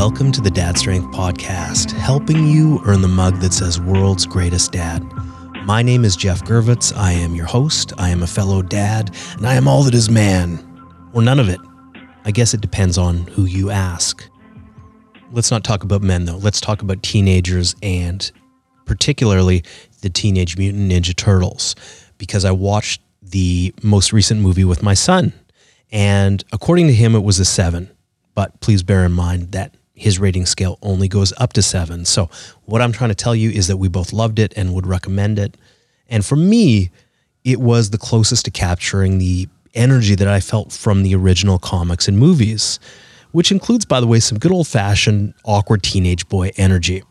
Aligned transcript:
Welcome 0.00 0.32
to 0.32 0.40
the 0.40 0.50
Dad 0.50 0.78
Strength 0.78 1.14
Podcast, 1.14 1.92
helping 1.92 2.46
you 2.46 2.80
earn 2.86 3.02
the 3.02 3.06
mug 3.06 3.38
that 3.40 3.52
says 3.52 3.78
World's 3.78 4.24
Greatest 4.24 4.72
Dad. 4.72 5.02
My 5.66 5.82
name 5.82 6.06
is 6.06 6.16
Jeff 6.16 6.42
Gervitz. 6.42 6.96
I 6.96 7.12
am 7.12 7.34
your 7.34 7.44
host. 7.44 7.92
I 7.98 8.08
am 8.08 8.22
a 8.22 8.26
fellow 8.26 8.62
dad, 8.62 9.14
and 9.36 9.46
I 9.46 9.56
am 9.56 9.68
all 9.68 9.82
that 9.82 9.92
is 9.92 10.08
man. 10.08 10.58
Or 11.12 11.20
none 11.20 11.38
of 11.38 11.50
it. 11.50 11.60
I 12.24 12.30
guess 12.30 12.54
it 12.54 12.62
depends 12.62 12.96
on 12.96 13.26
who 13.26 13.44
you 13.44 13.68
ask. 13.68 14.26
Let's 15.32 15.50
not 15.50 15.64
talk 15.64 15.84
about 15.84 16.00
men, 16.00 16.24
though. 16.24 16.38
Let's 16.38 16.62
talk 16.62 16.80
about 16.80 17.02
teenagers 17.02 17.76
and 17.82 18.32
particularly 18.86 19.64
the 20.00 20.08
Teenage 20.08 20.56
Mutant 20.56 20.90
Ninja 20.90 21.14
Turtles, 21.14 21.76
because 22.16 22.46
I 22.46 22.52
watched 22.52 23.02
the 23.20 23.74
most 23.82 24.14
recent 24.14 24.40
movie 24.40 24.64
with 24.64 24.82
my 24.82 24.94
son. 24.94 25.34
And 25.92 26.42
according 26.54 26.86
to 26.86 26.94
him, 26.94 27.14
it 27.14 27.22
was 27.22 27.38
a 27.38 27.44
seven. 27.44 27.90
But 28.34 28.60
please 28.60 28.82
bear 28.82 29.04
in 29.04 29.12
mind 29.12 29.52
that 29.52 29.74
his 30.00 30.18
rating 30.18 30.46
scale 30.46 30.78
only 30.80 31.08
goes 31.08 31.34
up 31.36 31.52
to 31.52 31.60
seven. 31.60 32.06
So, 32.06 32.30
what 32.64 32.80
I'm 32.80 32.90
trying 32.90 33.10
to 33.10 33.14
tell 33.14 33.34
you 33.36 33.50
is 33.50 33.66
that 33.66 33.76
we 33.76 33.86
both 33.86 34.14
loved 34.14 34.38
it 34.38 34.54
and 34.56 34.72
would 34.72 34.86
recommend 34.86 35.38
it. 35.38 35.58
And 36.08 36.24
for 36.24 36.36
me, 36.36 36.90
it 37.44 37.60
was 37.60 37.90
the 37.90 37.98
closest 37.98 38.46
to 38.46 38.50
capturing 38.50 39.18
the 39.18 39.46
energy 39.74 40.14
that 40.14 40.26
I 40.26 40.40
felt 40.40 40.72
from 40.72 41.02
the 41.02 41.14
original 41.14 41.58
comics 41.58 42.08
and 42.08 42.18
movies, 42.18 42.80
which 43.32 43.52
includes, 43.52 43.84
by 43.84 44.00
the 44.00 44.06
way, 44.06 44.20
some 44.20 44.38
good 44.38 44.52
old 44.52 44.66
fashioned 44.66 45.34
awkward 45.44 45.82
teenage 45.82 46.26
boy 46.30 46.50
energy. 46.56 47.02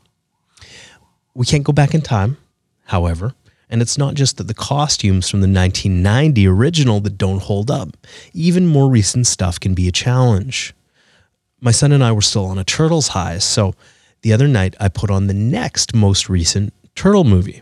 We 1.35 1.45
can't 1.45 1.63
go 1.63 1.73
back 1.73 1.93
in 1.93 2.01
time, 2.01 2.37
however, 2.85 3.35
and 3.69 3.83
it's 3.83 3.99
not 3.99 4.15
just 4.15 4.37
that 4.37 4.47
the 4.47 4.55
costumes 4.55 5.29
from 5.29 5.41
the 5.41 5.47
1990 5.47 6.47
original 6.47 6.99
that 7.01 7.19
don't 7.19 7.43
hold 7.43 7.69
up. 7.69 7.95
Even 8.33 8.65
more 8.65 8.89
recent 8.89 9.27
stuff 9.27 9.59
can 9.59 9.75
be 9.75 9.87
a 9.87 9.91
challenge 9.91 10.73
my 11.61 11.71
son 11.71 11.91
and 11.91 12.03
I 12.03 12.11
were 12.11 12.21
still 12.21 12.45
on 12.45 12.57
a 12.57 12.63
Turtles 12.63 13.09
high. 13.09 13.37
So 13.39 13.75
the 14.21 14.33
other 14.33 14.47
night, 14.47 14.75
I 14.79 14.89
put 14.89 15.09
on 15.09 15.27
the 15.27 15.33
next 15.33 15.95
most 15.95 16.29
recent 16.29 16.73
Turtle 16.95 17.23
movie. 17.23 17.61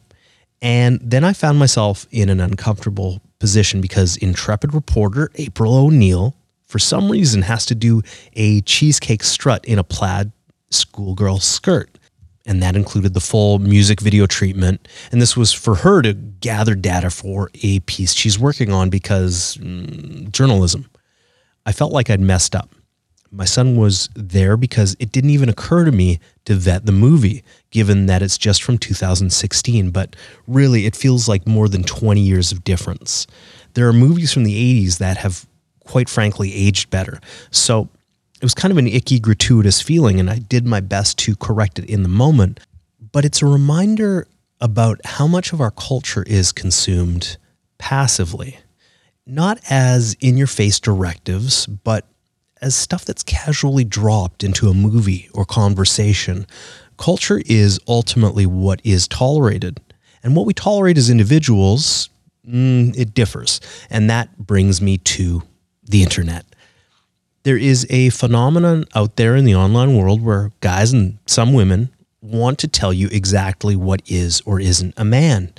And 0.62 1.00
then 1.04 1.24
I 1.24 1.34
found 1.34 1.60
myself 1.60 2.08
in 2.12 2.30
an 2.30 2.40
uncomfortable 2.40 3.22
position 3.40 3.82
because 3.82 4.18
intrepid 4.18 4.74
reporter 4.74 5.30
April 5.36 5.76
O'Neil, 5.76 6.36
for 6.66 6.80
some 6.80 7.12
reason, 7.12 7.44
has 7.44 7.66
to 7.68 7.76
do 7.76 8.02
a 8.34 8.62
cheesecake 8.62 9.24
strut 9.24 9.64
in 9.66 9.78
a 9.78 9.84
plaid 9.84 10.32
schoolgirl 10.72 11.40
skirt. 11.40 12.00
And 12.46 12.64
that 12.64 12.76
included 12.76 13.14
the 13.14 13.20
full 13.20 13.60
music 13.60 14.00
video 14.00 14.26
treatment. 14.26 14.88
And 15.12 15.22
this 15.22 15.36
was 15.36 15.52
for 15.54 15.76
her 15.76 16.02
to 16.02 16.14
gather 16.14 16.76
data 16.76 17.10
for 17.10 17.52
a 17.62 17.80
piece 17.82 18.14
she's 18.14 18.40
working 18.40 18.72
on 18.72 18.90
because 18.90 19.58
mm, 19.58 20.32
journalism. 20.32 20.90
I 21.66 21.74
felt 21.74 21.92
like 21.92 22.10
I'd 22.10 22.22
messed 22.22 22.56
up 22.56 22.72
my 23.32 23.46
son 23.46 23.76
was 23.76 24.10
there 24.16 24.58
because 24.58 24.96
it 25.00 25.12
didn't 25.12 25.32
even 25.32 25.50
occur 25.50 25.86
to 25.86 25.92
me 25.92 26.20
to 26.46 26.56
vet 26.56 26.86
the 26.86 26.92
movie, 26.92 27.44
given 27.72 28.06
that 28.06 28.22
it's 28.22 28.38
just 28.38 28.64
from 28.64 28.78
2016. 28.78 29.92
But 29.92 30.16
really, 30.48 30.86
it 30.86 30.96
feels 30.96 31.28
like 31.28 31.48
more 31.48 31.68
than 31.68 31.84
20 31.84 32.22
years 32.22 32.52
of 32.52 32.64
difference. 32.64 33.28
There 33.74 33.88
are 33.88 33.94
movies 33.94 34.34
from 34.34 34.44
the 34.44 34.86
80s 34.86 34.98
that 35.00 35.18
have, 35.18 35.46
quite 35.86 36.10
frankly, 36.10 36.54
aged 36.54 36.90
better. 36.90 37.20
So 37.52 37.90
it 38.36 38.44
was 38.44 38.54
kind 38.54 38.72
of 38.72 38.78
an 38.78 38.88
icky, 38.88 39.20
gratuitous 39.20 39.82
feeling, 39.82 40.20
and 40.20 40.30
I 40.30 40.40
did 40.40 40.66
my 40.66 40.80
best 40.80 41.18
to 41.20 41.36
correct 41.36 41.80
it 41.80 41.86
in 41.86 42.04
the 42.04 42.10
moment. 42.10 42.60
But 43.12 43.26
it's 43.26 43.42
a 43.42 43.48
reminder 43.48 44.28
about 44.62 45.00
how 45.06 45.28
much 45.28 45.54
of 45.54 45.62
our 45.62 45.72
culture 45.72 46.24
is 46.24 46.52
consumed 46.52 47.38
passively, 47.78 48.60
not 49.26 49.60
as 49.70 50.16
in 50.20 50.38
your 50.38 50.48
face 50.48 50.80
directives, 50.80 51.66
but 51.66 52.06
as 52.62 52.76
stuff 52.76 53.06
that's 53.06 53.24
casually 53.24 53.84
dropped 53.84 54.44
into 54.44 54.70
a 54.70 54.74
movie 54.74 55.30
or 55.34 55.46
conversation. 55.46 56.48
Culture 56.98 57.42
is 57.46 57.80
ultimately 57.88 58.46
what 58.46 58.82
is 58.84 59.08
tolerated. 59.08 59.80
And 60.24 60.36
what 60.36 60.46
we 60.46 60.54
tolerate 60.54 60.98
as 60.98 61.10
individuals, 61.10 62.10
mm, 62.48 62.98
it 62.98 63.14
differs. 63.14 63.62
And 63.90 64.10
that 64.10 64.38
brings 64.38 64.82
me 64.82 64.98
to 64.98 65.44
the 65.84 66.04
internet. 66.04 66.46
There 67.44 67.58
is 67.58 67.88
a 67.90 68.10
phenomenon 68.10 68.86
out 68.94 69.16
there 69.16 69.36
in 69.36 69.46
the 69.46 69.56
online 69.56 69.96
world 69.96 70.22
where 70.22 70.52
guys 70.60 70.92
and 70.92 71.18
some 71.26 71.54
women 71.54 71.90
want 72.22 72.60
to 72.60 72.68
tell 72.68 72.92
you 72.92 73.08
exactly 73.12 73.76
what 73.76 74.02
is 74.08 74.42
or 74.42 74.60
isn't 74.60 74.94
a 74.98 75.06
man. 75.06 75.54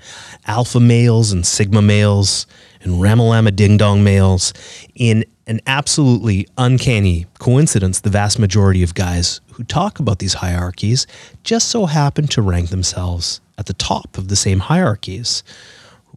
Alpha 0.47 0.81
males 0.81 1.33
and 1.33 1.47
sigma 1.47 1.81
males 1.81 2.47
and 2.83 2.95
ramalama 2.95 3.55
ding 3.55 3.77
dong 3.77 4.05
males 4.05 4.53
in 4.95 5.25
an 5.49 5.61
absolutely 5.67 6.47
uncanny 6.59 7.27
coincidence, 7.39 8.01
the 8.01 8.11
vast 8.11 8.39
majority 8.39 8.83
of 8.83 8.95
guys 8.95 9.41
who 9.55 9.65
talk 9.65 9.99
about 9.99 10.19
these 10.19 10.35
hierarchies 10.35 11.07
just 11.43 11.69
so 11.69 11.87
happen 11.87 12.27
to 12.29 12.43
rank 12.43 12.69
themselves 12.69 13.41
at 13.57 13.67
the 13.67 13.73
top 13.73 14.19
of 14.19 14.29
the 14.29 14.37
same 14.37 14.61
hierarchies. 14.61 15.43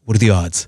What 0.04 0.16
are 0.16 0.20
the 0.20 0.30
odds? 0.30 0.68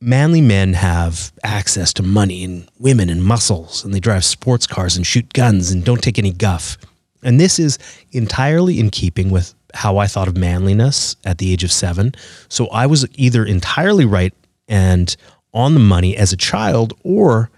Manly 0.00 0.42
men 0.42 0.74
have 0.74 1.32
access 1.42 1.94
to 1.94 2.02
money 2.02 2.44
and 2.44 2.68
women 2.78 3.08
and 3.08 3.24
muscles, 3.24 3.82
and 3.82 3.94
they 3.94 4.00
drive 4.00 4.24
sports 4.24 4.66
cars 4.66 4.94
and 4.96 5.06
shoot 5.06 5.32
guns 5.32 5.70
and 5.70 5.82
don't 5.82 6.02
take 6.02 6.18
any 6.18 6.32
guff. 6.32 6.76
And 7.22 7.40
this 7.40 7.58
is 7.58 7.78
entirely 8.12 8.78
in 8.78 8.90
keeping 8.90 9.30
with 9.30 9.54
how 9.72 9.96
I 9.96 10.06
thought 10.06 10.28
of 10.28 10.36
manliness 10.36 11.16
at 11.24 11.38
the 11.38 11.50
age 11.50 11.64
of 11.64 11.72
seven. 11.72 12.14
So 12.48 12.66
I 12.68 12.86
was 12.86 13.06
either 13.14 13.44
entirely 13.44 14.04
right 14.04 14.34
and 14.68 15.16
on 15.56 15.74
the 15.74 15.80
money 15.80 16.16
as 16.16 16.32
a 16.32 16.36
child, 16.36 16.92
or 17.02 17.50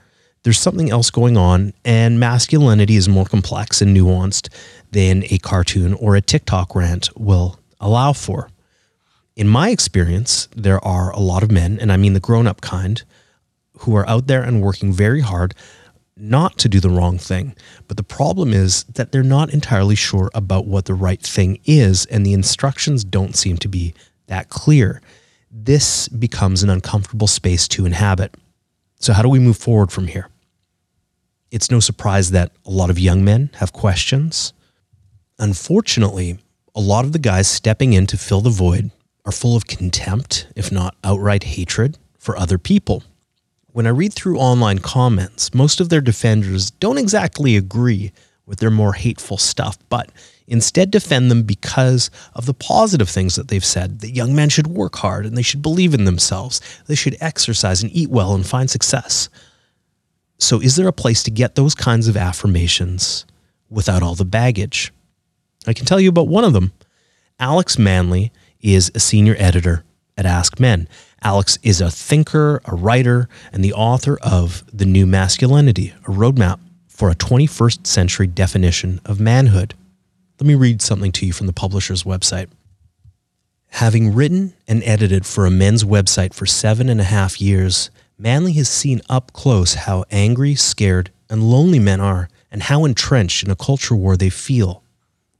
there's 0.44 0.58
something 0.58 0.90
else 0.90 1.10
going 1.10 1.36
on, 1.36 1.74
and 1.84 2.20
masculinity 2.20 2.96
is 2.96 3.08
more 3.08 3.26
complex 3.26 3.82
and 3.82 3.94
nuanced 3.94 4.48
than 4.92 5.24
a 5.30 5.38
cartoon 5.38 5.92
or 5.94 6.16
a 6.16 6.22
TikTok 6.22 6.74
rant 6.74 7.10
will 7.18 7.58
allow 7.80 8.12
for. 8.12 8.48
In 9.36 9.48
my 9.48 9.70
experience, 9.70 10.48
there 10.56 10.82
are 10.84 11.10
a 11.10 11.18
lot 11.18 11.42
of 11.42 11.50
men, 11.50 11.78
and 11.80 11.92
I 11.92 11.96
mean 11.96 12.14
the 12.14 12.20
grown 12.20 12.46
up 12.46 12.60
kind, 12.60 13.02
who 13.80 13.94
are 13.96 14.08
out 14.08 14.26
there 14.26 14.42
and 14.42 14.62
working 14.62 14.92
very 14.92 15.20
hard 15.20 15.54
not 16.16 16.58
to 16.58 16.68
do 16.68 16.80
the 16.80 16.90
wrong 16.90 17.18
thing. 17.18 17.54
But 17.86 17.96
the 17.96 18.02
problem 18.02 18.52
is 18.52 18.84
that 18.84 19.12
they're 19.12 19.22
not 19.22 19.52
entirely 19.52 19.94
sure 19.94 20.30
about 20.34 20.66
what 20.66 20.86
the 20.86 20.94
right 20.94 21.20
thing 21.20 21.60
is, 21.64 22.06
and 22.06 22.24
the 22.24 22.32
instructions 22.32 23.04
don't 23.04 23.36
seem 23.36 23.56
to 23.58 23.68
be 23.68 23.94
that 24.26 24.48
clear 24.48 25.00
this 25.50 26.08
becomes 26.08 26.62
an 26.62 26.70
uncomfortable 26.70 27.26
space 27.26 27.68
to 27.68 27.86
inhabit. 27.86 28.34
So, 29.00 29.12
how 29.12 29.22
do 29.22 29.28
we 29.28 29.38
move 29.38 29.56
forward 29.56 29.92
from 29.92 30.08
here? 30.08 30.28
It's 31.50 31.70
no 31.70 31.80
surprise 31.80 32.30
that 32.32 32.52
a 32.66 32.70
lot 32.70 32.90
of 32.90 32.98
young 32.98 33.24
men 33.24 33.50
have 33.54 33.72
questions. 33.72 34.52
Unfortunately, 35.38 36.38
a 36.74 36.80
lot 36.80 37.04
of 37.04 37.12
the 37.12 37.18
guys 37.18 37.48
stepping 37.48 37.92
in 37.92 38.06
to 38.08 38.18
fill 38.18 38.40
the 38.40 38.50
void 38.50 38.90
are 39.24 39.32
full 39.32 39.56
of 39.56 39.66
contempt, 39.66 40.46
if 40.56 40.70
not 40.70 40.96
outright 41.02 41.44
hatred, 41.44 41.98
for 42.18 42.36
other 42.36 42.58
people. 42.58 43.02
When 43.72 43.86
I 43.86 43.90
read 43.90 44.12
through 44.12 44.38
online 44.38 44.80
comments, 44.80 45.54
most 45.54 45.80
of 45.80 45.88
their 45.88 46.00
defenders 46.00 46.70
don't 46.72 46.98
exactly 46.98 47.56
agree 47.56 48.12
with 48.48 48.58
their 48.58 48.70
more 48.70 48.94
hateful 48.94 49.36
stuff, 49.38 49.78
but 49.88 50.10
Instead, 50.48 50.90
defend 50.90 51.30
them 51.30 51.42
because 51.42 52.10
of 52.34 52.46
the 52.46 52.54
positive 52.54 53.08
things 53.08 53.36
that 53.36 53.48
they've 53.48 53.64
said 53.64 54.00
that 54.00 54.14
young 54.14 54.34
men 54.34 54.48
should 54.48 54.66
work 54.66 54.96
hard 54.96 55.26
and 55.26 55.36
they 55.36 55.42
should 55.42 55.60
believe 55.60 55.92
in 55.92 56.04
themselves. 56.04 56.62
They 56.86 56.94
should 56.94 57.18
exercise 57.20 57.82
and 57.82 57.92
eat 57.92 58.08
well 58.08 58.34
and 58.34 58.46
find 58.46 58.70
success. 58.70 59.28
So, 60.38 60.60
is 60.62 60.76
there 60.76 60.88
a 60.88 60.92
place 60.92 61.22
to 61.24 61.30
get 61.30 61.54
those 61.54 61.74
kinds 61.74 62.08
of 62.08 62.16
affirmations 62.16 63.26
without 63.68 64.02
all 64.02 64.14
the 64.14 64.24
baggage? 64.24 64.90
I 65.66 65.74
can 65.74 65.84
tell 65.84 66.00
you 66.00 66.08
about 66.08 66.28
one 66.28 66.44
of 66.44 66.54
them. 66.54 66.72
Alex 67.38 67.78
Manley 67.78 68.32
is 68.62 68.90
a 68.94 69.00
senior 69.00 69.36
editor 69.38 69.84
at 70.16 70.24
Ask 70.24 70.58
Men. 70.58 70.88
Alex 71.22 71.58
is 71.62 71.82
a 71.82 71.90
thinker, 71.90 72.62
a 72.64 72.74
writer, 72.74 73.28
and 73.52 73.62
the 73.62 73.74
author 73.74 74.18
of 74.22 74.64
The 74.72 74.86
New 74.86 75.04
Masculinity, 75.04 75.92
a 76.06 76.10
roadmap 76.10 76.58
for 76.98 77.08
a 77.08 77.14
21st 77.14 77.86
century 77.86 78.26
definition 78.26 79.00
of 79.04 79.20
manhood. 79.20 79.72
Let 80.40 80.48
me 80.48 80.56
read 80.56 80.82
something 80.82 81.12
to 81.12 81.26
you 81.26 81.32
from 81.32 81.46
the 81.46 81.52
publisher's 81.52 82.02
website. 82.02 82.48
Having 83.68 84.16
written 84.16 84.54
and 84.66 84.82
edited 84.82 85.24
for 85.24 85.46
a 85.46 85.50
men's 85.50 85.84
website 85.84 86.34
for 86.34 86.44
seven 86.44 86.88
and 86.88 87.00
a 87.00 87.04
half 87.04 87.40
years, 87.40 87.90
Manley 88.18 88.54
has 88.54 88.68
seen 88.68 89.00
up 89.08 89.32
close 89.32 89.74
how 89.74 90.06
angry, 90.10 90.56
scared, 90.56 91.12
and 91.30 91.48
lonely 91.48 91.78
men 91.78 92.00
are, 92.00 92.28
and 92.50 92.64
how 92.64 92.84
entrenched 92.84 93.44
in 93.44 93.50
a 93.52 93.56
culture 93.56 93.94
war 93.94 94.16
they 94.16 94.28
feel. 94.28 94.82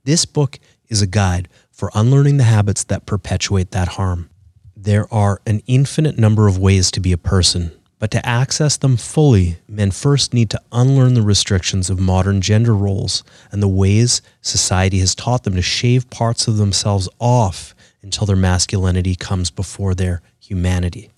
This 0.04 0.26
book 0.26 0.60
is 0.88 1.02
a 1.02 1.08
guide 1.08 1.48
for 1.72 1.90
unlearning 1.92 2.36
the 2.36 2.44
habits 2.44 2.84
that 2.84 3.04
perpetuate 3.04 3.72
that 3.72 3.88
harm. 3.88 4.30
There 4.76 5.12
are 5.12 5.40
an 5.44 5.62
infinite 5.66 6.18
number 6.18 6.46
of 6.46 6.56
ways 6.56 6.92
to 6.92 7.00
be 7.00 7.10
a 7.10 7.18
person, 7.18 7.72
but 7.98 8.10
to 8.12 8.24
access 8.26 8.76
them 8.76 8.96
fully, 8.96 9.56
men 9.68 9.90
first 9.90 10.32
need 10.32 10.50
to 10.50 10.60
unlearn 10.70 11.14
the 11.14 11.22
restrictions 11.22 11.90
of 11.90 11.98
modern 11.98 12.40
gender 12.40 12.74
roles 12.74 13.24
and 13.50 13.62
the 13.62 13.68
ways 13.68 14.22
society 14.40 15.00
has 15.00 15.14
taught 15.14 15.44
them 15.44 15.54
to 15.54 15.62
shave 15.62 16.08
parts 16.10 16.46
of 16.46 16.56
themselves 16.58 17.08
off 17.18 17.74
until 18.02 18.26
their 18.26 18.36
masculinity 18.36 19.14
comes 19.16 19.50
before 19.50 19.94
their 19.94 20.22
humanity. 20.40 21.10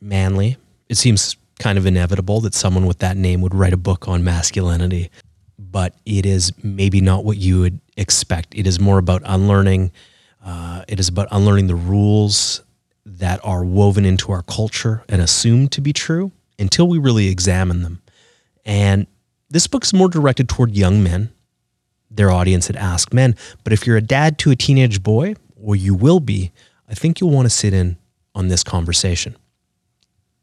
Manley, 0.00 0.56
it 0.88 0.96
seems 0.96 1.36
kind 1.58 1.78
of 1.78 1.86
inevitable 1.86 2.40
that 2.42 2.52
someone 2.52 2.84
with 2.84 2.98
that 2.98 3.16
name 3.16 3.40
would 3.40 3.54
write 3.54 3.72
a 3.72 3.78
book 3.78 4.06
on 4.08 4.22
masculinity. 4.22 5.10
but 5.58 5.94
it 6.04 6.26
is 6.26 6.52
maybe 6.62 7.00
not 7.00 7.24
what 7.24 7.36
you 7.36 7.60
would 7.60 7.80
expect. 7.96 8.54
It 8.54 8.66
is 8.66 8.78
more 8.80 8.98
about 8.98 9.22
unlearning. 9.24 9.92
Uh, 10.44 10.84
it 10.88 11.00
is 11.00 11.08
about 11.08 11.28
unlearning 11.30 11.66
the 11.68 11.74
rules 11.74 12.60
that 13.06 13.40
are 13.44 13.64
woven 13.64 14.04
into 14.04 14.32
our 14.32 14.42
culture 14.42 15.04
and 15.08 15.20
assumed 15.20 15.72
to 15.72 15.80
be 15.80 15.92
true 15.92 16.32
until 16.58 16.88
we 16.88 16.98
really 16.98 17.28
examine 17.28 17.82
them. 17.82 18.00
And 18.64 19.06
this 19.50 19.66
book's 19.66 19.92
more 19.92 20.08
directed 20.08 20.48
toward 20.48 20.74
young 20.76 21.02
men, 21.02 21.30
their 22.10 22.30
audience 22.30 22.70
at 22.70 22.76
Ask 22.76 23.12
Men. 23.12 23.36
But 23.62 23.72
if 23.72 23.86
you're 23.86 23.96
a 23.96 24.02
dad 24.02 24.38
to 24.38 24.50
a 24.50 24.56
teenage 24.56 25.02
boy, 25.02 25.34
or 25.60 25.76
you 25.76 25.94
will 25.94 26.20
be, 26.20 26.52
I 26.88 26.94
think 26.94 27.20
you'll 27.20 27.30
want 27.30 27.46
to 27.46 27.50
sit 27.50 27.72
in 27.72 27.96
on 28.34 28.48
this 28.48 28.62
conversation. 28.62 29.36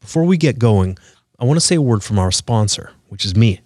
Before 0.00 0.24
we 0.24 0.36
get 0.36 0.58
going, 0.58 0.98
I 1.38 1.44
want 1.44 1.56
to 1.56 1.64
say 1.64 1.76
a 1.76 1.82
word 1.82 2.02
from 2.02 2.18
our 2.18 2.32
sponsor, 2.32 2.90
which 3.08 3.24
is 3.24 3.36
me. 3.36 3.60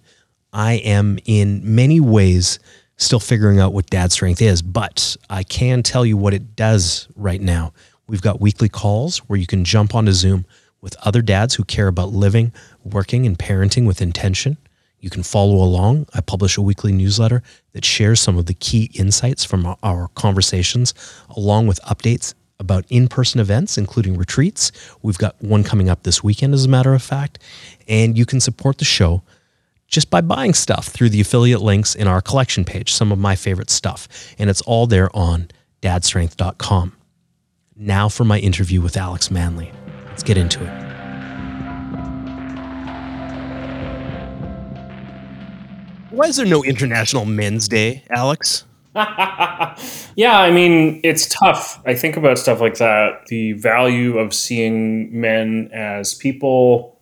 I 0.53 0.73
am 0.73 1.19
in 1.25 1.61
many 1.63 1.99
ways 1.99 2.59
still 2.97 3.19
figuring 3.19 3.59
out 3.59 3.73
what 3.73 3.89
dad 3.89 4.11
strength 4.11 4.41
is, 4.41 4.61
but 4.61 5.15
I 5.29 5.43
can 5.43 5.83
tell 5.83 6.05
you 6.05 6.17
what 6.17 6.33
it 6.33 6.55
does 6.55 7.07
right 7.15 7.41
now. 7.41 7.73
We've 8.07 8.21
got 8.21 8.39
weekly 8.41 8.69
calls 8.69 9.19
where 9.19 9.37
you 9.37 9.47
can 9.47 9.65
jump 9.65 9.93
onto 9.93 10.13
Zoom 10.13 10.45
with 10.81 10.95
other 11.05 11.21
dads 11.21 11.55
who 11.55 11.63
care 11.63 11.87
about 11.87 12.13
living, 12.13 12.53
working, 12.83 13.25
and 13.25 13.37
parenting 13.37 13.85
with 13.85 14.01
intention. 14.01 14.57
You 14.99 15.09
can 15.09 15.23
follow 15.23 15.55
along. 15.55 16.07
I 16.13 16.21
publish 16.21 16.57
a 16.57 16.61
weekly 16.61 16.91
newsletter 16.91 17.43
that 17.73 17.85
shares 17.85 18.19
some 18.19 18.37
of 18.37 18.45
the 18.45 18.53
key 18.53 18.89
insights 18.93 19.43
from 19.43 19.75
our 19.83 20.07
conversations, 20.15 20.93
along 21.29 21.67
with 21.67 21.81
updates 21.81 22.33
about 22.59 22.85
in 22.89 23.07
person 23.07 23.39
events, 23.39 23.77
including 23.77 24.17
retreats. 24.17 24.71
We've 25.03 25.17
got 25.17 25.41
one 25.41 25.63
coming 25.63 25.89
up 25.89 26.03
this 26.03 26.23
weekend, 26.23 26.53
as 26.53 26.65
a 26.65 26.69
matter 26.69 26.93
of 26.93 27.03
fact. 27.03 27.39
And 27.87 28.17
you 28.17 28.25
can 28.25 28.39
support 28.39 28.79
the 28.79 28.85
show 28.85 29.21
just 29.87 30.09
by 30.09 30.21
buying 30.21 30.53
stuff 30.53 30.87
through 30.87 31.09
the 31.09 31.21
affiliate 31.21 31.61
links 31.61 31.93
in 31.95 32.07
our 32.07 32.21
collection 32.21 32.65
page, 32.65 32.91
some 32.91 33.11
of 33.11 33.19
my 33.19 33.35
favorite 33.35 33.69
stuff. 33.69 34.07
And 34.39 34.49
it's 34.49 34.61
all 34.61 34.87
there 34.87 35.15
on 35.15 35.49
dadstrength.com. 35.81 36.96
Now 37.79 38.09
for 38.09 38.23
my 38.23 38.39
interview 38.39 38.81
with 38.81 38.97
Alex 38.97 39.29
Manley. 39.29 39.71
Let's 40.07 40.23
get 40.23 40.35
into 40.35 40.63
it. 40.63 40.87
Why 46.09 46.25
is 46.25 46.37
there 46.37 46.47
no 46.47 46.63
International 46.63 47.25
Men's 47.25 47.67
Day, 47.67 48.03
Alex? 48.09 48.65
yeah, 48.95 50.39
I 50.39 50.49
mean, 50.49 50.99
it's 51.03 51.27
tough. 51.27 51.79
I 51.85 51.93
think 51.93 52.17
about 52.17 52.39
stuff 52.39 52.59
like 52.59 52.79
that. 52.79 53.27
The 53.27 53.53
value 53.53 54.17
of 54.17 54.33
seeing 54.33 55.21
men 55.21 55.69
as 55.71 56.15
people 56.15 56.99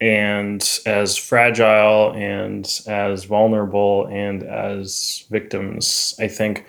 and 0.00 0.62
as 0.86 1.16
fragile 1.16 2.12
and 2.12 2.64
as 2.86 3.24
vulnerable 3.24 4.06
and 4.06 4.44
as 4.44 5.24
victims. 5.30 6.14
I 6.20 6.28
think 6.28 6.64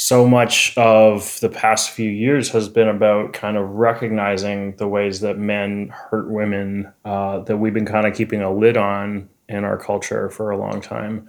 so 0.00 0.26
much 0.26 0.76
of 0.78 1.38
the 1.40 1.48
past 1.48 1.90
few 1.90 2.10
years 2.10 2.48
has 2.48 2.68
been 2.68 2.88
about 2.88 3.34
kind 3.34 3.58
of 3.58 3.68
recognizing 3.68 4.74
the 4.76 4.88
ways 4.88 5.20
that 5.20 5.36
men 5.36 5.88
hurt 5.88 6.30
women 6.30 6.90
uh, 7.04 7.40
that 7.40 7.58
we've 7.58 7.74
been 7.74 7.84
kind 7.84 8.06
of 8.06 8.14
keeping 8.14 8.40
a 8.40 8.50
lid 8.52 8.76
on 8.78 9.28
in 9.48 9.62
our 9.62 9.76
culture 9.76 10.30
for 10.30 10.50
a 10.50 10.56
long 10.56 10.80
time 10.80 11.28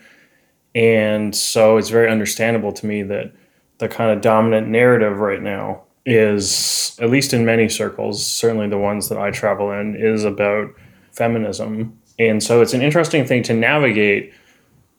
and 0.73 1.35
so 1.35 1.77
it's 1.77 1.89
very 1.89 2.09
understandable 2.09 2.71
to 2.73 2.85
me 2.85 3.03
that 3.03 3.33
the 3.79 3.89
kind 3.89 4.12
of 4.12 4.21
dominant 4.21 4.68
narrative 4.68 5.19
right 5.19 5.41
now 5.41 5.83
is, 6.06 6.97
at 7.01 7.09
least 7.09 7.33
in 7.33 7.45
many 7.45 7.67
circles, 7.67 8.25
certainly 8.25 8.69
the 8.69 8.77
ones 8.77 9.09
that 9.09 9.17
I 9.17 9.31
travel 9.31 9.71
in, 9.71 9.95
is 9.95 10.24
about 10.24 10.69
feminism. 11.12 12.00
And 12.19 12.41
so 12.41 12.62
it's 12.62 12.74
an 12.74 12.81
interesting 12.81 13.25
thing 13.25 13.44
to 13.44 13.53
navigate, 13.53 14.33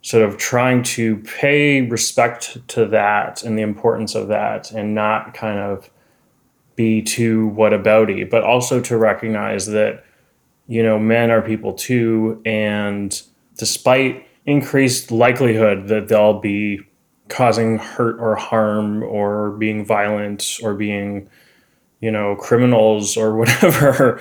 sort 0.02 0.24
of 0.24 0.36
trying 0.36 0.82
to 0.82 1.16
pay 1.18 1.82
respect 1.82 2.58
to 2.68 2.86
that 2.86 3.42
and 3.44 3.56
the 3.56 3.62
importance 3.62 4.14
of 4.16 4.28
that 4.28 4.72
and 4.72 4.94
not 4.94 5.32
kind 5.32 5.58
of 5.58 5.88
be 6.74 7.00
too 7.02 7.48
what 7.48 7.72
whatabouty, 7.72 8.28
but 8.28 8.42
also 8.42 8.80
to 8.80 8.96
recognize 8.96 9.66
that, 9.66 10.04
you 10.66 10.82
know, 10.82 10.98
men 10.98 11.30
are 11.30 11.40
people 11.40 11.72
too. 11.72 12.42
And 12.44 13.20
despite 13.56 14.26
increased 14.44 15.12
likelihood 15.12 15.86
that 15.88 16.08
they'll 16.08 16.40
be 16.40 16.80
causing 17.28 17.78
hurt 17.78 18.18
or 18.18 18.34
harm 18.34 19.04
or 19.04 19.52
being 19.52 19.84
violent 19.84 20.58
or 20.62 20.74
being, 20.74 21.28
you 22.00 22.10
know, 22.10 22.34
criminals 22.36 23.16
or 23.16 23.36
whatever. 23.36 24.20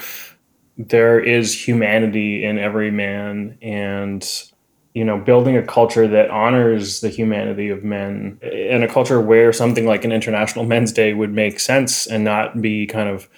there 0.78 1.19
is 1.19 1.68
humanity 1.68 2.44
in 2.44 2.57
every 2.57 2.92
man 2.92 3.57
and 3.62 4.50
you 4.94 5.06
know 5.06 5.18
building 5.18 5.56
a 5.56 5.66
culture 5.66 6.08
that 6.08 6.30
honors 6.30 7.02
the 7.02 7.10
humanity 7.10 7.70
of 7.70 7.84
men 7.84 8.40
and 8.42 8.84
a 8.84 8.88
culture 8.88 9.22
where 9.22 9.54
something 9.54 9.86
like 9.86 10.04
an 10.04 10.12
international 10.12 10.66
men's 10.74 10.92
day 10.92 11.14
would 11.14 11.34
make 11.34 11.60
sense 11.60 12.08
and 12.08 12.24
not 12.24 12.62
be 12.62 12.86
kind 12.86 13.10
of 13.10 13.30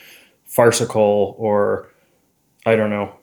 farcical 0.45 1.35
or 1.37 1.89
i 2.65 2.75
don't 2.75 2.89
know 2.89 3.13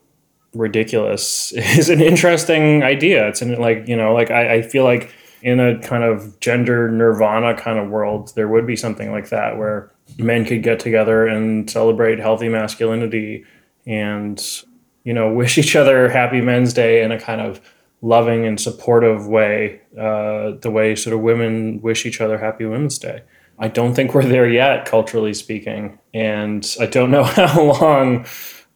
ridiculous 0.55 1.53
is 1.56 1.88
an 1.88 2.00
interesting 2.00 2.82
idea. 2.82 3.29
It's 3.29 3.43
an, 3.43 3.59
like, 3.61 3.87
you 3.88 3.97
know, 3.97 4.15
like 4.15 4.31
I, 4.31 4.55
I 4.55 4.62
feel 4.62 4.85
like 4.85 5.12
in 5.43 5.59
a 5.59 5.79
kind 5.81 6.05
of 6.05 6.38
gender 6.41 6.91
nirvana 6.91 7.55
kind 7.55 7.79
of 7.79 7.88
world, 7.88 8.32
there 8.35 8.49
would 8.49 8.67
be 8.67 8.77
something 8.77 9.11
like 9.11 9.31
that 9.31 9.56
where 9.56 9.91
men 10.19 10.44
could 10.44 10.62
get 10.62 10.81
together 10.81 11.27
and 11.27 11.71
celebrate 11.71 12.19
healthy 12.19 12.49
masculinity 12.49 13.44
and, 13.87 14.62
you 15.05 15.15
know, 15.15 15.32
wish 15.32 15.56
each 15.56 15.77
other 15.77 16.09
happy 16.09 16.41
men's 16.41 16.75
day 16.75 17.03
in 17.03 17.11
a 17.11 17.19
kind 17.19 17.41
of 17.41 17.61
loving 18.02 18.47
and 18.47 18.61
supportive 18.61 19.26
way, 19.26 19.81
uh, 19.99 20.52
the 20.61 20.70
way 20.70 20.97
sort 20.97 21.14
of 21.14 21.20
women 21.20 21.81
wish 21.82 22.06
each 22.06 22.20
other 22.20 22.38
happy 22.38 22.64
women's 22.64 22.99
day. 22.99 23.23
I 23.58 23.69
don't 23.69 23.94
think 23.94 24.14
we're 24.14 24.25
there 24.25 24.49
yet, 24.49 24.87
culturally 24.87 25.35
speaking. 25.35 25.99
And 26.14 26.67
I 26.81 26.87
don't 26.87 27.11
know 27.11 27.25
how 27.25 27.62
long 27.62 28.26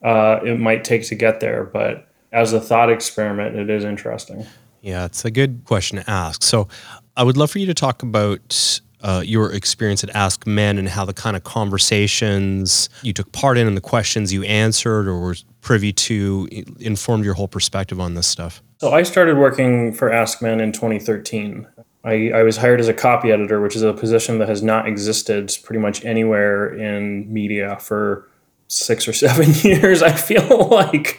uh, 0.03 0.41
it 0.45 0.61
might 0.61 0.85
take 0.85 1.07
to 1.09 1.15
get 1.15 1.41
there. 1.41 1.65
But 1.65 2.09
as 2.33 2.53
a 2.53 2.61
thought 2.61 2.91
experiment, 2.91 3.57
it 3.57 3.71
is 3.71 3.85
interesting. 3.85 4.47
Yeah, 4.83 5.07
it's 5.07 5.25
a 5.25 5.31
good 5.31 5.65
question 5.65 5.99
to 5.99 6.11
ask. 6.11 6.43
So 6.43 6.69
I 7.17 7.23
would 7.23 7.39
love 7.39 7.51
for 7.51 7.59
you 7.59 7.67
to 7.67 7.75
talk 7.75 8.03
about 8.03 8.81
uh, 9.01 9.23
your 9.25 9.53
experience 9.53 10.05
at 10.05 10.11
Ask 10.15 10.47
Men 10.47 10.79
and 10.79 10.89
how 10.89 11.05
the 11.05 11.15
kind 11.15 11.37
of 11.37 11.45
conversations 11.45 12.89
you 13.03 13.13
took 13.13 13.31
part 13.33 13.57
in 13.57 13.67
and 13.67 13.77
the 13.77 13.83
questions 13.83 14.33
you 14.33 14.43
answered 14.45 15.07
or 15.07 15.19
were 15.21 15.37
privy 15.61 15.93
to 15.93 16.49
informed 16.81 17.25
your 17.25 17.35
whole 17.35 17.49
perspective 17.49 18.01
on 18.01 18.15
this 18.15 18.27
stuff. 18.27 18.63
So 18.85 18.93
I 18.93 19.03
started 19.03 19.39
working 19.39 19.95
for 19.95 20.11
AskMen 20.11 20.61
in 20.61 20.71
2013. 20.71 21.67
I, 22.05 22.33
I 22.35 22.43
was 22.43 22.59
hired 22.59 22.81
as 22.81 22.89
a 22.89 22.93
copy 22.93 23.33
editor, 23.33 23.59
which 23.63 23.75
is 23.75 23.81
a 23.81 23.95
position 23.95 24.37
that 24.41 24.49
has 24.51 24.63
not 24.63 24.87
existed 24.87 25.57
pretty 25.63 25.81
much 25.81 26.05
anywhere 26.05 26.69
in 26.69 27.33
media 27.33 27.79
for 27.81 28.29
six 28.69 29.09
or 29.09 29.13
seven 29.15 29.53
years, 29.63 30.03
I 30.03 30.13
feel 30.13 30.69
like 30.71 31.19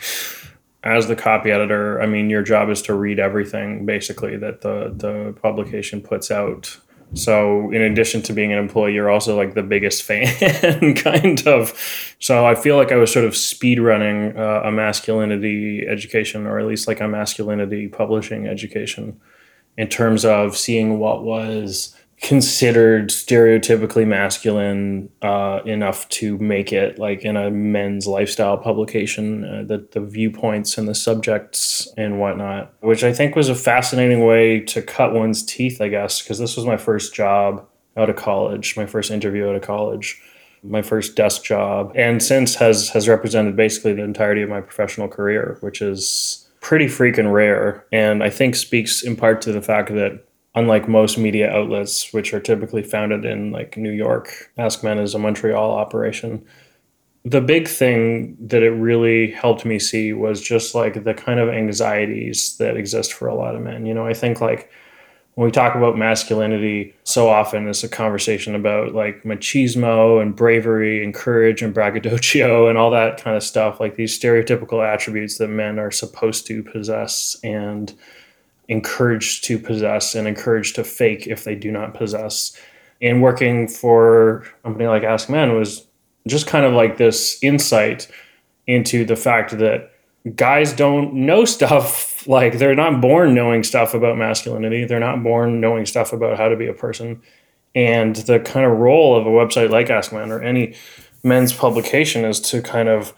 as 0.83 1.07
the 1.07 1.15
copy 1.15 1.49
editor, 1.49 1.99
I 1.99 2.05
mean, 2.05 2.29
your 2.29 2.43
job 2.43 2.69
is 2.69 2.83
to 2.83 2.93
read 2.93 3.17
everything 3.17 3.83
basically 3.83 4.37
that 4.37 4.61
the, 4.61 4.93
the 4.95 5.35
publication 5.41 6.01
puts 6.01 6.29
out. 6.29 6.77
So, 7.13 7.71
in 7.71 7.81
addition 7.81 8.21
to 8.23 8.33
being 8.33 8.51
an 8.51 8.57
employee, 8.57 8.93
you're 8.93 9.09
also 9.09 9.37
like 9.37 9.53
the 9.53 9.63
biggest 9.63 10.03
fan, 10.03 10.95
kind 10.95 11.47
of. 11.47 11.73
So, 12.19 12.45
I 12.45 12.55
feel 12.55 12.75
like 12.75 12.91
I 12.91 12.97
was 12.97 13.13
sort 13.13 13.25
of 13.25 13.37
speed 13.37 13.79
running 13.79 14.37
uh, 14.37 14.63
a 14.65 14.71
masculinity 14.71 15.85
education, 15.87 16.45
or 16.45 16.59
at 16.59 16.65
least 16.65 16.87
like 16.87 16.99
a 16.99 17.07
masculinity 17.07 17.87
publishing 17.87 18.47
education, 18.47 19.19
in 19.77 19.87
terms 19.87 20.25
of 20.25 20.57
seeing 20.57 20.99
what 20.99 21.23
was 21.23 21.95
considered 22.25 23.09
stereotypically 23.09 24.05
masculine 24.07 25.07
uh, 25.21 25.59
enough 25.63 26.09
to 26.09 26.39
make 26.39 26.73
it 26.73 26.97
like 26.97 27.23
in 27.23 27.37
a 27.37 27.51
men's 27.51 28.07
lifestyle 28.07 28.57
publication 28.57 29.45
uh, 29.45 29.63
the, 29.63 29.87
the 29.91 30.01
viewpoints 30.01 30.75
and 30.75 30.87
the 30.87 30.95
subjects 30.95 31.87
and 31.97 32.19
whatnot 32.19 32.73
which 32.79 33.03
i 33.03 33.13
think 33.13 33.35
was 33.35 33.47
a 33.47 33.53
fascinating 33.53 34.25
way 34.25 34.59
to 34.59 34.81
cut 34.81 35.13
one's 35.13 35.43
teeth 35.45 35.79
i 35.79 35.87
guess 35.87 36.19
because 36.19 36.39
this 36.39 36.55
was 36.55 36.65
my 36.65 36.77
first 36.77 37.13
job 37.13 37.63
out 37.95 38.09
of 38.09 38.15
college 38.15 38.75
my 38.75 38.87
first 38.87 39.11
interview 39.11 39.47
out 39.47 39.55
of 39.55 39.61
college 39.61 40.19
my 40.63 40.81
first 40.81 41.15
desk 41.15 41.43
job 41.43 41.91
and 41.93 42.23
since 42.23 42.55
has 42.55 42.89
has 42.89 43.07
represented 43.07 43.55
basically 43.55 43.93
the 43.93 44.01
entirety 44.01 44.41
of 44.41 44.49
my 44.49 44.61
professional 44.61 45.07
career 45.07 45.59
which 45.61 45.79
is 45.79 46.49
pretty 46.59 46.87
freaking 46.87 47.31
rare 47.31 47.85
and 47.91 48.23
i 48.23 48.31
think 48.31 48.55
speaks 48.55 49.03
in 49.03 49.15
part 49.15 49.43
to 49.43 49.51
the 49.51 49.61
fact 49.61 49.89
that 49.89 50.24
unlike 50.55 50.87
most 50.87 51.17
media 51.17 51.51
outlets, 51.51 52.13
which 52.13 52.33
are 52.33 52.39
typically 52.39 52.81
founded 52.81 53.25
in 53.25 53.51
like 53.51 53.77
New 53.77 53.91
York, 53.91 54.51
AskMen 54.57 55.01
is 55.01 55.13
a 55.13 55.19
Montreal 55.19 55.71
operation. 55.71 56.45
The 57.25 57.41
big 57.41 57.67
thing 57.67 58.37
that 58.39 58.63
it 58.63 58.71
really 58.71 59.31
helped 59.31 59.65
me 59.65 59.79
see 59.79 60.13
was 60.13 60.41
just 60.41 60.75
like 60.75 61.03
the 61.03 61.13
kind 61.13 61.39
of 61.39 61.49
anxieties 61.49 62.55
that 62.57 62.77
exist 62.77 63.13
for 63.13 63.27
a 63.27 63.35
lot 63.35 63.55
of 63.55 63.61
men. 63.61 63.85
You 63.85 63.93
know, 63.93 64.05
I 64.05 64.13
think 64.13 64.41
like 64.41 64.69
when 65.33 65.45
we 65.45 65.51
talk 65.51 65.75
about 65.75 65.97
masculinity, 65.97 66.95
so 67.03 67.27
often 67.27 67.67
it's 67.67 67.83
a 67.83 67.89
conversation 67.89 68.55
about 68.55 68.93
like 68.93 69.23
machismo 69.23 70.21
and 70.21 70.33
bravery 70.35 71.03
and 71.03 71.13
courage 71.13 71.61
and 71.61 71.73
braggadocio 71.73 72.67
and 72.69 72.77
all 72.77 72.91
that 72.91 73.21
kind 73.21 73.35
of 73.35 73.43
stuff, 73.43 73.81
like 73.81 73.95
these 73.95 74.17
stereotypical 74.17 74.85
attributes 74.85 75.37
that 75.39 75.49
men 75.49 75.79
are 75.79 75.91
supposed 75.91 76.47
to 76.47 76.63
possess. 76.63 77.35
And 77.43 77.93
encouraged 78.67 79.43
to 79.45 79.59
possess 79.59 80.15
and 80.15 80.27
encouraged 80.27 80.75
to 80.75 80.83
fake 80.83 81.27
if 81.27 81.43
they 81.43 81.55
do 81.55 81.71
not 81.71 81.93
possess. 81.93 82.57
And 83.01 83.21
working 83.21 83.67
for 83.67 84.39
a 84.39 84.43
company 84.63 84.87
like 84.87 85.03
Ask 85.03 85.29
Men 85.29 85.55
was 85.55 85.85
just 86.27 86.47
kind 86.47 86.65
of 86.65 86.73
like 86.73 86.97
this 86.97 87.37
insight 87.43 88.07
into 88.67 89.05
the 89.05 89.15
fact 89.15 89.57
that 89.59 89.91
guys 90.35 90.73
don't 90.73 91.13
know 91.13 91.45
stuff. 91.45 92.13
Like 92.27 92.57
they're 92.57 92.73
not 92.73 93.01
born 93.01 93.35
knowing 93.35 93.61
stuff 93.61 93.93
about 93.93 94.17
masculinity. 94.17 94.83
They're 94.83 94.99
not 94.99 95.21
born 95.21 95.61
knowing 95.61 95.85
stuff 95.85 96.11
about 96.11 96.39
how 96.39 96.47
to 96.47 96.55
be 96.55 96.65
a 96.65 96.73
person. 96.73 97.21
And 97.75 98.15
the 98.15 98.39
kind 98.39 98.65
of 98.65 98.79
role 98.79 99.15
of 99.15 99.27
a 99.27 99.29
website 99.29 99.69
like 99.69 99.91
ask 99.91 100.11
men 100.11 100.31
or 100.31 100.41
any 100.41 100.73
men's 101.23 101.53
publication 101.53 102.25
is 102.25 102.39
to 102.39 102.63
kind 102.63 102.89
of 102.89 103.13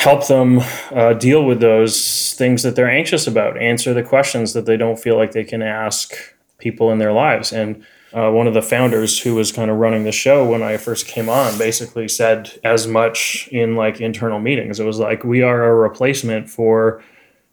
help 0.00 0.26
them 0.28 0.60
uh, 0.92 1.12
deal 1.12 1.44
with 1.44 1.60
those 1.60 2.32
things 2.32 2.62
that 2.62 2.74
they're 2.74 2.90
anxious 2.90 3.26
about 3.26 3.60
answer 3.60 3.92
the 3.92 4.02
questions 4.02 4.54
that 4.54 4.64
they 4.64 4.76
don't 4.76 4.98
feel 4.98 5.14
like 5.14 5.32
they 5.32 5.44
can 5.44 5.60
ask 5.60 6.14
people 6.56 6.90
in 6.90 6.98
their 6.98 7.12
lives 7.12 7.52
and 7.52 7.84
uh, 8.12 8.30
one 8.30 8.46
of 8.46 8.54
the 8.54 8.62
founders 8.62 9.20
who 9.20 9.34
was 9.34 9.52
kind 9.52 9.70
of 9.70 9.76
running 9.76 10.04
the 10.04 10.12
show 10.12 10.48
when 10.48 10.62
I 10.62 10.78
first 10.78 11.06
came 11.06 11.28
on 11.28 11.56
basically 11.58 12.08
said 12.08 12.58
as 12.64 12.86
much 12.86 13.48
in 13.52 13.76
like 13.76 14.00
internal 14.00 14.40
meetings. 14.40 14.80
It 14.80 14.84
was 14.84 14.98
like, 14.98 15.22
we 15.22 15.42
are 15.42 15.64
a 15.64 15.74
replacement 15.74 16.50
for 16.50 17.04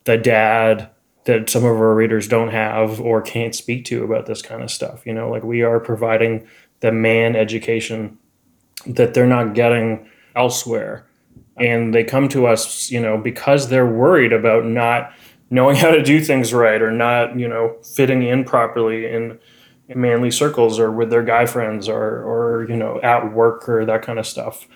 the 0.05 0.17
dad 0.17 0.89
that 1.25 1.49
some 1.49 1.63
of 1.63 1.71
our 1.71 1.93
readers 1.93 2.27
don't 2.27 2.49
have 2.49 2.99
or 2.99 3.21
can't 3.21 3.53
speak 3.53 3.85
to 3.85 4.03
about 4.03 4.25
this 4.25 4.41
kind 4.41 4.63
of 4.63 4.71
stuff. 4.71 5.05
You 5.05 5.13
know, 5.13 5.29
like 5.29 5.43
we 5.43 5.61
are 5.61 5.79
providing 5.79 6.47
the 6.79 6.91
man 6.91 7.35
education 7.35 8.17
that 8.87 9.13
they're 9.13 9.27
not 9.27 9.53
getting 9.53 10.09
elsewhere. 10.35 11.05
And 11.59 11.93
they 11.93 12.03
come 12.03 12.29
to 12.29 12.45
us, 12.47 12.91
you 12.91 13.01
know, 13.01 13.17
because 13.17 13.69
they're 13.69 13.87
worried 13.87 14.33
about 14.33 14.65
not 14.65 15.11
knowing 15.49 15.75
how 15.83 15.91
to 15.91 16.03
do 16.03 16.23
things 16.23 16.53
right 16.53 16.81
or 16.81 16.91
not, 16.91 17.37
you 17.37 17.47
know, 17.47 17.75
fitting 17.95 18.23
in 18.23 18.43
properly 18.43 19.05
in 19.05 19.39
in 19.89 20.01
manly 20.01 20.29
circles 20.29 20.79
or 20.79 20.91
with 20.91 21.09
their 21.09 21.23
guy 21.23 21.45
friends 21.45 21.87
or 21.87 22.23
or 22.23 22.65
you 22.69 22.75
know 22.75 22.99
at 23.01 23.33
work 23.33 23.67
or 23.69 23.85
that 23.85 24.01
kind 24.01 24.19
of 24.19 24.27
stuff. 24.27 24.67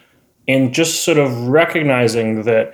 And 0.47 0.73
just 0.73 1.03
sort 1.03 1.17
of 1.17 1.47
recognizing 1.47 2.43
that 2.43 2.73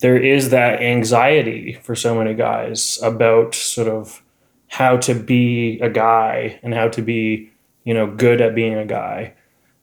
there 0.00 0.16
is 0.16 0.50
that 0.50 0.80
anxiety 0.80 1.78
for 1.82 1.94
so 1.94 2.14
many 2.14 2.34
guys 2.34 2.98
about 3.02 3.54
sort 3.54 3.88
of 3.88 4.22
how 4.68 4.96
to 4.96 5.14
be 5.14 5.78
a 5.80 5.90
guy 5.90 6.58
and 6.62 6.74
how 6.74 6.88
to 6.88 7.02
be 7.02 7.50
you 7.84 7.94
know 7.94 8.06
good 8.06 8.40
at 8.40 8.54
being 8.54 8.74
a 8.74 8.86
guy 8.86 9.34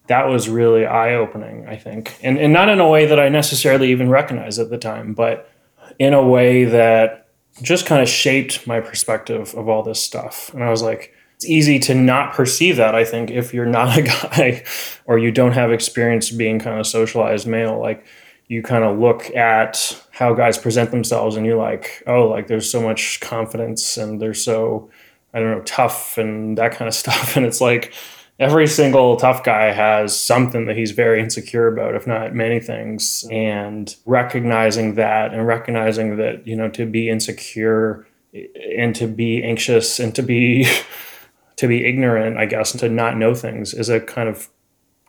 that 0.10 0.28
was 0.28 0.50
really 0.50 0.86
eye-opening 0.86 1.66
i 1.68 1.78
think. 1.78 2.18
And, 2.22 2.38
and 2.38 2.52
not 2.52 2.68
in 2.68 2.80
a 2.80 2.90
way 2.90 3.06
that 3.06 3.20
i 3.20 3.30
necessarily 3.30 3.92
even 3.92 4.10
recognized 4.10 4.60
at 4.60 4.70
the 4.70 4.78
time 4.78 5.14
but 5.14 5.50
in 5.98 6.14
a 6.14 6.26
way 6.26 6.66
that 6.66 7.28
just 7.62 7.86
kind 7.86 8.02
of 8.02 8.10
shaped 8.10 8.68
my 8.68 8.80
perspective 8.80 9.54
of 9.56 9.68
all 9.70 9.84
this 9.84 10.04
stuff. 10.04 10.54
And 10.54 10.64
i 10.64 10.70
was 10.70 10.82
like 10.82 11.14
it's 11.36 11.46
easy 11.46 11.80
to 11.80 11.96
not 11.96 12.34
perceive 12.34 12.76
that 12.76 12.96
i 12.96 13.06
think 13.06 13.32
if 13.32 13.54
you're 13.54 13.66
not 13.80 13.98
a 13.98 14.02
guy 14.02 14.64
or 15.06 15.18
you 15.18 15.32
don't 15.32 15.54
have 15.54 15.72
experience 15.72 16.30
being 16.30 16.60
kind 16.60 16.80
of 16.80 16.86
socialized 16.86 17.48
male. 17.48 17.80
Like 17.80 18.06
you 18.48 18.64
kind 18.64 18.84
of 18.84 18.98
look 19.00 19.34
at 19.36 20.04
how 20.12 20.34
guys 20.34 20.58
present 20.58 20.90
themselves 20.92 21.36
and 21.36 21.46
you're 21.46 21.56
like 21.58 22.04
oh 22.08 22.28
like 22.28 22.48
there's 22.48 22.70
so 22.70 22.82
much 22.82 23.20
confidence 23.20 23.96
and 23.96 24.20
they're 24.20 24.34
so 24.34 24.90
i 25.34 25.40
don't 25.40 25.52
know 25.52 25.62
tough 25.64 26.18
and 26.18 26.58
that 26.58 26.72
kind 26.72 26.88
of 26.88 26.96
stuff. 27.04 27.38
And 27.38 27.46
it's 27.46 27.62
like 27.62 27.94
every 28.40 28.68
single 28.68 29.18
tough 29.18 29.44
guy 29.44 29.72
has 29.72 30.18
something 30.18 30.66
that 30.66 30.78
he's 30.78 30.92
very 30.92 31.22
insecure 31.22 31.68
about 31.68 31.94
if 31.94 32.08
not 32.08 32.34
many 32.34 32.60
things 32.60 33.26
and 33.30 33.96
recognizing 34.06 34.96
that 34.96 35.34
and 35.34 35.46
recognizing 35.46 36.18
that 36.18 36.48
you 36.48 36.56
know 36.56 36.70
to 36.70 36.86
be 36.86 37.10
insecure 37.10 38.08
and 38.78 38.96
to 38.96 39.08
be 39.08 39.44
anxious 39.44 40.00
and 40.00 40.16
to 40.16 40.22
be 40.22 40.68
to 41.60 41.68
be 41.68 41.86
ignorant, 41.86 42.38
I 42.38 42.46
guess, 42.46 42.72
and 42.72 42.80
to 42.80 42.88
not 42.88 43.18
know 43.18 43.36
things 43.36 43.74
is 43.74 43.90
a 43.90 44.00
kind 44.00 44.30
of 44.30 44.48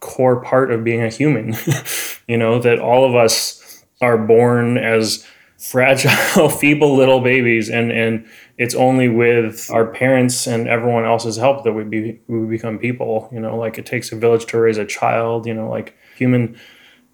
core 0.01 0.43
part 0.43 0.73
of 0.73 0.83
being 0.83 1.01
a 1.01 1.09
human. 1.09 1.55
you 2.27 2.37
know, 2.37 2.59
that 2.59 2.81
all 2.81 3.09
of 3.09 3.15
us 3.15 3.85
are 4.01 4.19
born 4.19 4.77
as 4.77 5.25
fragile, 5.59 6.49
feeble 6.49 6.97
little 6.97 7.21
babies, 7.21 7.71
and 7.71 7.93
and 7.93 8.29
it's 8.61 8.75
only 8.75 9.09
with 9.09 9.71
our 9.71 9.87
parents 9.87 10.47
and 10.47 10.69
everyone 10.69 11.07
else's 11.07 11.39
help 11.39 11.65
that 11.65 11.73
we 11.73 11.83
be 11.83 12.21
we 12.29 12.47
become 12.47 12.79
people. 12.79 13.27
You 13.33 13.41
know, 13.41 13.57
like 13.57 13.79
it 13.79 13.87
takes 13.87 14.13
a 14.13 14.17
village 14.17 14.45
to 14.47 14.61
raise 14.61 14.77
a 14.77 14.85
child. 14.85 15.47
You 15.47 15.55
know, 15.55 15.71
like 15.71 15.97
human 16.15 16.61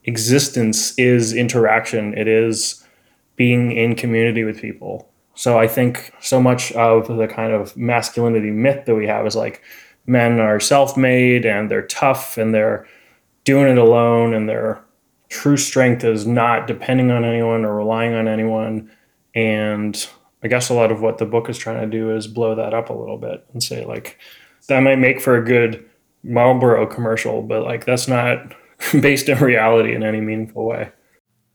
existence 0.02 0.98
is 0.98 1.32
interaction. 1.32 2.18
It 2.18 2.26
is 2.26 2.84
being 3.36 3.70
in 3.70 3.94
community 3.94 4.42
with 4.42 4.60
people. 4.60 5.08
So 5.34 5.56
I 5.56 5.68
think 5.68 6.12
so 6.20 6.42
much 6.42 6.72
of 6.72 7.06
the 7.06 7.28
kind 7.28 7.52
of 7.52 7.76
masculinity 7.76 8.50
myth 8.50 8.84
that 8.86 8.96
we 8.96 9.06
have 9.06 9.24
is 9.24 9.36
like 9.36 9.62
men 10.04 10.40
are 10.40 10.58
self-made 10.58 11.46
and 11.46 11.70
they're 11.70 11.86
tough 11.86 12.38
and 12.38 12.52
they're 12.52 12.88
doing 13.44 13.70
it 13.70 13.78
alone 13.78 14.34
and 14.34 14.48
their 14.48 14.82
true 15.28 15.56
strength 15.56 16.02
is 16.02 16.26
not 16.26 16.66
depending 16.66 17.12
on 17.12 17.24
anyone 17.24 17.64
or 17.64 17.76
relying 17.76 18.14
on 18.14 18.26
anyone 18.26 18.90
and 19.36 20.08
I 20.46 20.48
guess 20.48 20.68
a 20.68 20.74
lot 20.74 20.92
of 20.92 21.00
what 21.00 21.18
the 21.18 21.26
book 21.26 21.50
is 21.50 21.58
trying 21.58 21.80
to 21.80 21.88
do 21.88 22.14
is 22.14 22.28
blow 22.28 22.54
that 22.54 22.72
up 22.72 22.88
a 22.88 22.92
little 22.92 23.18
bit 23.18 23.44
and 23.52 23.60
say 23.60 23.84
like 23.84 24.16
that 24.68 24.78
might 24.78 25.00
make 25.00 25.20
for 25.20 25.36
a 25.36 25.44
good 25.44 25.84
Marlboro 26.22 26.86
commercial, 26.86 27.42
but 27.42 27.64
like 27.64 27.84
that's 27.84 28.06
not 28.06 28.54
based 29.00 29.28
in 29.28 29.38
reality 29.38 29.92
in 29.92 30.04
any 30.04 30.20
meaningful 30.20 30.64
way. 30.64 30.92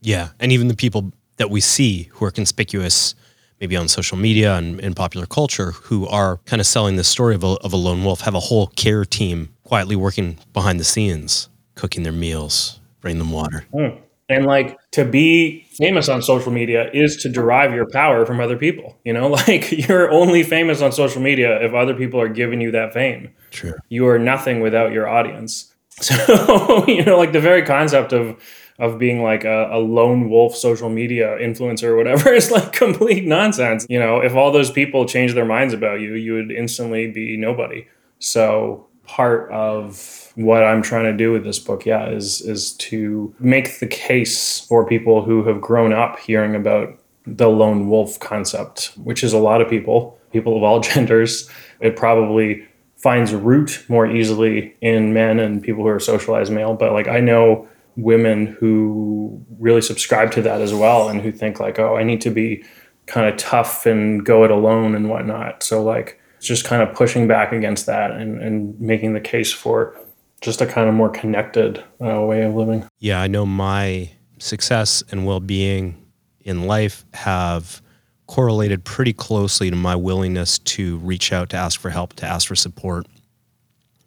Yeah, 0.02 0.28
and 0.38 0.52
even 0.52 0.68
the 0.68 0.76
people 0.76 1.10
that 1.38 1.48
we 1.48 1.62
see 1.62 2.10
who 2.12 2.26
are 2.26 2.30
conspicuous 2.30 3.14
maybe 3.62 3.76
on 3.76 3.88
social 3.88 4.18
media 4.18 4.56
and 4.56 4.78
in 4.80 4.92
popular 4.92 5.24
culture 5.24 5.70
who 5.70 6.06
are 6.08 6.36
kind 6.44 6.60
of 6.60 6.66
selling 6.66 6.96
this 6.96 7.08
story 7.08 7.34
of 7.34 7.42
a, 7.42 7.54
of 7.64 7.72
a 7.72 7.76
lone 7.76 8.04
wolf 8.04 8.20
have 8.20 8.34
a 8.34 8.40
whole 8.40 8.66
care 8.66 9.06
team 9.06 9.54
quietly 9.64 9.96
working 9.96 10.36
behind 10.52 10.78
the 10.78 10.84
scenes, 10.84 11.48
cooking 11.76 12.02
their 12.02 12.12
meals, 12.12 12.78
bringing 13.00 13.20
them 13.20 13.30
water. 13.30 13.64
Mm. 13.72 13.98
And 14.28 14.44
like 14.44 14.78
to 14.90 15.06
be 15.06 15.61
famous 15.76 16.08
on 16.08 16.22
social 16.22 16.52
media 16.52 16.90
is 16.92 17.16
to 17.18 17.28
derive 17.28 17.74
your 17.74 17.88
power 17.90 18.26
from 18.26 18.40
other 18.40 18.56
people. 18.56 18.98
You 19.04 19.12
know, 19.12 19.28
like 19.48 19.72
you're 19.72 20.10
only 20.10 20.42
famous 20.42 20.82
on 20.82 20.92
social 20.92 21.22
media 21.22 21.62
if 21.64 21.74
other 21.74 21.94
people 21.94 22.20
are 22.20 22.28
giving 22.28 22.60
you 22.60 22.70
that 22.72 22.92
fame. 22.92 23.30
True. 23.50 23.74
You 23.88 24.06
are 24.08 24.18
nothing 24.18 24.60
without 24.60 24.92
your 24.92 25.08
audience. 25.08 25.68
So, 26.00 26.86
you 26.88 27.04
know, 27.04 27.18
like 27.18 27.32
the 27.32 27.40
very 27.40 27.62
concept 27.64 28.14
of 28.14 28.42
of 28.78 28.98
being 28.98 29.22
like 29.22 29.44
a, 29.44 29.68
a, 29.70 29.78
lone 29.78 30.30
wolf 30.30 30.56
social 30.56 30.88
media 30.88 31.36
influencer 31.38 31.84
or 31.84 31.96
whatever 31.96 32.32
is 32.32 32.50
like 32.50 32.72
complete 32.72 33.24
nonsense. 33.26 33.86
You 33.88 34.00
know, 34.00 34.20
if 34.20 34.34
all 34.34 34.50
those 34.50 34.70
people 34.70 35.04
change 35.04 35.34
their 35.34 35.44
minds 35.44 35.74
about 35.74 36.00
you, 36.00 36.14
you 36.14 36.32
would 36.32 36.50
instantly 36.50 37.10
be 37.10 37.36
nobody. 37.36 37.86
So 38.18 38.88
part 39.12 39.52
of 39.52 40.32
what 40.36 40.64
I'm 40.64 40.80
trying 40.80 41.04
to 41.04 41.12
do 41.12 41.32
with 41.32 41.44
this 41.44 41.58
book, 41.58 41.84
yeah, 41.84 42.08
is 42.08 42.40
is 42.40 42.72
to 42.88 43.34
make 43.38 43.78
the 43.78 43.86
case 43.86 44.60
for 44.60 44.86
people 44.86 45.22
who 45.22 45.44
have 45.44 45.60
grown 45.60 45.92
up 45.92 46.18
hearing 46.18 46.54
about 46.54 46.98
the 47.26 47.50
lone 47.50 47.90
wolf 47.90 48.18
concept, 48.20 48.92
which 48.96 49.22
is 49.22 49.34
a 49.34 49.38
lot 49.38 49.60
of 49.60 49.68
people, 49.68 50.18
people 50.32 50.56
of 50.56 50.62
all 50.62 50.80
genders. 50.90 51.50
It 51.80 51.94
probably 51.94 52.66
finds 52.96 53.34
root 53.34 53.84
more 53.86 54.06
easily 54.06 54.74
in 54.80 55.12
men 55.12 55.38
and 55.38 55.62
people 55.62 55.82
who 55.82 55.90
are 55.90 56.00
socialized 56.00 56.50
male. 56.50 56.72
But 56.72 56.92
like 56.92 57.06
I 57.06 57.20
know 57.20 57.68
women 57.96 58.46
who 58.46 59.44
really 59.58 59.82
subscribe 59.82 60.32
to 60.32 60.42
that 60.42 60.62
as 60.62 60.72
well 60.72 61.10
and 61.10 61.20
who 61.20 61.32
think 61.32 61.60
like, 61.60 61.78
oh, 61.78 61.96
I 61.96 62.02
need 62.02 62.22
to 62.22 62.30
be 62.30 62.64
kind 63.04 63.28
of 63.28 63.36
tough 63.36 63.84
and 63.84 64.24
go 64.24 64.42
it 64.44 64.50
alone 64.50 64.94
and 64.94 65.10
whatnot. 65.10 65.62
So 65.62 65.82
like 65.82 66.18
just 66.46 66.64
kind 66.64 66.82
of 66.82 66.94
pushing 66.94 67.26
back 67.26 67.52
against 67.52 67.86
that 67.86 68.10
and, 68.10 68.40
and 68.42 68.78
making 68.80 69.14
the 69.14 69.20
case 69.20 69.52
for 69.52 69.96
just 70.40 70.60
a 70.60 70.66
kind 70.66 70.88
of 70.88 70.94
more 70.94 71.08
connected 71.08 71.82
uh, 72.04 72.20
way 72.20 72.42
of 72.42 72.54
living. 72.54 72.86
Yeah, 72.98 73.22
I 73.22 73.28
know 73.28 73.46
my 73.46 74.10
success 74.38 75.02
and 75.10 75.24
well-being 75.24 76.04
in 76.40 76.66
life 76.66 77.04
have 77.14 77.80
correlated 78.26 78.84
pretty 78.84 79.12
closely 79.12 79.70
to 79.70 79.76
my 79.76 79.94
willingness 79.94 80.58
to 80.58 80.98
reach 80.98 81.32
out 81.32 81.50
to 81.50 81.56
ask 81.56 81.78
for 81.78 81.90
help, 81.90 82.14
to 82.14 82.26
ask 82.26 82.48
for 82.48 82.56
support. 82.56 83.06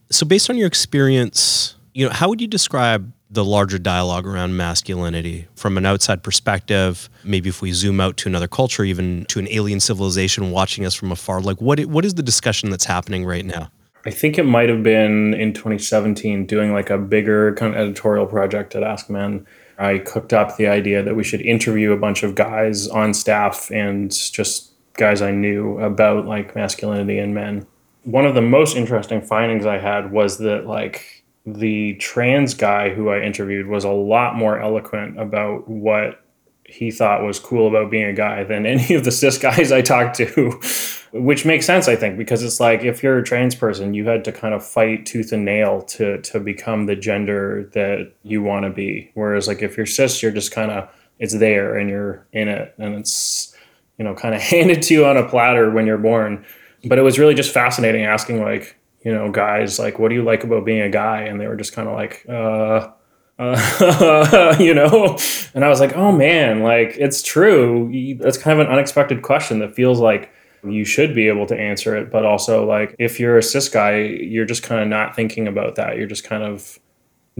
So 0.09 0.25
based 0.25 0.49
on 0.49 0.57
your 0.57 0.67
experience, 0.67 1.75
you 1.93 2.05
know, 2.05 2.11
how 2.11 2.27
would 2.29 2.41
you 2.41 2.47
describe 2.47 3.11
the 3.35 3.45
larger 3.45 3.77
dialogue 3.77 4.25
around 4.25 4.57
masculinity 4.57 5.47
from 5.55 5.77
an 5.77 5.85
outside 5.85 6.23
perspective 6.23 7.09
maybe 7.23 7.49
if 7.49 7.61
we 7.61 7.71
zoom 7.71 8.01
out 8.01 8.17
to 8.17 8.27
another 8.27 8.47
culture 8.47 8.83
even 8.83 9.25
to 9.25 9.39
an 9.39 9.47
alien 9.51 9.79
civilization 9.79 10.51
watching 10.51 10.85
us 10.85 10.95
from 10.95 11.11
afar 11.11 11.39
like 11.41 11.61
what 11.61 11.79
what 11.85 12.05
is 12.05 12.15
the 12.15 12.23
discussion 12.23 12.69
that's 12.69 12.85
happening 12.85 13.25
right 13.25 13.45
now? 13.45 13.69
I 14.05 14.11
think 14.11 14.37
it 14.37 14.43
might 14.43 14.69
have 14.69 14.83
been 14.83 15.33
in 15.33 15.53
2017 15.53 16.45
doing 16.45 16.73
like 16.73 16.89
a 16.89 16.97
bigger 16.97 17.55
kind 17.55 17.73
of 17.73 17.79
editorial 17.79 18.27
project 18.27 18.75
at 18.75 18.83
ask 18.83 19.09
men. 19.09 19.47
I 19.79 19.97
cooked 19.97 20.31
up 20.31 20.57
the 20.57 20.67
idea 20.67 21.01
that 21.01 21.15
we 21.15 21.23
should 21.23 21.41
interview 21.41 21.91
a 21.91 21.97
bunch 21.97 22.21
of 22.23 22.35
guys 22.35 22.87
on 22.87 23.13
staff 23.13 23.71
and 23.71 24.11
just 24.11 24.71
guys 24.93 25.21
i 25.21 25.31
knew 25.31 25.77
about 25.79 26.25
like 26.25 26.55
masculinity 26.55 27.17
in 27.17 27.33
men. 27.33 27.65
One 28.03 28.25
of 28.25 28.35
the 28.35 28.41
most 28.41 28.77
interesting 28.77 29.21
findings 29.21 29.65
i 29.65 29.77
had 29.77 30.11
was 30.11 30.37
that 30.37 30.67
like 30.67 31.24
the 31.45 31.93
trans 31.95 32.53
guy 32.53 32.89
who 32.93 33.09
I 33.09 33.21
interviewed 33.21 33.67
was 33.67 33.83
a 33.83 33.89
lot 33.89 34.35
more 34.35 34.59
eloquent 34.59 35.19
about 35.19 35.67
what 35.67 36.21
he 36.65 36.89
thought 36.89 37.23
was 37.23 37.39
cool 37.39 37.67
about 37.67 37.91
being 37.91 38.05
a 38.05 38.13
guy 38.13 38.43
than 38.43 38.65
any 38.65 38.93
of 38.95 39.03
the 39.03 39.11
cis 39.11 39.37
guys 39.37 39.71
I 39.71 39.81
talked 39.81 40.15
to. 40.17 40.59
which 41.15 41.45
makes 41.45 41.65
sense 41.65 41.87
i 41.87 41.95
think 41.95 42.17
because 42.17 42.43
it's 42.43 42.59
like 42.59 42.83
if 42.83 43.01
you're 43.01 43.17
a 43.17 43.23
trans 43.23 43.55
person 43.55 43.93
you 43.93 44.05
had 44.05 44.25
to 44.25 44.33
kind 44.33 44.53
of 44.53 44.65
fight 44.65 45.05
tooth 45.05 45.31
and 45.31 45.45
nail 45.45 45.81
to 45.81 46.21
to 46.21 46.41
become 46.41 46.87
the 46.87 46.95
gender 46.95 47.69
that 47.73 48.11
you 48.23 48.43
want 48.43 48.65
to 48.65 48.69
be 48.69 49.09
whereas 49.13 49.47
like 49.47 49.61
if 49.61 49.77
you're 49.77 49.85
cis 49.85 50.21
you're 50.21 50.31
just 50.31 50.51
kind 50.51 50.71
of 50.71 50.89
it's 51.17 51.37
there 51.37 51.77
and 51.77 51.89
you're 51.89 52.27
in 52.33 52.49
it 52.49 52.75
and 52.77 52.95
it's 52.95 53.55
you 53.97 54.03
know 54.03 54.13
kind 54.13 54.35
of 54.35 54.41
handed 54.51 54.81
to 54.81 54.93
you 54.93 55.05
on 55.05 55.15
a 55.15 55.25
platter 55.25 55.71
when 55.71 55.87
you're 55.87 55.97
born 55.97 56.45
but 56.83 56.97
it 56.97 57.01
was 57.01 57.17
really 57.17 57.33
just 57.33 57.53
fascinating 57.53 58.03
asking 58.03 58.41
like 58.41 58.77
you 59.05 59.13
know 59.13 59.31
guys 59.31 59.79
like 59.79 59.99
what 59.99 60.09
do 60.09 60.15
you 60.15 60.23
like 60.23 60.43
about 60.43 60.65
being 60.65 60.81
a 60.81 60.89
guy? 60.89 61.21
And 61.21 61.39
they 61.39 61.47
were 61.47 61.55
just 61.55 61.71
kind 61.73 61.87
of 61.87 61.93
like 61.93 62.25
uh 62.27 62.89
uh, 63.37 64.55
you 64.59 64.73
know? 64.73 65.17
And 65.53 65.65
i 65.65 65.69
was 65.69 65.79
like 65.79 65.95
oh 65.95 66.11
man 66.11 66.61
like 66.61 66.95
it's 66.97 67.21
true. 67.23 67.89
That's 68.19 68.37
kind 68.37 68.59
of 68.59 68.67
an 68.67 68.73
unexpected 68.73 69.21
question 69.21 69.59
that 69.59 69.73
feels 69.75 69.99
like 69.99 70.31
you 70.63 70.83
should 70.83 71.15
be 71.15 71.27
able 71.27 71.45
to 71.45 71.55
answer 71.55 71.95
it 71.95 72.11
but 72.11 72.25
also 72.25 72.65
like 72.65 72.95
if 72.97 73.19
you're 73.19 73.37
a 73.37 73.43
cis 73.43 73.69
guy 73.69 73.99
you're 73.99 74.45
just 74.45 74.63
kind 74.63 74.81
of 74.81 74.87
not 74.87 75.15
thinking 75.15 75.47
about 75.47 75.75
that. 75.75 75.97
You're 75.97 76.07
just 76.07 76.25
kind 76.25 76.43
of 76.43 76.79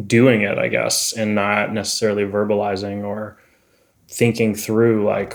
doing 0.08 0.42
it 0.42 0.58
i 0.58 0.68
guess 0.68 1.14
and 1.14 1.36
not 1.36 1.72
necessarily 1.72 2.24
verbalizing 2.24 3.06
or 3.06 3.38
thinking 4.10 4.54
through 4.54 5.06
like 5.06 5.34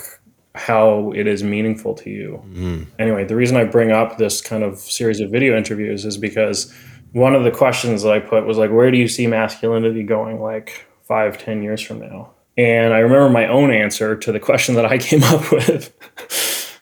how 0.55 1.13
it 1.13 1.27
is 1.27 1.43
meaningful 1.43 1.95
to 1.95 2.11
you 2.11 2.43
mm. 2.49 2.87
anyway 2.99 3.25
the 3.25 3.37
reason 3.37 3.57
i 3.57 3.65
bring 3.65 3.91
up 3.91 4.19
this 4.19 4.41
kind 4.41 4.63
of 4.63 4.79
series 4.79 5.21
of 5.21 5.31
video 5.31 5.57
interviews 5.57 6.05
is 6.05 6.17
because 6.17 6.75
one 7.13 7.35
of 7.35 7.45
the 7.45 7.51
questions 7.51 8.03
that 8.03 8.13
i 8.13 8.19
put 8.19 8.47
was 8.47 8.59
like 8.59 8.71
where 8.71 8.91
do 8.91 8.99
you 8.99 9.09
see 9.09 9.27
masculinity 9.27 10.03
going 10.03 10.41
like 10.41 10.87
five 11.03 11.39
ten 11.39 11.63
years 11.63 11.81
from 11.81 12.01
now 12.01 12.31
and 12.57 12.93
i 12.93 12.99
remember 12.99 13.29
my 13.31 13.47
own 13.47 13.71
answer 13.71 14.17
to 14.17 14.33
the 14.33 14.41
question 14.41 14.75
that 14.75 14.87
i 14.87 14.99
came 15.09 15.23
up 15.25 15.53
with 15.53 15.97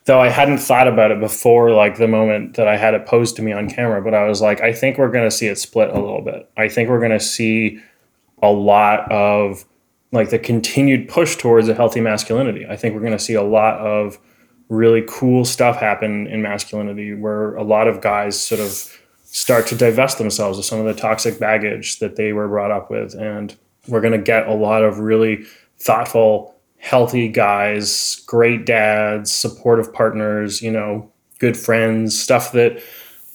though 0.09 0.21
I 0.21 0.31
hadn't 0.31 0.59
thought 0.59 0.89
about 0.89 1.11
it 1.13 1.21
before, 1.21 1.71
like 1.71 1.99
the 1.99 2.09
moment 2.09 2.57
that 2.57 2.67
I 2.67 2.79
had 2.79 2.95
it 2.95 3.05
posed 3.05 3.37
to 3.37 3.43
me 3.43 3.53
on 3.53 3.69
camera. 3.69 4.03
But 4.03 4.15
I 4.15 4.25
was 4.25 4.41
like, 4.41 4.63
I 4.63 4.73
think 4.73 4.97
we're 4.97 5.11
going 5.11 5.29
to 5.29 5.31
see 5.31 5.47
it 5.47 5.59
split 5.59 5.91
a 5.91 6.01
little 6.01 6.23
bit. 6.23 6.51
I 6.57 6.69
think 6.69 6.89
we're 6.89 6.99
going 6.99 7.13
to 7.13 7.21
see 7.21 7.79
a 8.43 8.51
lot 8.51 9.11
of 9.13 9.67
like 10.13 10.31
the 10.31 10.39
continued 10.39 11.09
push 11.09 11.37
towards 11.37 11.69
a 11.69 11.75
healthy 11.75 12.01
masculinity. 12.01 12.67
I 12.67 12.77
think 12.77 12.95
we're 12.95 13.01
going 13.01 13.13
to 13.13 13.19
see 13.19 13.35
a 13.35 13.43
lot 13.43 13.79
of 13.79 14.19
really 14.69 15.05
cool 15.09 15.45
stuff 15.45 15.79
happen 15.79 16.27
in 16.27 16.43
masculinity 16.43 17.15
where 17.15 17.55
a 17.57 17.63
lot 17.63 17.89
of 17.89 18.01
guys 18.01 18.41
sort 18.41 18.61
of 18.61 18.99
start 19.25 19.67
to 19.67 19.77
divest 19.77 20.19
themselves 20.19 20.59
of 20.59 20.65
some 20.65 20.79
of 20.79 20.87
the 20.87 20.95
toxic 20.95 21.39
baggage 21.39 21.99
that 21.99 22.17
they 22.17 22.33
were 22.33 22.49
brought 22.49 22.71
up 22.71 22.91
with. 22.91 23.15
And 23.15 23.55
we're 23.87 24.01
going 24.01 24.13
to 24.13 24.19
get 24.19 24.47
a 24.47 24.55
lot 24.55 24.83
of 24.83 24.99
really 24.99 25.45
thoughtful 25.79 26.55
healthy 26.79 27.29
guys, 27.29 28.23
great 28.27 28.65
dads, 28.65 29.33
supportive 29.33 29.93
partners, 29.93 30.63
you 30.63 30.71
know, 30.71 31.11
good 31.39 31.57
friends, 31.57 32.19
stuff 32.19 32.53
that 32.53 32.83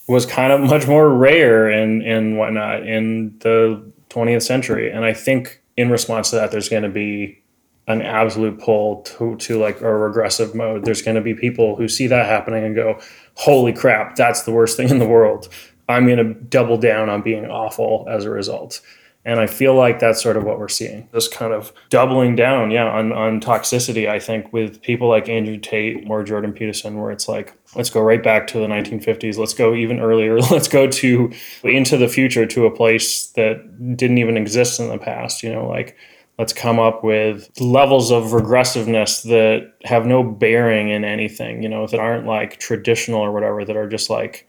was 0.07 0.25
kind 0.25 0.51
of 0.51 0.61
much 0.69 0.87
more 0.87 1.09
rare 1.09 1.69
and 1.69 2.01
and 2.03 2.37
whatnot 2.37 2.87
in 2.87 3.37
the 3.39 3.91
20th 4.09 4.43
century. 4.43 4.91
And 4.91 5.05
I 5.05 5.13
think 5.13 5.62
in 5.77 5.89
response 5.89 6.29
to 6.29 6.37
that, 6.37 6.51
there's 6.51 6.69
going 6.69 6.83
to 6.83 6.89
be 6.89 7.41
an 7.87 8.01
absolute 8.01 8.59
pull 8.59 9.01
to, 9.01 9.35
to 9.35 9.59
like 9.59 9.81
a 9.81 9.93
regressive 9.93 10.55
mode. 10.55 10.85
There's 10.85 11.01
going 11.01 11.15
to 11.15 11.21
be 11.21 11.33
people 11.33 11.75
who 11.75 11.87
see 11.87 12.07
that 12.07 12.27
happening 12.27 12.63
and 12.63 12.75
go, 12.75 12.99
holy 13.35 13.73
crap, 13.73 14.15
that's 14.15 14.43
the 14.43 14.51
worst 14.51 14.77
thing 14.77 14.89
in 14.89 14.99
the 14.99 15.07
world. 15.07 15.49
I'm 15.89 16.05
going 16.05 16.17
to 16.17 16.33
double 16.33 16.77
down 16.77 17.09
on 17.09 17.21
being 17.21 17.45
awful 17.45 18.05
as 18.09 18.23
a 18.23 18.29
result. 18.29 18.81
And 19.25 19.39
I 19.39 19.47
feel 19.47 19.75
like 19.75 19.99
that's 19.99 20.21
sort 20.21 20.37
of 20.37 20.43
what 20.43 20.59
we're 20.59 20.67
seeing. 20.67 21.07
This 21.11 21.27
kind 21.27 21.53
of 21.53 21.71
doubling 21.89 22.35
down, 22.35 22.71
yeah, 22.71 22.85
on, 22.85 23.11
on 23.11 23.39
toxicity, 23.39 24.09
I 24.09 24.19
think, 24.19 24.51
with 24.51 24.81
people 24.81 25.09
like 25.09 25.29
Andrew 25.29 25.57
Tate 25.57 26.05
or 26.09 26.23
Jordan 26.23 26.53
Peterson, 26.53 26.99
where 26.99 27.11
it's 27.11 27.27
like, 27.27 27.53
let's 27.75 27.89
go 27.89 28.01
right 28.01 28.21
back 28.21 28.47
to 28.47 28.59
the 28.59 28.67
1950s. 28.67 29.37
Let's 29.37 29.53
go 29.53 29.73
even 29.73 29.99
earlier. 29.99 30.39
Let's 30.53 30.67
go 30.67 30.87
to 30.87 31.31
into 31.63 31.97
the 31.97 32.07
future 32.07 32.45
to 32.45 32.65
a 32.65 32.71
place 32.71 33.27
that 33.27 33.97
didn't 33.97 34.17
even 34.17 34.37
exist 34.37 34.79
in 34.79 34.89
the 34.89 34.97
past, 34.97 35.43
you 35.43 35.51
know, 35.51 35.67
like 35.67 35.97
let's 36.39 36.53
come 36.53 36.79
up 36.79 37.03
with 37.03 37.49
levels 37.59 38.11
of 38.11 38.33
regressiveness 38.33 39.21
that 39.23 39.71
have 39.83 40.05
no 40.05 40.23
bearing 40.23 40.89
in 40.89 41.05
anything, 41.05 41.61
you 41.61 41.69
know, 41.69 41.85
that 41.87 41.99
aren't 41.99 42.25
like 42.25 42.59
traditional 42.59 43.21
or 43.21 43.31
whatever, 43.31 43.63
that 43.63 43.77
are 43.77 43.87
just 43.87 44.09
like 44.09 44.47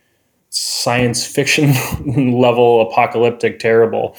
science 0.48 1.26
fiction 1.26 1.72
level 2.40 2.88
apocalyptic 2.88 3.58
terrible 3.58 4.16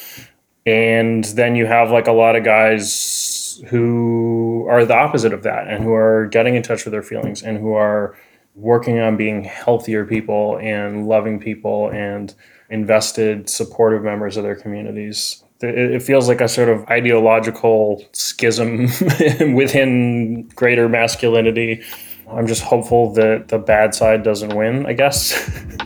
and 0.65 1.25
then 1.25 1.55
you 1.55 1.65
have 1.65 1.91
like 1.91 2.07
a 2.07 2.11
lot 2.11 2.35
of 2.35 2.43
guys 2.43 3.61
who 3.67 4.65
are 4.69 4.83
the 4.83 4.95
opposite 4.95 5.31
of 5.31 5.43
that 5.43 5.67
and 5.67 5.83
who 5.83 5.93
are 5.93 6.27
getting 6.27 6.55
in 6.55 6.63
touch 6.63 6.85
with 6.85 6.91
their 6.91 7.03
feelings 7.03 7.43
and 7.43 7.59
who 7.59 7.73
are 7.73 8.17
working 8.55 8.99
on 8.99 9.17
being 9.17 9.43
healthier 9.43 10.05
people 10.05 10.57
and 10.59 11.07
loving 11.07 11.39
people 11.39 11.89
and 11.89 12.33
invested 12.69 13.49
supportive 13.49 14.03
members 14.03 14.37
of 14.37 14.43
their 14.43 14.55
communities. 14.55 15.43
It 15.61 16.01
feels 16.01 16.27
like 16.27 16.41
a 16.41 16.47
sort 16.47 16.69
of 16.69 16.85
ideological 16.87 18.03
schism 18.11 18.83
within 19.55 20.47
greater 20.49 20.89
masculinity. 20.89 21.83
I'm 22.29 22.47
just 22.47 22.63
hopeful 22.63 23.13
that 23.13 23.49
the 23.49 23.59
bad 23.59 23.93
side 23.93 24.23
doesn't 24.23 24.55
win 24.55 24.85
i 24.85 24.93
guess. 24.93 25.33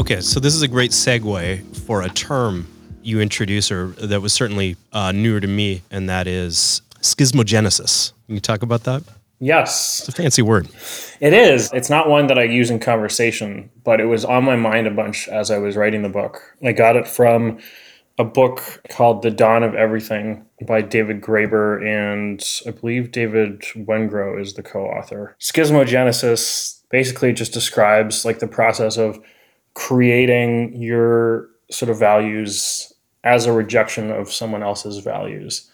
Okay, 0.00 0.22
so 0.22 0.40
this 0.40 0.54
is 0.54 0.62
a 0.62 0.66
great 0.66 0.92
segue 0.92 1.76
for 1.76 2.02
a 2.02 2.08
term 2.08 2.66
you 3.02 3.20
introduce, 3.20 3.70
or 3.70 3.88
that 3.88 4.20
was 4.20 4.32
certainly 4.32 4.76
uh, 4.92 5.12
newer 5.12 5.38
to 5.38 5.46
me, 5.46 5.82
and 5.90 6.08
that 6.08 6.26
is 6.26 6.82
schismogenesis. 7.00 8.12
Can 8.26 8.34
you 8.34 8.40
talk 8.40 8.62
about 8.62 8.84
that? 8.84 9.02
Yes. 9.40 10.00
It's 10.00 10.08
a 10.08 10.12
fancy 10.12 10.42
word. 10.42 10.68
It 11.20 11.32
is. 11.32 11.70
It's 11.72 11.88
not 11.88 12.08
one 12.08 12.26
that 12.26 12.38
I 12.38 12.44
use 12.44 12.70
in 12.70 12.78
conversation, 12.78 13.70
but 13.84 14.00
it 14.00 14.04
was 14.04 14.24
on 14.24 14.44
my 14.44 14.56
mind 14.56 14.86
a 14.86 14.90
bunch 14.90 15.28
as 15.28 15.50
I 15.50 15.58
was 15.58 15.76
writing 15.76 16.02
the 16.02 16.10
book. 16.10 16.42
I 16.62 16.72
got 16.72 16.96
it 16.96 17.08
from 17.08 17.58
a 18.18 18.24
book 18.24 18.82
called 18.90 19.22
The 19.22 19.30
Dawn 19.30 19.62
of 19.62 19.74
Everything 19.74 20.44
by 20.66 20.82
David 20.82 21.22
Graeber, 21.22 21.82
and 21.82 22.44
I 22.66 22.78
believe 22.78 23.12
David 23.12 23.62
Wengrow 23.74 24.38
is 24.38 24.54
the 24.54 24.62
co 24.62 24.84
author. 24.84 25.34
Schismogenesis 25.40 26.82
basically 26.90 27.32
just 27.32 27.54
describes 27.54 28.26
like 28.26 28.40
the 28.40 28.46
process 28.46 28.98
of 28.98 29.18
creating 29.72 30.82
your 30.82 31.48
sort 31.70 31.90
of 31.90 31.98
values 31.98 32.92
as 33.24 33.46
a 33.46 33.52
rejection 33.52 34.10
of 34.10 34.30
someone 34.30 34.62
else's 34.62 34.98
values. 34.98 35.69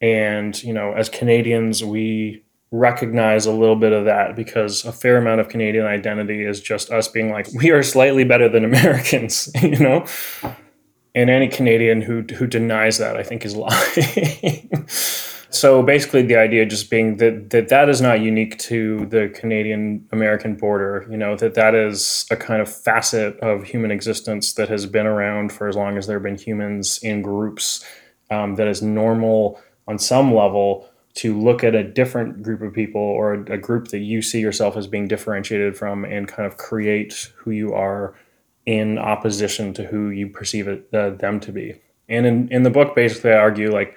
And, 0.00 0.60
you 0.62 0.72
know, 0.72 0.92
as 0.92 1.08
Canadians, 1.08 1.82
we 1.84 2.44
recognize 2.70 3.46
a 3.46 3.52
little 3.52 3.76
bit 3.76 3.92
of 3.92 4.04
that 4.04 4.36
because 4.36 4.84
a 4.84 4.92
fair 4.92 5.16
amount 5.16 5.40
of 5.40 5.48
Canadian 5.48 5.86
identity 5.86 6.44
is 6.44 6.60
just 6.60 6.90
us 6.90 7.08
being 7.08 7.30
like, 7.30 7.48
we 7.54 7.70
are 7.70 7.82
slightly 7.82 8.24
better 8.24 8.48
than 8.48 8.64
Americans, 8.72 9.50
you 9.62 9.78
know? 9.78 10.04
And 11.14 11.30
any 11.30 11.48
Canadian 11.48 12.02
who 12.02 12.22
who 12.22 12.46
denies 12.46 12.98
that, 12.98 13.16
I 13.16 13.22
think, 13.22 13.44
is 13.44 13.56
lying. 13.56 14.86
So 15.50 15.82
basically, 15.82 16.22
the 16.22 16.36
idea 16.36 16.66
just 16.66 16.90
being 16.90 17.16
that, 17.16 17.50
that 17.50 17.68
that 17.68 17.88
is 17.88 18.00
not 18.00 18.20
unique 18.20 18.58
to 18.58 19.06
the 19.06 19.28
Canadian 19.34 20.06
American 20.12 20.56
border. 20.56 21.06
You 21.10 21.16
know 21.16 21.36
that 21.36 21.54
that 21.54 21.74
is 21.74 22.26
a 22.30 22.36
kind 22.36 22.60
of 22.60 22.72
facet 22.72 23.38
of 23.40 23.64
human 23.64 23.90
existence 23.90 24.52
that 24.54 24.68
has 24.68 24.84
been 24.84 25.06
around 25.06 25.52
for 25.52 25.66
as 25.66 25.74
long 25.74 25.96
as 25.96 26.06
there 26.06 26.16
have 26.18 26.22
been 26.22 26.36
humans 26.36 26.98
in 27.02 27.22
groups. 27.22 27.84
Um, 28.30 28.56
that 28.56 28.68
is 28.68 28.82
normal 28.82 29.58
on 29.88 29.98
some 29.98 30.32
level 30.32 30.88
to 31.14 31.36
look 31.36 31.64
at 31.64 31.74
a 31.74 31.82
different 31.82 32.42
group 32.42 32.62
of 32.62 32.72
people 32.72 33.00
or 33.00 33.34
a, 33.34 33.54
a 33.54 33.58
group 33.58 33.88
that 33.88 33.98
you 33.98 34.22
see 34.22 34.38
yourself 34.38 34.76
as 34.76 34.86
being 34.86 35.08
differentiated 35.08 35.76
from 35.76 36.04
and 36.04 36.28
kind 36.28 36.46
of 36.46 36.56
create 36.56 37.32
who 37.36 37.50
you 37.50 37.74
are 37.74 38.14
in 38.66 38.98
opposition 38.98 39.72
to 39.74 39.84
who 39.84 40.10
you 40.10 40.28
perceive 40.28 40.68
it, 40.68 40.86
uh, 40.94 41.10
them 41.10 41.40
to 41.40 41.50
be. 41.50 41.74
And 42.08 42.26
in, 42.26 42.48
in 42.52 42.62
the 42.62 42.70
book, 42.70 42.94
basically, 42.94 43.32
I 43.32 43.38
argue 43.38 43.72
like 43.72 43.96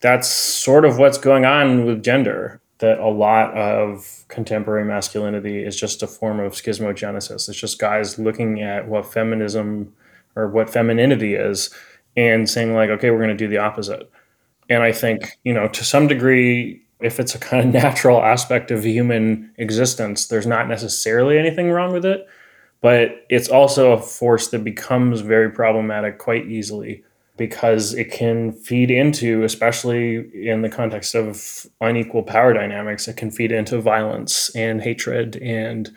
that's 0.00 0.28
sort 0.28 0.84
of 0.84 0.98
what's 0.98 1.18
going 1.18 1.44
on 1.44 1.86
with 1.86 2.02
gender 2.02 2.60
that 2.78 2.98
a 2.98 3.08
lot 3.08 3.56
of 3.56 4.24
contemporary 4.28 4.84
masculinity 4.84 5.64
is 5.64 5.78
just 5.78 6.02
a 6.02 6.06
form 6.06 6.38
of 6.38 6.52
schismogenesis. 6.52 7.48
It's 7.48 7.58
just 7.58 7.78
guys 7.78 8.18
looking 8.18 8.62
at 8.62 8.86
what 8.86 9.06
feminism 9.12 9.94
or 10.36 10.48
what 10.48 10.70
femininity 10.70 11.34
is 11.34 11.70
and 12.16 12.48
saying, 12.48 12.74
like, 12.74 12.90
okay, 12.90 13.10
we're 13.10 13.18
going 13.18 13.30
to 13.30 13.34
do 13.36 13.48
the 13.48 13.58
opposite. 13.58 14.10
And 14.68 14.82
I 14.82 14.92
think, 14.92 15.38
you 15.44 15.54
know, 15.54 15.68
to 15.68 15.84
some 15.84 16.06
degree, 16.06 16.82
if 17.00 17.20
it's 17.20 17.34
a 17.34 17.38
kind 17.38 17.66
of 17.66 17.72
natural 17.82 18.22
aspect 18.22 18.70
of 18.70 18.84
human 18.84 19.52
existence, 19.56 20.26
there's 20.26 20.46
not 20.46 20.68
necessarily 20.68 21.38
anything 21.38 21.70
wrong 21.70 21.92
with 21.92 22.04
it. 22.04 22.26
But 22.80 23.26
it's 23.28 23.48
also 23.48 23.92
a 23.92 24.00
force 24.00 24.48
that 24.48 24.62
becomes 24.62 25.20
very 25.20 25.50
problematic 25.50 26.18
quite 26.18 26.46
easily 26.46 27.02
because 27.36 27.94
it 27.94 28.10
can 28.10 28.52
feed 28.52 28.90
into, 28.90 29.42
especially 29.44 30.28
in 30.48 30.62
the 30.62 30.68
context 30.68 31.14
of 31.14 31.66
unequal 31.80 32.24
power 32.24 32.52
dynamics, 32.52 33.08
it 33.08 33.16
can 33.16 33.30
feed 33.30 33.52
into 33.52 33.80
violence 33.80 34.54
and 34.54 34.82
hatred 34.82 35.36
and, 35.36 35.90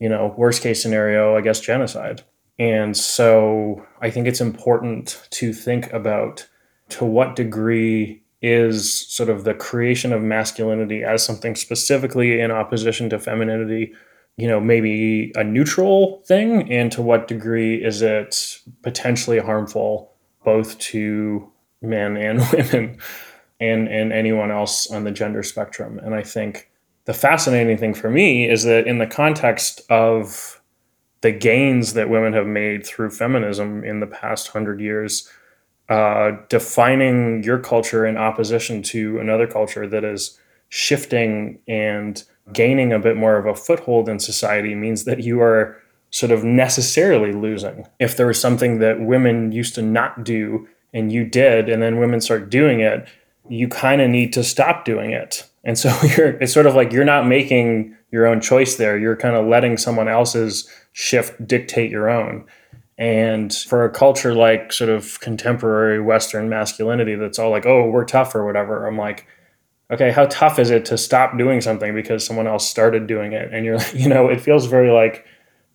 you 0.00 0.08
know, 0.08 0.34
worst 0.36 0.62
case 0.62 0.82
scenario, 0.82 1.36
I 1.36 1.42
guess, 1.42 1.60
genocide. 1.60 2.22
And 2.58 2.96
so 2.96 3.86
I 4.00 4.10
think 4.10 4.26
it's 4.26 4.40
important 4.40 5.22
to 5.30 5.52
think 5.52 5.92
about 5.92 6.48
to 6.90 7.04
what 7.04 7.36
degree 7.36 8.22
is 8.40 9.06
sort 9.08 9.28
of 9.28 9.44
the 9.44 9.54
creation 9.54 10.12
of 10.12 10.22
masculinity 10.22 11.02
as 11.02 11.24
something 11.24 11.56
specifically 11.56 12.40
in 12.40 12.50
opposition 12.50 13.10
to 13.10 13.18
femininity 13.18 13.92
you 14.38 14.46
know 14.46 14.60
maybe 14.60 15.32
a 15.34 15.44
neutral 15.44 16.22
thing? 16.26 16.72
And 16.72 16.90
to 16.92 17.02
what 17.02 17.28
degree 17.28 17.84
is 17.84 18.00
it 18.00 18.60
potentially 18.82 19.38
harmful 19.38 20.12
both 20.44 20.78
to 20.78 21.52
men 21.82 22.16
and 22.16 22.40
women 22.52 22.98
and 23.60 23.88
and 23.88 24.12
anyone 24.12 24.50
else 24.50 24.90
on 24.90 25.04
the 25.04 25.10
gender 25.10 25.42
spectrum? 25.42 25.98
And 25.98 26.14
i 26.14 26.22
think 26.22 26.70
the 27.04 27.14
fascinating 27.14 27.76
thing 27.76 27.94
for 27.94 28.10
me 28.10 28.48
is 28.48 28.64
that 28.64 28.86
in 28.86 28.98
the 28.98 29.06
context 29.06 29.82
of 29.90 30.62
the 31.20 31.32
gains 31.32 31.94
that 31.94 32.08
women 32.08 32.32
have 32.32 32.46
made 32.46 32.86
through 32.86 33.10
feminism 33.10 33.82
in 33.82 33.98
the 33.98 34.06
past 34.06 34.54
100 34.54 34.80
years 34.80 35.28
uh, 35.88 36.32
defining 36.48 37.42
your 37.42 37.58
culture 37.58 38.04
in 38.04 38.16
opposition 38.16 38.82
to 38.82 39.18
another 39.18 39.46
culture 39.46 39.86
that 39.86 40.04
is 40.04 40.38
shifting 40.68 41.58
and 41.66 42.24
gaining 42.52 42.92
a 42.92 42.98
bit 42.98 43.16
more 43.16 43.36
of 43.36 43.46
a 43.46 43.54
foothold 43.54 44.08
in 44.08 44.18
society 44.18 44.74
means 44.74 45.04
that 45.04 45.22
you 45.22 45.40
are 45.40 45.80
sort 46.10 46.32
of 46.32 46.44
necessarily 46.44 47.32
losing. 47.32 47.86
If 47.98 48.16
there 48.16 48.26
was 48.26 48.40
something 48.40 48.78
that 48.78 49.00
women 49.00 49.52
used 49.52 49.74
to 49.76 49.82
not 49.82 50.24
do 50.24 50.68
and 50.94 51.12
you 51.12 51.24
did, 51.24 51.68
and 51.68 51.82
then 51.82 51.98
women 51.98 52.20
start 52.20 52.50
doing 52.50 52.80
it, 52.80 53.06
you 53.48 53.68
kind 53.68 54.00
of 54.00 54.08
need 54.08 54.32
to 54.34 54.44
stop 54.44 54.84
doing 54.84 55.10
it. 55.10 55.48
And 55.64 55.78
so 55.78 55.88
you're, 56.16 56.30
it's 56.40 56.52
sort 56.52 56.66
of 56.66 56.74
like 56.74 56.92
you're 56.92 57.04
not 57.04 57.26
making 57.26 57.96
your 58.10 58.26
own 58.26 58.40
choice 58.40 58.76
there. 58.76 58.98
You're 58.98 59.16
kind 59.16 59.36
of 59.36 59.46
letting 59.46 59.76
someone 59.76 60.08
else's 60.08 60.68
shift 60.92 61.46
dictate 61.46 61.90
your 61.90 62.08
own. 62.08 62.46
And 62.98 63.54
for 63.54 63.84
a 63.84 63.90
culture 63.90 64.34
like 64.34 64.72
sort 64.72 64.90
of 64.90 65.20
contemporary 65.20 66.00
Western 66.00 66.48
masculinity 66.48 67.14
that's 67.14 67.38
all 67.38 67.50
like, 67.50 67.64
oh, 67.64 67.88
we're 67.88 68.04
tough 68.04 68.34
or 68.34 68.44
whatever, 68.44 68.86
I'm 68.86 68.98
like, 68.98 69.26
okay, 69.90 70.10
how 70.10 70.26
tough 70.26 70.58
is 70.58 70.70
it 70.70 70.84
to 70.86 70.98
stop 70.98 71.38
doing 71.38 71.60
something 71.60 71.94
because 71.94 72.26
someone 72.26 72.48
else 72.48 72.68
started 72.68 73.06
doing 73.06 73.32
it? 73.32 73.54
And 73.54 73.64
you're, 73.64 73.78
you 73.94 74.08
know, 74.08 74.28
it 74.28 74.40
feels 74.40 74.66
very 74.66 74.90
like 74.90 75.24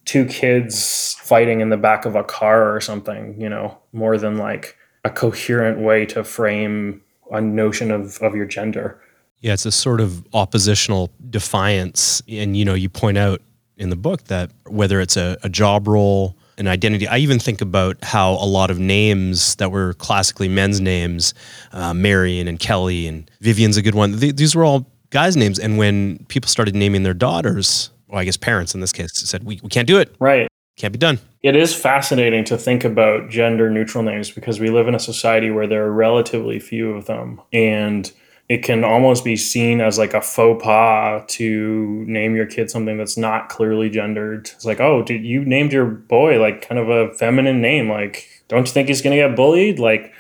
two 0.06 0.26
kids 0.26 1.16
fighting 1.20 1.62
in 1.62 1.70
the 1.70 1.78
back 1.78 2.06
of 2.06 2.16
a 2.16 2.24
car 2.24 2.76
or 2.76 2.82
something, 2.82 3.40
you 3.40 3.48
know, 3.48 3.78
more 3.94 4.18
than 4.18 4.38
like 4.38 4.78
a 5.06 5.10
coherent 5.10 5.80
way 5.80 6.06
to 6.08 6.24
frame 6.26 7.02
a 7.32 7.40
notion 7.40 7.90
of, 7.90 8.18
of 8.20 8.36
your 8.36 8.46
gender. 8.46 9.02
Yeah, 9.40 9.54
it's 9.54 9.66
a 9.66 9.72
sort 9.72 10.02
of 10.02 10.26
oppositional 10.34 11.10
defiance. 11.30 12.22
And, 12.28 12.56
you 12.56 12.66
know, 12.66 12.74
you 12.74 12.90
point 12.90 13.18
out 13.18 13.42
in 13.78 13.90
the 13.90 13.96
book 13.96 14.26
that 14.26 14.52
whether 14.68 15.02
it's 15.02 15.18
a, 15.18 15.38
a 15.44 15.50
job 15.50 15.88
role, 15.88 16.38
an 16.58 16.68
identity. 16.68 17.08
I 17.08 17.18
even 17.18 17.40
think 17.40 17.62
about 17.62 17.98
how 18.04 18.34
a 18.34 18.46
lot 18.46 18.72
of 18.72 18.80
names 18.80 19.56
that 19.56 19.72
were 19.72 19.94
classically 19.96 20.48
men's 20.48 20.80
names, 20.80 21.34
uh, 21.72 21.94
Marion 21.94 22.48
and 22.48 22.60
Kelly 22.60 23.08
and 23.08 23.30
Vivian's 23.42 23.78
a 23.78 23.82
good 23.82 23.96
one. 23.96 24.20
Th- 24.20 24.36
these 24.36 24.56
were 24.56 24.64
all 24.64 24.86
guys' 25.10 25.38
names. 25.38 25.60
And 25.60 25.78
when 25.78 26.26
people 26.28 26.48
started 26.48 26.76
naming 26.76 27.04
their 27.04 27.14
daughters, 27.14 27.92
well, 28.08 28.20
I 28.20 28.26
guess 28.26 28.38
parents 28.38 28.76
in 28.76 28.82
this 28.82 28.92
case 28.92 29.12
said, 29.14 29.44
we, 29.44 29.60
we 29.64 29.70
can't 29.70 29.88
do 29.88 30.00
it. 30.00 30.16
Right. 30.20 30.48
Can't 30.78 30.92
be 30.92 31.00
done. 31.00 31.20
It 31.44 31.56
is 31.56 31.76
fascinating 31.76 32.46
to 32.46 32.58
think 32.58 32.84
about 32.84 33.30
gender 33.30 33.70
neutral 33.70 34.04
names 34.04 34.32
because 34.32 34.60
we 34.60 34.70
live 34.70 34.88
in 34.88 34.96
a 34.96 35.00
society 35.00 35.52
where 35.52 35.68
there 35.68 35.86
are 35.86 35.92
relatively 35.92 36.60
few 36.60 36.92
of 36.92 37.06
them. 37.06 37.42
And 37.52 38.12
it 38.50 38.64
can 38.64 38.84
almost 38.84 39.24
be 39.24 39.36
seen 39.36 39.80
as 39.80 39.98
like 39.98 40.14
a 40.14 40.22
faux 40.22 40.64
pas 40.64 41.24
to 41.28 42.04
name 42.08 42.36
your 42.36 42.46
kid 42.46 42.70
something 42.70 42.98
that's 42.98 43.18
not 43.18 43.50
clearly 43.50 43.90
gendered. 43.90 44.50
It's 44.54 44.66
like, 44.66 44.80
oh, 44.80 45.02
did 45.02 45.24
you 45.24 45.46
named 45.46 45.72
your 45.72 45.86
boy 45.86 46.40
like 46.42 46.68
kind 46.68 46.80
of 46.80 46.90
a 46.90 47.14
feminine 47.14 47.62
name? 47.62 47.90
Like, 47.90 48.44
don't 48.50 48.68
you 48.68 48.74
think 48.74 48.90
he's 48.90 49.02
gonna 49.02 49.16
get 49.16 49.36
bullied? 49.36 49.80
Like, 49.80 50.14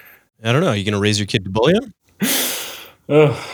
I 0.43 0.51
don't 0.51 0.62
know. 0.62 0.69
Are 0.69 0.75
you 0.75 0.86
gonna 0.86 0.99
raise 0.99 1.19
your 1.19 1.27
kid 1.27 1.43
to 1.43 1.49
bully 1.49 1.73
him? 1.73 1.93
Ugh. 3.09 3.49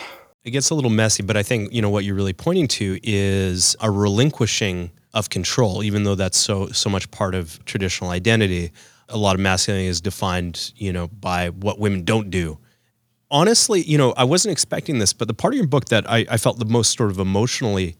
It 0.45 0.51
gets 0.51 0.69
a 0.69 0.75
little 0.75 0.89
messy, 0.89 1.23
but 1.23 1.35
I 1.35 1.43
think 1.43 1.73
you 1.73 1.81
know 1.81 1.89
what 1.89 2.05
you're 2.05 2.15
really 2.15 2.33
pointing 2.33 2.67
to 2.69 2.99
is 3.03 3.75
a 3.81 3.91
relinquishing 3.91 4.91
of 5.13 5.29
control, 5.29 5.83
even 5.83 6.03
though 6.03 6.15
that's 6.15 6.37
so 6.37 6.67
so 6.67 6.89
much 6.89 7.09
part 7.11 7.33
of 7.33 7.63
traditional 7.65 8.11
identity. 8.11 8.71
A 9.09 9.17
lot 9.17 9.33
of 9.33 9.41
masculinity 9.41 9.87
is 9.87 9.99
defined, 9.99 10.71
you 10.75 10.93
know, 10.93 11.07
by 11.07 11.49
what 11.49 11.79
women 11.79 12.03
don't 12.03 12.29
do 12.29 12.59
honestly, 13.31 13.81
you 13.81 13.97
know, 13.97 14.13
I 14.17 14.23
wasn't 14.23 14.51
expecting 14.51 14.99
this, 14.99 15.13
but 15.13 15.27
the 15.27 15.33
part 15.33 15.53
of 15.53 15.57
your 15.57 15.67
book 15.67 15.85
that 15.85 16.09
I, 16.09 16.25
I 16.29 16.37
felt 16.37 16.59
the 16.59 16.65
most 16.65 16.97
sort 16.97 17.11
of 17.11 17.19
emotionally 17.19 17.95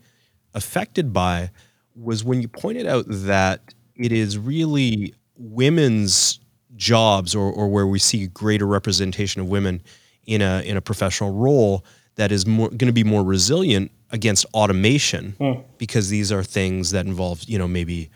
affected 0.53 1.13
by 1.13 1.51
was 1.95 2.23
when 2.23 2.41
you 2.41 2.47
pointed 2.47 2.87
out 2.87 3.05
that 3.07 3.73
it 3.95 4.11
is 4.11 4.37
really 4.37 5.13
women's 5.35 6.39
jobs 6.75 7.35
or, 7.35 7.51
or 7.51 7.67
where 7.67 7.85
we 7.85 7.99
see 7.99 8.27
greater 8.27 8.65
representation 8.65 9.41
of 9.41 9.49
women 9.49 9.81
in 10.25 10.41
a 10.41 10.61
in 10.61 10.77
a 10.77 10.81
professional 10.81 11.31
role 11.31 11.83
that 12.15 12.31
is 12.31 12.45
more 12.45 12.69
going 12.69 12.87
to 12.87 12.93
be 12.93 13.03
more 13.03 13.23
resilient 13.23 13.91
against 14.11 14.45
automation 14.53 15.35
mm. 15.39 15.63
because 15.77 16.09
these 16.09 16.31
are 16.31 16.43
things 16.43 16.91
that 16.91 17.05
involve 17.05 17.43
you 17.45 17.57
know 17.57 17.67
maybe 17.67 18.09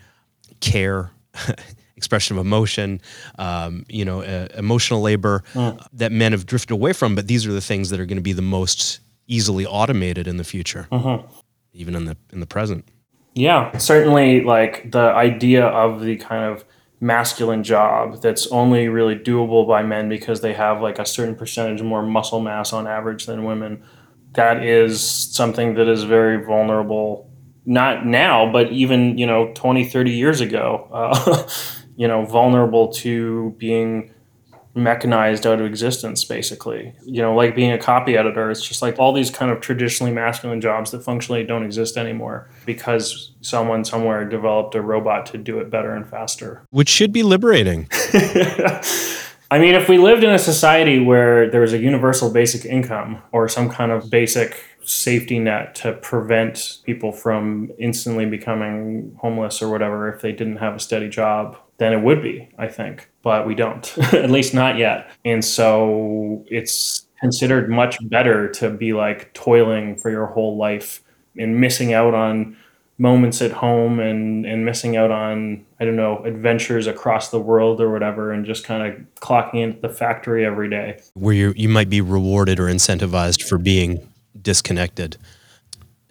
care 0.60 1.10
expression 1.96 2.36
of 2.36 2.44
emotion, 2.44 3.00
um, 3.38 3.84
you 3.88 4.04
know, 4.04 4.22
uh, 4.22 4.48
emotional 4.56 5.00
labor 5.00 5.42
mm. 5.52 5.86
that 5.92 6.12
men 6.12 6.32
have 6.32 6.46
drifted 6.46 6.72
away 6.72 6.92
from. 6.92 7.14
But 7.14 7.26
these 7.26 7.46
are 7.46 7.52
the 7.52 7.60
things 7.60 7.90
that 7.90 8.00
are 8.00 8.06
going 8.06 8.16
to 8.16 8.22
be 8.22 8.32
the 8.32 8.42
most 8.42 9.00
easily 9.26 9.66
automated 9.66 10.26
in 10.26 10.36
the 10.36 10.44
future, 10.44 10.86
mm-hmm. 10.90 11.26
even 11.72 11.94
in 11.94 12.04
the 12.04 12.16
in 12.32 12.40
the 12.40 12.46
present. 12.46 12.86
Yeah, 13.34 13.76
certainly. 13.78 14.42
Like 14.42 14.90
the 14.90 15.12
idea 15.12 15.66
of 15.66 16.00
the 16.00 16.16
kind 16.16 16.44
of 16.44 16.64
masculine 17.00 17.62
job 17.62 18.22
that's 18.22 18.46
only 18.48 18.88
really 18.88 19.16
doable 19.16 19.66
by 19.68 19.82
men 19.82 20.08
because 20.08 20.40
they 20.40 20.54
have 20.54 20.80
like 20.80 20.98
a 20.98 21.04
certain 21.04 21.34
percentage 21.34 21.82
more 21.82 22.02
muscle 22.02 22.40
mass 22.40 22.72
on 22.72 22.86
average 22.86 23.26
than 23.26 23.44
women. 23.44 23.82
That 24.32 24.64
is 24.64 25.00
something 25.00 25.74
that 25.74 25.88
is 25.88 26.02
very 26.02 26.44
vulnerable 26.44 27.30
not 27.66 28.04
now 28.04 28.50
but 28.50 28.70
even 28.72 29.16
you 29.16 29.26
know 29.26 29.50
20 29.54 29.86
30 29.88 30.10
years 30.10 30.40
ago 30.40 30.86
uh, 30.92 31.48
you 31.96 32.08
know, 32.08 32.24
vulnerable 32.24 32.88
to 32.94 33.54
being 33.58 34.10
mechanized 34.74 35.46
out 35.46 35.60
of 35.60 35.66
existence 35.66 36.24
basically. 36.24 36.92
You 37.04 37.22
know 37.22 37.34
like 37.34 37.54
being 37.54 37.70
a 37.70 37.78
copy 37.78 38.16
editor 38.16 38.50
it's 38.50 38.66
just 38.66 38.82
like 38.82 38.98
all 38.98 39.12
these 39.12 39.30
kind 39.30 39.52
of 39.52 39.60
traditionally 39.60 40.12
masculine 40.12 40.60
jobs 40.60 40.90
that 40.90 41.04
functionally 41.04 41.44
don't 41.44 41.64
exist 41.64 41.96
anymore 41.96 42.50
because 42.66 43.32
someone 43.40 43.84
somewhere 43.84 44.28
developed 44.28 44.74
a 44.74 44.82
robot 44.82 45.26
to 45.26 45.38
do 45.38 45.60
it 45.60 45.70
better 45.70 45.94
and 45.94 46.08
faster. 46.08 46.66
Which 46.70 46.88
should 46.88 47.12
be 47.12 47.22
liberating. 47.22 47.88
I 49.50 49.58
mean, 49.60 49.74
if 49.74 49.88
we 49.88 49.98
lived 49.98 50.24
in 50.24 50.30
a 50.30 50.38
society 50.38 50.98
where 50.98 51.48
there 51.48 51.60
was 51.60 51.72
a 51.72 51.78
universal 51.78 52.32
basic 52.32 52.64
income 52.64 53.22
or 53.30 53.48
some 53.48 53.70
kind 53.70 53.92
of 53.92 54.10
basic 54.10 54.60
safety 54.82 55.38
net 55.38 55.76
to 55.76 55.92
prevent 55.92 56.78
people 56.84 57.12
from 57.12 57.70
instantly 57.78 58.26
becoming 58.26 59.16
homeless 59.20 59.62
or 59.62 59.70
whatever 59.70 60.12
if 60.12 60.20
they 60.22 60.32
didn't 60.32 60.56
have 60.56 60.74
a 60.74 60.80
steady 60.80 61.08
job, 61.08 61.56
then 61.78 61.92
it 61.92 62.02
would 62.02 62.22
be, 62.22 62.48
I 62.58 62.68
think. 62.68 63.10
But 63.22 63.46
we 63.46 63.54
don't, 63.54 63.96
at 64.14 64.30
least 64.30 64.54
not 64.54 64.76
yet. 64.78 65.10
And 65.24 65.44
so 65.44 66.44
it's 66.48 67.06
considered 67.20 67.70
much 67.70 67.96
better 68.08 68.48
to 68.50 68.70
be 68.70 68.92
like 68.92 69.32
toiling 69.34 69.96
for 69.96 70.10
your 70.10 70.26
whole 70.26 70.56
life 70.56 71.02
and 71.36 71.60
missing 71.60 71.92
out 71.92 72.14
on 72.14 72.56
moments 72.96 73.42
at 73.42 73.50
home 73.50 73.98
and 73.98 74.46
and 74.46 74.64
missing 74.64 74.96
out 74.96 75.10
on 75.10 75.64
I 75.80 75.84
don't 75.84 75.96
know 75.96 76.22
adventures 76.24 76.86
across 76.86 77.30
the 77.30 77.40
world 77.40 77.80
or 77.80 77.90
whatever 77.90 78.30
and 78.30 78.46
just 78.46 78.62
kind 78.64 78.86
of 78.86 79.06
clocking 79.16 79.62
into 79.62 79.80
the 79.80 79.88
factory 79.88 80.46
every 80.46 80.70
day 80.70 81.00
where 81.14 81.34
you 81.34 81.52
you 81.56 81.68
might 81.68 81.90
be 81.90 82.00
rewarded 82.00 82.60
or 82.60 82.66
incentivized 82.66 83.42
for 83.42 83.58
being 83.58 84.08
disconnected 84.40 85.16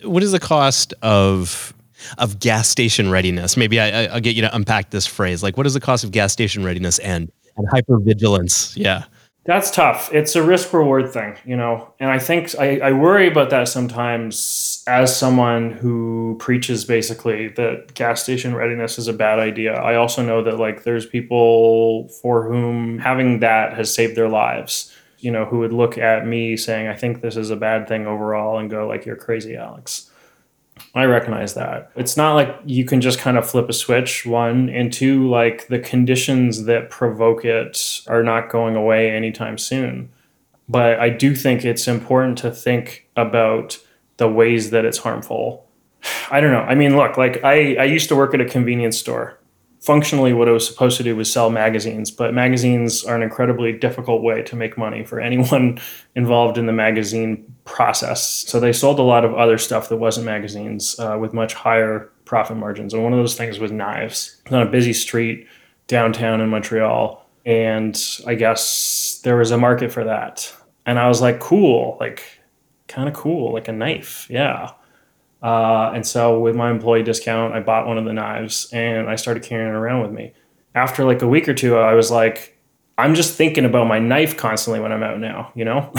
what 0.04 0.24
is 0.24 0.34
the 0.34 0.40
cost 0.42 0.94
of 1.02 1.74
of 2.18 2.40
gas 2.40 2.68
station 2.68 3.10
readiness. 3.10 3.58
Maybe 3.58 3.80
I, 3.80 4.14
will 4.14 4.22
get 4.22 4.36
you 4.36 4.42
to 4.42 4.56
unpack 4.56 4.90
this 4.90 5.06
phrase. 5.06 5.44
Like, 5.44 5.58
what 5.58 5.66
is 5.66 5.74
the 5.74 5.80
cost 5.80 6.04
of 6.04 6.12
gas 6.12 6.34
station 6.34 6.64
readiness 6.64 7.00
and 7.00 7.32
and 7.56 7.68
hypervigilance? 7.70 8.76
Yeah, 8.76 9.06
that's 9.46 9.72
tough. 9.72 10.14
It's 10.14 10.36
a 10.36 10.44
risk 10.44 10.74
reward 10.74 11.12
thing, 11.12 11.38
you 11.46 11.56
know. 11.56 11.94
And 12.00 12.10
I 12.10 12.20
think 12.20 12.58
I, 12.60 12.80
I 12.80 12.92
worry 12.94 13.28
about 13.28 13.50
that 13.50 13.68
sometimes 13.68 14.84
as 14.88 15.16
someone 15.16 15.72
who 15.72 16.38
preaches 16.40 16.86
basically 16.86 17.50
that 17.50 17.94
gas 17.94 18.24
station 18.24 18.56
readiness 18.56 18.98
is 18.98 19.08
a 19.08 19.14
bad 19.14 19.40
idea. 19.40 19.74
I 19.74 19.96
also 19.96 20.22
know 20.24 20.44
that 20.44 20.58
like 20.58 20.84
there's 20.84 21.06
people 21.06 22.10
for 22.22 22.48
whom 22.48 23.00
having 23.00 23.40
that 23.40 23.74
has 23.74 23.94
saved 23.94 24.16
their 24.16 24.30
lives 24.30 24.94
you 25.24 25.32
know, 25.32 25.46
who 25.46 25.60
would 25.60 25.72
look 25.72 25.98
at 25.98 26.28
me 26.28 26.58
saying, 26.58 26.88
I 26.90 26.96
think 26.96 27.22
this 27.22 27.38
is 27.38 27.50
a 27.50 27.56
bad 27.56 27.88
thing 27.88 28.06
overall 28.06 28.58
and 28.58 28.70
go 28.70 28.88
like, 28.88 29.06
you're 29.06 29.16
crazy, 29.16 29.56
Alex. 29.56 30.12
I 30.96 31.06
recognize 31.06 31.54
that. 31.56 31.92
It's 31.96 32.18
not 32.18 32.34
like 32.34 32.56
you 32.66 32.86
can 32.86 33.02
just 33.02 33.20
kind 33.20 33.38
of 33.38 33.50
flip 33.50 33.70
a 33.70 33.74
switch, 33.74 34.26
one, 34.26 34.70
and 34.70 34.92
two, 34.92 35.28
like 35.28 35.68
the 35.68 35.80
conditions 35.80 36.66
that 36.66 36.90
provoke 36.90 37.46
it 37.46 38.02
are 38.08 38.24
not 38.24 38.50
going 38.50 38.76
away 38.76 39.12
anytime 39.12 39.58
soon. 39.58 40.10
But 40.70 41.00
I 41.00 41.10
do 41.10 41.36
think 41.36 41.66
it's 41.66 41.88
important 41.88 42.38
to 42.40 42.52
think 42.52 43.08
about 43.16 43.80
the 44.18 44.28
ways 44.28 44.70
that 44.70 44.86
it's 44.86 45.00
harmful. 45.00 45.68
I 46.32 46.40
don't 46.40 46.52
know. 46.52 46.62
I 46.62 46.76
mean, 46.76 46.96
look, 46.96 47.18
like 47.18 47.44
I, 47.44 47.76
I 47.76 47.86
used 47.86 48.10
to 48.10 48.16
work 48.16 48.34
at 48.34 48.42
a 48.42 48.46
convenience 48.46 48.98
store 48.98 49.40
functionally 49.84 50.34
what 50.34 50.48
it 50.48 50.52
was 50.52 50.66
supposed 50.66 50.98
to 50.98 51.04
do 51.04 51.16
was 51.16 51.32
sell 51.32 51.50
magazines 51.50 52.10
but 52.10 52.34
magazines 52.34 53.04
are 53.04 53.16
an 53.16 53.22
incredibly 53.22 53.74
difficult 53.74 54.24
way 54.24 54.42
to 54.42 54.56
make 54.56 54.78
money 54.78 55.04
for 55.04 55.20
anyone 55.20 55.78
involved 56.16 56.58
in 56.58 56.66
the 56.66 56.74
magazine 56.74 57.54
process. 57.66 58.46
So 58.48 58.60
they 58.60 58.74
sold 58.74 59.00
a 59.00 59.04
lot 59.04 59.26
of 59.26 59.34
other 59.34 59.58
stuff 59.58 59.90
that 59.90 59.98
wasn't 59.98 60.26
magazines 60.26 61.00
uh, 61.00 61.18
with 61.20 61.34
much 61.34 61.54
higher 61.54 62.10
profit 62.26 62.58
margins. 62.58 62.94
And 62.94 63.04
one 63.04 63.14
of 63.14 63.20
those 63.20 63.36
things 63.36 63.60
was 63.60 63.72
knives. 63.72 64.42
On 64.52 64.62
a 64.62 64.66
busy 64.66 64.94
street 64.94 65.48
downtown 65.88 66.40
in 66.40 66.50
montreal 66.50 67.20
and 67.46 68.02
i 68.26 68.36
guess 68.36 69.20
there 69.24 69.36
was 69.36 69.52
a 69.52 69.58
market 69.58 69.92
for 69.92 70.04
that. 70.06 70.54
And 70.86 70.98
i 70.98 71.08
was 71.08 71.22
like 71.22 71.40
cool 71.40 71.98
like 72.00 72.24
kind 72.88 73.10
of 73.10 73.16
cool 73.16 73.54
like 73.54 73.68
a 73.68 73.72
knife 73.72 74.28
yeah 74.30 74.72
uh, 75.44 75.92
and 75.94 76.08
so 76.08 76.40
with 76.40 76.56
my 76.56 76.72
employee 76.72 77.04
discount, 77.04 77.54
I 77.54 77.60
bought 77.60 77.86
one 77.86 77.98
of 77.98 78.06
the 78.06 78.14
knives 78.14 78.70
and 78.72 79.10
I 79.10 79.18
started 79.18 79.44
carrying 79.44 79.70
it 79.70 79.76
around 79.76 80.02
with 80.02 80.12
me. 80.12 80.34
After 80.74 81.04
like 81.04 81.22
a 81.22 81.28
week 81.28 81.50
or 81.50 81.54
two, 81.54 81.76
I 81.76 81.94
was 81.94 82.10
like, 82.10 82.58
I'm 82.98 83.14
just 83.14 83.36
thinking 83.36 83.66
about 83.66 83.88
my 83.88 84.00
knife 84.00 84.38
constantly 84.38 84.80
when 84.80 84.94
I'm 84.94 85.04
out 85.04 85.20
now, 85.20 85.52
you 85.54 85.66
know? 85.66 85.92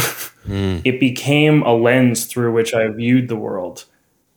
mm. 0.47 0.81
It 0.85 0.99
became 0.99 1.63
a 1.63 1.75
lens 1.75 2.25
through 2.25 2.53
which 2.53 2.73
I 2.73 2.89
viewed 2.89 3.29
the 3.29 3.37
world. 3.37 3.85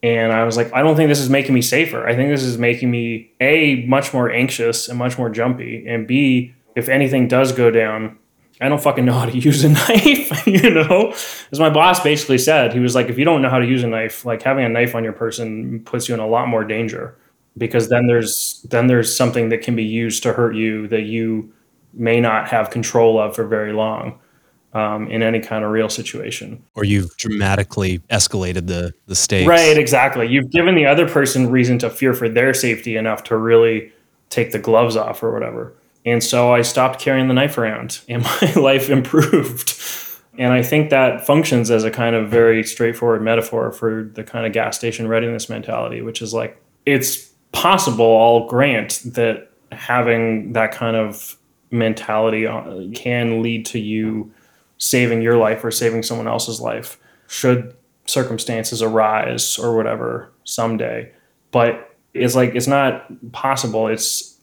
And 0.03 0.33
I 0.33 0.43
was 0.43 0.57
like, 0.57 0.73
I 0.73 0.81
don't 0.81 0.95
think 0.95 1.07
this 1.07 1.19
is 1.19 1.29
making 1.29 1.55
me 1.55 1.61
safer. 1.61 2.05
I 2.05 2.15
think 2.15 2.29
this 2.29 2.43
is 2.43 2.57
making 2.57 2.91
me 2.91 3.31
A, 3.39 3.85
much 3.85 4.13
more 4.13 4.29
anxious 4.29 4.89
and 4.89 4.99
much 4.99 5.17
more 5.17 5.29
jumpy. 5.29 5.87
And 5.87 6.05
B, 6.05 6.53
if 6.75 6.89
anything 6.89 7.27
does 7.27 7.51
go 7.53 7.71
down, 7.71 8.17
I 8.59 8.69
don't 8.69 8.81
fucking 8.81 9.05
know 9.05 9.13
how 9.13 9.25
to 9.25 9.37
use 9.37 9.63
a 9.63 9.69
knife, 9.69 10.47
you 10.47 10.69
know? 10.69 11.13
As 11.51 11.59
my 11.59 11.69
boss 11.69 12.01
basically 12.01 12.37
said, 12.37 12.73
he 12.73 12.79
was 12.79 12.95
like, 12.95 13.09
if 13.09 13.17
you 13.17 13.25
don't 13.25 13.41
know 13.41 13.49
how 13.49 13.59
to 13.59 13.67
use 13.67 13.83
a 13.83 13.87
knife, 13.87 14.25
like 14.25 14.41
having 14.41 14.65
a 14.65 14.69
knife 14.69 14.95
on 14.95 15.03
your 15.03 15.13
person 15.13 15.79
puts 15.81 16.07
you 16.07 16.13
in 16.13 16.19
a 16.19 16.27
lot 16.27 16.47
more 16.47 16.63
danger 16.63 17.17
because 17.57 17.89
then 17.89 18.07
there's 18.07 18.63
then 18.69 18.87
there's 18.87 19.15
something 19.15 19.49
that 19.49 19.61
can 19.61 19.75
be 19.75 19.83
used 19.83 20.23
to 20.23 20.33
hurt 20.33 20.55
you 20.55 20.87
that 20.87 21.03
you 21.03 21.51
may 21.93 22.19
not 22.19 22.47
have 22.47 22.69
control 22.69 23.19
of 23.19 23.35
for 23.35 23.45
very 23.45 23.73
long 23.73 24.19
um, 24.73 25.07
in 25.07 25.23
any 25.23 25.39
kind 25.39 25.63
of 25.63 25.71
real 25.71 25.89
situation. 25.89 26.63
Or 26.75 26.83
you've 26.83 27.15
dramatically 27.17 27.99
escalated 28.11 28.67
the 28.67 28.93
the 29.07 29.15
stakes. 29.15 29.47
Right, 29.47 29.77
exactly. 29.77 30.27
You've 30.27 30.51
given 30.51 30.75
the 30.75 30.85
other 30.85 31.07
person 31.07 31.49
reason 31.49 31.79
to 31.79 31.89
fear 31.89 32.13
for 32.13 32.29
their 32.29 32.53
safety 32.53 32.95
enough 32.95 33.23
to 33.25 33.37
really 33.37 33.91
take 34.29 34.51
the 34.51 34.59
gloves 34.59 34.95
off 34.95 35.23
or 35.23 35.31
whatever. 35.31 35.73
And 36.07 36.23
so 36.23 36.53
I 36.53 36.61
stopped 36.61 37.01
carrying 37.01 37.27
the 37.27 37.33
knife 37.33 37.57
around 37.57 37.99
and 38.09 38.23
my 38.23 38.53
life 38.55 38.89
improved. 38.89 39.75
And 40.39 40.53
I 40.53 40.63
think 40.63 40.89
that 40.89 41.25
functions 41.25 41.69
as 41.69 41.83
a 41.83 41.91
kind 41.91 42.15
of 42.15 42.29
very 42.29 42.63
straightforward 42.63 43.21
metaphor 43.21 43.71
for 43.71 44.09
the 44.13 44.23
kind 44.23 44.45
of 44.45 44.53
gas 44.53 44.77
station 44.77 45.07
readiness 45.07 45.49
mentality, 45.49 46.01
which 46.01 46.21
is 46.21 46.33
like 46.33 46.61
it's 46.85 47.25
possible, 47.51 48.17
I'll 48.21 48.47
grant, 48.47 49.01
that 49.03 49.51
having 49.73 50.53
that 50.53 50.71
kind 50.71 50.95
of 50.95 51.37
mentality 51.71 52.47
uh, 52.47 52.83
can 52.93 53.41
lead 53.41 53.65
to 53.65 53.79
you 53.79 54.31
saving 54.77 55.21
your 55.21 55.37
life 55.37 55.65
or 55.65 55.71
saving 55.71 56.03
someone 56.03 56.27
else's 56.27 56.61
life 56.61 56.97
should 57.27 57.75
circumstances 58.05 58.81
arise 58.81 59.57
or 59.57 59.75
whatever 59.75 60.31
someday. 60.45 61.11
But 61.51 61.97
it's 62.13 62.35
like 62.35 62.55
it's 62.55 62.67
not 62.67 63.05
possible. 63.33 63.87
It's 63.87 64.36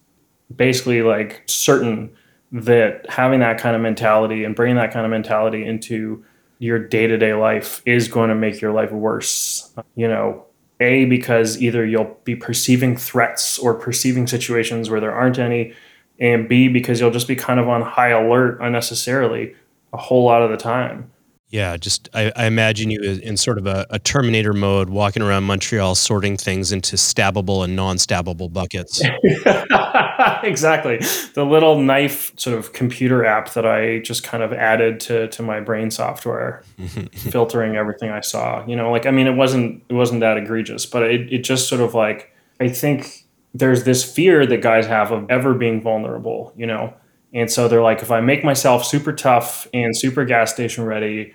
basically 0.54 1.02
like 1.02 1.42
certain 1.46 2.10
that 2.52 3.08
having 3.08 3.40
that 3.40 3.58
kind 3.58 3.74
of 3.74 3.82
mentality 3.82 4.44
and 4.44 4.54
bringing 4.54 4.76
that 4.76 4.92
kind 4.92 5.04
of 5.04 5.10
mentality 5.10 5.64
into 5.64 6.24
your 6.58 6.78
day-to-day 6.78 7.34
life 7.34 7.82
is 7.84 8.08
going 8.08 8.28
to 8.28 8.34
make 8.34 8.60
your 8.60 8.72
life 8.72 8.92
worse 8.92 9.74
you 9.96 10.08
know? 10.08 10.44
A 10.80 11.04
because 11.04 11.62
either 11.62 11.86
you'll 11.86 12.18
be 12.24 12.34
perceiving 12.34 12.96
threats 12.96 13.58
or 13.58 13.74
perceiving 13.74 14.26
situations 14.26 14.90
where 14.90 15.00
there 15.00 15.14
aren't 15.14 15.38
any 15.38 15.72
and 16.18 16.48
b 16.48 16.68
because 16.68 17.00
you'll 17.00 17.12
just 17.12 17.28
be 17.28 17.36
kind 17.36 17.60
of 17.60 17.68
on 17.68 17.80
high 17.82 18.10
alert 18.10 18.58
unnecessarily 18.60 19.54
a 19.92 19.96
whole 19.96 20.24
lot 20.24 20.42
of 20.42 20.50
the 20.50 20.56
time 20.56 21.10
yeah, 21.54 21.76
just 21.76 22.08
I, 22.12 22.32
I, 22.34 22.46
imagine 22.46 22.90
you 22.90 23.00
in 23.00 23.36
sort 23.36 23.58
of 23.58 23.66
a, 23.68 23.86
a, 23.88 24.00
Terminator 24.00 24.52
mode, 24.52 24.90
walking 24.90 25.22
around 25.22 25.44
Montreal, 25.44 25.94
sorting 25.94 26.36
things 26.36 26.72
into 26.72 26.96
stabbable 26.96 27.62
and 27.62 27.76
non-stabbable 27.76 28.52
buckets. 28.52 29.00
exactly, 30.42 30.98
the 31.34 31.44
little 31.44 31.78
knife 31.80 32.32
sort 32.36 32.58
of 32.58 32.72
computer 32.72 33.24
app 33.24 33.52
that 33.52 33.64
I 33.64 34.00
just 34.00 34.24
kind 34.24 34.42
of 34.42 34.52
added 34.52 34.98
to 35.00 35.28
to 35.28 35.42
my 35.44 35.60
brain 35.60 35.92
software, 35.92 36.64
filtering 37.12 37.76
everything 37.76 38.10
I 38.10 38.20
saw. 38.20 38.66
You 38.66 38.74
know, 38.74 38.90
like 38.90 39.06
I 39.06 39.12
mean, 39.12 39.28
it 39.28 39.36
wasn't 39.36 39.84
it 39.88 39.94
wasn't 39.94 40.22
that 40.22 40.36
egregious, 40.36 40.86
but 40.86 41.04
it 41.04 41.32
it 41.32 41.44
just 41.44 41.68
sort 41.68 41.80
of 41.80 41.94
like 41.94 42.32
I 42.58 42.66
think 42.66 43.26
there's 43.54 43.84
this 43.84 44.02
fear 44.02 44.44
that 44.44 44.60
guys 44.60 44.88
have 44.88 45.12
of 45.12 45.30
ever 45.30 45.54
being 45.54 45.80
vulnerable. 45.80 46.52
You 46.56 46.66
know. 46.66 46.94
And 47.32 47.50
so 47.50 47.66
they're 47.66 47.82
like, 47.82 48.00
if 48.00 48.12
I 48.12 48.20
make 48.20 48.44
myself 48.44 48.84
super 48.84 49.12
tough 49.12 49.66
and 49.74 49.96
super 49.96 50.24
gas 50.24 50.52
station 50.52 50.84
ready, 50.84 51.34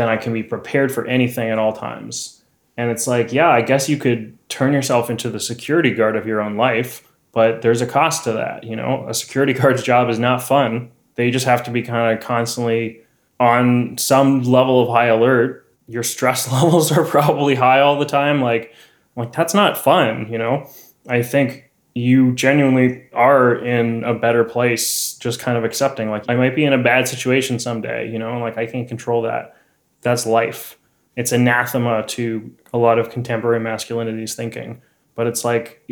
then 0.00 0.08
I 0.08 0.16
can 0.16 0.32
be 0.32 0.42
prepared 0.42 0.90
for 0.90 1.06
anything 1.06 1.50
at 1.50 1.58
all 1.58 1.72
times. 1.72 2.42
And 2.76 2.90
it's 2.90 3.06
like, 3.06 3.32
yeah, 3.32 3.50
I 3.50 3.60
guess 3.60 3.88
you 3.88 3.98
could 3.98 4.36
turn 4.48 4.72
yourself 4.72 5.10
into 5.10 5.28
the 5.28 5.38
security 5.38 5.90
guard 5.92 6.16
of 6.16 6.26
your 6.26 6.40
own 6.40 6.56
life, 6.56 7.06
but 7.32 7.60
there's 7.60 7.82
a 7.82 7.86
cost 7.86 8.24
to 8.24 8.32
that. 8.32 8.64
You 8.64 8.76
know, 8.76 9.04
a 9.06 9.12
security 9.12 9.52
guard's 9.60 9.82
job 9.82 10.08
is 10.08 10.18
not 10.18 10.42
fun. 10.42 10.90
They 11.16 11.30
just 11.30 11.44
have 11.44 11.62
to 11.64 11.70
be 11.70 11.82
kind 11.82 12.16
of 12.16 12.24
constantly 12.24 13.02
on 13.38 13.98
some 13.98 14.42
level 14.42 14.82
of 14.82 14.88
high 14.88 15.06
alert. 15.06 15.66
Your 15.86 16.02
stress 16.02 16.50
levels 16.52 16.90
are 16.90 17.04
probably 17.04 17.54
high 17.54 17.80
all 17.80 17.98
the 17.98 18.06
time. 18.06 18.40
Like, 18.40 18.74
like 19.16 19.32
that's 19.32 19.52
not 19.52 19.76
fun. 19.76 20.32
You 20.32 20.38
know, 20.38 20.66
I 21.06 21.22
think 21.22 21.70
you 21.94 22.32
genuinely 22.34 23.04
are 23.12 23.54
in 23.56 24.04
a 24.04 24.14
better 24.14 24.44
place 24.44 25.14
just 25.14 25.40
kind 25.40 25.58
of 25.58 25.64
accepting 25.64 26.08
like 26.08 26.24
i 26.28 26.36
might 26.36 26.54
be 26.54 26.64
in 26.64 26.72
a 26.72 26.80
bad 26.80 27.08
situation 27.08 27.58
someday 27.58 28.08
you 28.08 28.16
know 28.16 28.38
like 28.38 28.56
i 28.56 28.64
can't 28.64 28.86
control 28.86 29.22
that 29.22 29.56
that's 30.02 30.26
life. 30.26 30.78
It's 31.16 31.32
anathema 31.32 32.04
to 32.08 32.50
a 32.72 32.78
lot 32.78 32.98
of 32.98 33.10
contemporary 33.10 33.60
masculinity's 33.60 34.34
thinking. 34.34 34.82
But 35.14 35.26
it's 35.26 35.44
like 35.44 35.88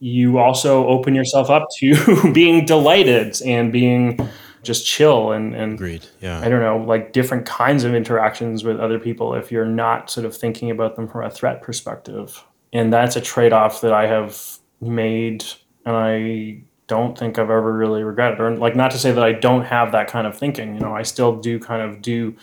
you 0.00 0.38
also 0.38 0.86
open 0.86 1.14
yourself 1.14 1.50
up 1.50 1.66
to 1.78 2.32
being 2.34 2.64
delighted 2.64 3.40
and 3.42 3.72
being 3.72 4.18
just 4.62 4.86
chill 4.86 5.32
and, 5.32 5.54
and 5.54 5.74
Agreed. 5.74 6.06
Yeah. 6.20 6.40
I 6.40 6.48
don't 6.48 6.60
know, 6.60 6.78
like 6.78 7.12
different 7.12 7.46
kinds 7.46 7.84
of 7.84 7.94
interactions 7.94 8.64
with 8.64 8.78
other 8.80 8.98
people 8.98 9.34
if 9.34 9.52
you're 9.52 9.66
not 9.66 10.10
sort 10.10 10.26
of 10.26 10.36
thinking 10.36 10.70
about 10.70 10.96
them 10.96 11.08
from 11.08 11.24
a 11.24 11.30
threat 11.30 11.62
perspective. 11.62 12.44
And 12.72 12.92
that's 12.92 13.16
a 13.16 13.20
trade 13.20 13.52
off 13.52 13.80
that 13.80 13.92
I 13.92 14.06
have 14.06 14.58
made 14.80 15.44
and 15.84 15.96
I 15.96 16.62
don't 16.86 17.16
think 17.16 17.38
I've 17.38 17.50
ever 17.50 17.72
really 17.72 18.02
regretted. 18.02 18.40
Or 18.40 18.56
like 18.56 18.76
not 18.76 18.90
to 18.92 18.98
say 18.98 19.12
that 19.12 19.22
I 19.22 19.32
don't 19.32 19.64
have 19.64 19.92
that 19.92 20.08
kind 20.08 20.26
of 20.26 20.36
thinking. 20.36 20.74
You 20.74 20.80
know, 20.80 20.94
I 20.94 21.02
still 21.02 21.36
do 21.36 21.58
kind 21.58 21.82
of 21.82 22.02
do 22.02 22.34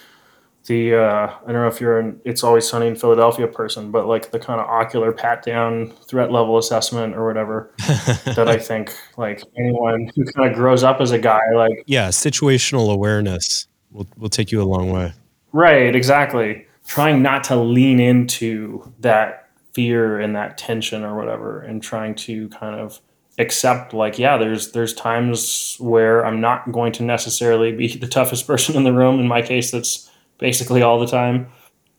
the 0.65 0.95
uh, 0.95 1.33
I 1.43 1.51
don't 1.51 1.61
know 1.61 1.67
if 1.67 1.79
you're 1.79 1.99
an 1.99 2.19
It's 2.25 2.43
Always 2.43 2.67
Sunny 2.67 2.87
in 2.87 2.95
Philadelphia 2.95 3.47
person, 3.47 3.91
but 3.91 4.07
like 4.07 4.31
the 4.31 4.39
kind 4.39 4.59
of 4.59 4.67
ocular 4.67 5.11
pat 5.11 5.43
down 5.43 5.91
threat 6.07 6.31
level 6.31 6.57
assessment 6.57 7.15
or 7.15 7.25
whatever 7.25 7.71
that 8.25 8.47
I 8.47 8.57
think 8.57 8.95
like 9.17 9.43
anyone 9.57 10.11
who 10.15 10.25
kind 10.25 10.49
of 10.49 10.55
grows 10.55 10.83
up 10.83 11.01
as 11.01 11.11
a 11.11 11.19
guy 11.19 11.41
like 11.55 11.83
yeah 11.85 12.09
situational 12.09 12.91
awareness 12.91 13.67
will 13.91 14.07
will 14.17 14.29
take 14.29 14.51
you 14.51 14.61
a 14.61 14.65
long 14.65 14.91
way. 14.91 15.13
Right, 15.51 15.95
exactly. 15.95 16.67
Trying 16.87 17.21
not 17.21 17.43
to 17.45 17.55
lean 17.55 17.99
into 17.99 18.91
that 18.99 19.49
fear 19.73 20.19
and 20.19 20.35
that 20.35 20.57
tension 20.57 21.03
or 21.03 21.15
whatever, 21.15 21.61
and 21.61 21.81
trying 21.81 22.15
to 22.15 22.49
kind 22.49 22.79
of 22.79 22.99
accept 23.37 23.93
like 23.93 24.17
yeah 24.17 24.37
there's 24.37 24.71
there's 24.71 24.93
times 24.93 25.75
where 25.81 26.25
i'm 26.25 26.39
not 26.39 26.71
going 26.71 26.93
to 26.93 27.03
necessarily 27.03 27.73
be 27.73 27.87
the 27.97 28.07
toughest 28.07 28.47
person 28.47 28.77
in 28.77 28.85
the 28.85 28.93
room 28.93 29.19
in 29.19 29.27
my 29.27 29.41
case 29.41 29.71
that's 29.71 30.09
basically 30.37 30.81
all 30.81 30.99
the 30.99 31.07
time. 31.07 31.47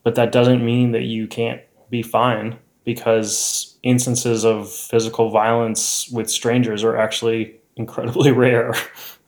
But 0.03 0.15
that 0.15 0.33
doesn't 0.33 0.65
mean 0.65 0.93
that 0.93 1.03
you 1.03 1.27
can't 1.27 1.61
be 1.91 2.03
fine 2.03 2.59
because 2.85 3.77
instances 3.83 4.45
of 4.45 4.71
physical 4.71 5.31
violence 5.31 6.09
with 6.11 6.31
strangers 6.31 6.85
are 6.85 6.97
actually 6.97 7.57
incredibly 7.77 8.31
rare, 8.33 8.75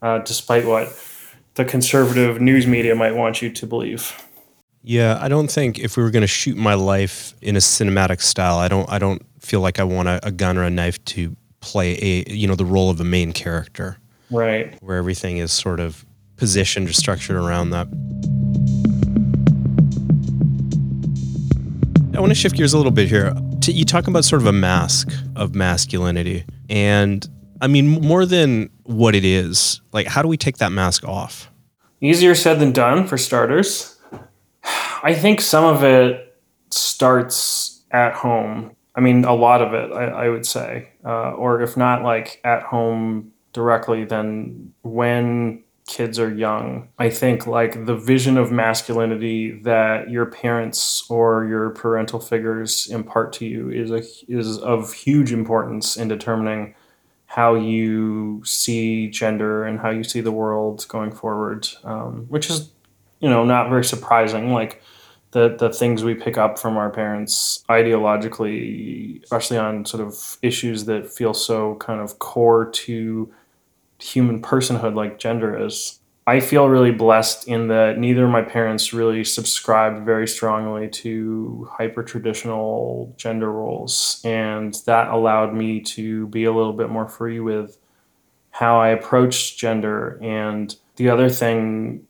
uh, 0.02 0.18
despite 0.18 0.66
what 0.66 0.88
the 1.54 1.64
conservative 1.64 2.40
news 2.40 2.66
media 2.66 2.94
might 2.94 3.14
want 3.14 3.42
you 3.42 3.50
to 3.50 3.66
believe. 3.66 4.24
Yeah, 4.82 5.18
I 5.20 5.28
don't 5.28 5.50
think 5.50 5.78
if 5.78 5.96
we 5.96 6.02
were 6.02 6.10
going 6.10 6.22
to 6.22 6.28
shoot 6.28 6.56
my 6.56 6.74
life 6.74 7.34
in 7.42 7.56
a 7.56 7.58
cinematic 7.58 8.22
style, 8.22 8.58
I 8.58 8.68
don't 8.68 8.88
I 8.90 8.98
don't 8.98 9.22
feel 9.40 9.60
like 9.60 9.80
I 9.80 9.84
want 9.84 10.08
a, 10.08 10.20
a 10.26 10.30
gun 10.30 10.56
or 10.56 10.62
a 10.62 10.70
knife 10.70 11.04
to 11.06 11.36
play 11.60 11.98
a 12.00 12.32
you 12.32 12.46
know 12.46 12.54
the 12.54 12.64
role 12.64 12.90
of 12.90 13.00
a 13.00 13.04
main 13.04 13.32
character. 13.32 13.98
Right. 14.30 14.80
Where 14.82 14.96
everything 14.96 15.38
is 15.38 15.52
sort 15.52 15.80
of 15.80 16.06
positioned 16.36 16.88
or 16.88 16.92
structured 16.92 17.36
around 17.36 17.70
that. 17.70 17.88
I 22.18 22.20
want 22.20 22.32
to 22.32 22.34
shift 22.34 22.56
gears 22.56 22.72
a 22.72 22.76
little 22.76 22.90
bit 22.90 23.06
here. 23.08 23.32
You 23.64 23.84
talk 23.84 24.08
about 24.08 24.24
sort 24.24 24.42
of 24.42 24.48
a 24.48 24.52
mask 24.52 25.08
of 25.36 25.54
masculinity. 25.54 26.44
And 26.68 27.24
I 27.60 27.68
mean, 27.68 27.86
more 27.86 28.26
than 28.26 28.70
what 28.82 29.14
it 29.14 29.24
is, 29.24 29.80
like, 29.92 30.08
how 30.08 30.22
do 30.22 30.26
we 30.26 30.36
take 30.36 30.56
that 30.56 30.72
mask 30.72 31.06
off? 31.06 31.48
Easier 32.00 32.34
said 32.34 32.58
than 32.58 32.72
done, 32.72 33.06
for 33.06 33.16
starters. 33.18 34.00
I 35.04 35.14
think 35.14 35.40
some 35.40 35.62
of 35.62 35.84
it 35.84 36.36
starts 36.70 37.84
at 37.92 38.14
home. 38.14 38.74
I 38.96 39.00
mean, 39.00 39.24
a 39.24 39.34
lot 39.34 39.62
of 39.62 39.72
it, 39.72 39.92
I, 39.92 40.06
I 40.06 40.28
would 40.28 40.44
say. 40.44 40.88
Uh, 41.04 41.34
or 41.34 41.62
if 41.62 41.76
not 41.76 42.02
like 42.02 42.40
at 42.42 42.64
home 42.64 43.30
directly, 43.52 44.04
then 44.04 44.74
when 44.82 45.62
kids 45.88 46.18
are 46.18 46.32
young, 46.32 46.86
I 46.98 47.08
think 47.08 47.46
like 47.46 47.86
the 47.86 47.96
vision 47.96 48.36
of 48.36 48.52
masculinity 48.52 49.58
that 49.62 50.10
your 50.10 50.26
parents 50.26 51.04
or 51.08 51.46
your 51.46 51.70
parental 51.70 52.20
figures 52.20 52.88
impart 52.88 53.32
to 53.34 53.46
you 53.46 53.70
is 53.70 53.90
a, 53.90 54.02
is 54.28 54.58
of 54.58 54.92
huge 54.92 55.32
importance 55.32 55.96
in 55.96 56.06
determining 56.06 56.74
how 57.24 57.54
you 57.54 58.42
see 58.44 59.08
gender 59.08 59.64
and 59.64 59.80
how 59.80 59.90
you 59.90 60.04
see 60.04 60.20
the 60.20 60.30
world 60.30 60.84
going 60.88 61.10
forward, 61.10 61.66
um, 61.84 62.26
which 62.28 62.50
is, 62.50 62.70
you 63.20 63.28
know, 63.28 63.44
not 63.44 63.70
very 63.70 63.84
surprising. 63.84 64.52
Like 64.52 64.82
the 65.30 65.56
the 65.58 65.70
things 65.70 66.04
we 66.04 66.14
pick 66.14 66.36
up 66.36 66.58
from 66.58 66.76
our 66.76 66.90
parents 66.90 67.64
ideologically, 67.70 69.22
especially 69.22 69.56
on 69.56 69.86
sort 69.86 70.02
of 70.06 70.36
issues 70.42 70.84
that 70.84 71.10
feel 71.10 71.32
so 71.32 71.76
kind 71.76 72.00
of 72.00 72.18
core 72.18 72.70
to 72.70 73.32
human 74.00 74.40
personhood, 74.42 74.94
like 74.94 75.18
gender 75.18 75.66
is. 75.66 75.98
I 76.26 76.40
feel 76.40 76.68
really 76.68 76.90
blessed 76.90 77.48
in 77.48 77.68
that 77.68 77.96
neither 77.98 78.26
of 78.26 78.30
my 78.30 78.42
parents 78.42 78.92
really 78.92 79.24
subscribed 79.24 80.04
very 80.04 80.28
strongly 80.28 80.88
to 80.88 81.70
hyper 81.72 82.02
traditional 82.02 83.14
gender 83.16 83.50
roles. 83.50 84.20
And 84.24 84.74
that 84.84 85.08
allowed 85.08 85.54
me 85.54 85.80
to 85.80 86.26
be 86.26 86.44
a 86.44 86.52
little 86.52 86.74
bit 86.74 86.90
more 86.90 87.08
free 87.08 87.40
with 87.40 87.78
how 88.50 88.78
I 88.78 88.88
approached 88.88 89.58
gender. 89.58 90.18
And 90.22 90.76
the 90.96 91.08
other 91.08 91.30
thing, 91.30 92.06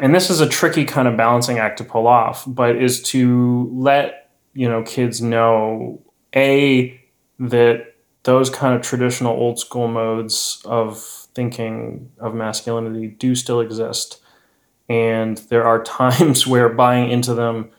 and 0.00 0.12
this 0.12 0.28
is 0.28 0.40
a 0.40 0.48
tricky 0.48 0.84
kind 0.84 1.06
of 1.06 1.16
balancing 1.16 1.58
act 1.58 1.78
to 1.78 1.84
pull 1.84 2.08
off, 2.08 2.42
but 2.48 2.74
is 2.74 3.00
to 3.04 3.70
let, 3.72 4.30
you 4.54 4.68
know, 4.68 4.82
kids 4.82 5.22
know 5.22 6.02
A, 6.34 7.00
that 7.38 7.94
those 8.26 8.50
kind 8.50 8.74
of 8.74 8.82
traditional 8.82 9.32
old 9.32 9.56
school 9.56 9.86
modes 9.86 10.60
of 10.64 10.98
thinking 11.32 12.10
of 12.18 12.34
masculinity 12.34 13.06
do 13.06 13.36
still 13.36 13.60
exist. 13.60 14.20
And 14.88 15.38
there 15.48 15.64
are 15.64 15.82
times 15.84 16.46
where 16.46 16.68
buying 16.68 17.08
into 17.10 17.34
them 17.34 17.70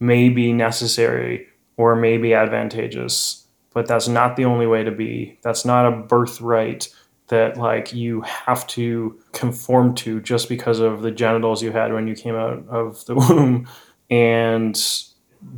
may 0.00 0.28
be 0.28 0.52
necessary 0.52 1.46
or 1.76 1.94
may 1.94 2.18
be 2.18 2.34
advantageous, 2.34 3.46
but 3.72 3.86
that's 3.86 4.08
not 4.08 4.34
the 4.34 4.44
only 4.44 4.66
way 4.66 4.82
to 4.82 4.90
be. 4.90 5.38
That's 5.42 5.64
not 5.64 5.86
a 5.86 5.96
birthright 5.96 6.92
that 7.28 7.56
like 7.56 7.92
you 7.92 8.22
have 8.22 8.66
to 8.66 9.16
conform 9.32 9.94
to 9.94 10.20
just 10.20 10.48
because 10.48 10.80
of 10.80 11.02
the 11.02 11.12
genitals 11.12 11.62
you 11.62 11.70
had 11.70 11.92
when 11.92 12.08
you 12.08 12.16
came 12.16 12.34
out 12.34 12.66
of 12.68 13.04
the 13.06 13.14
womb 13.28 13.68
and 14.10 14.74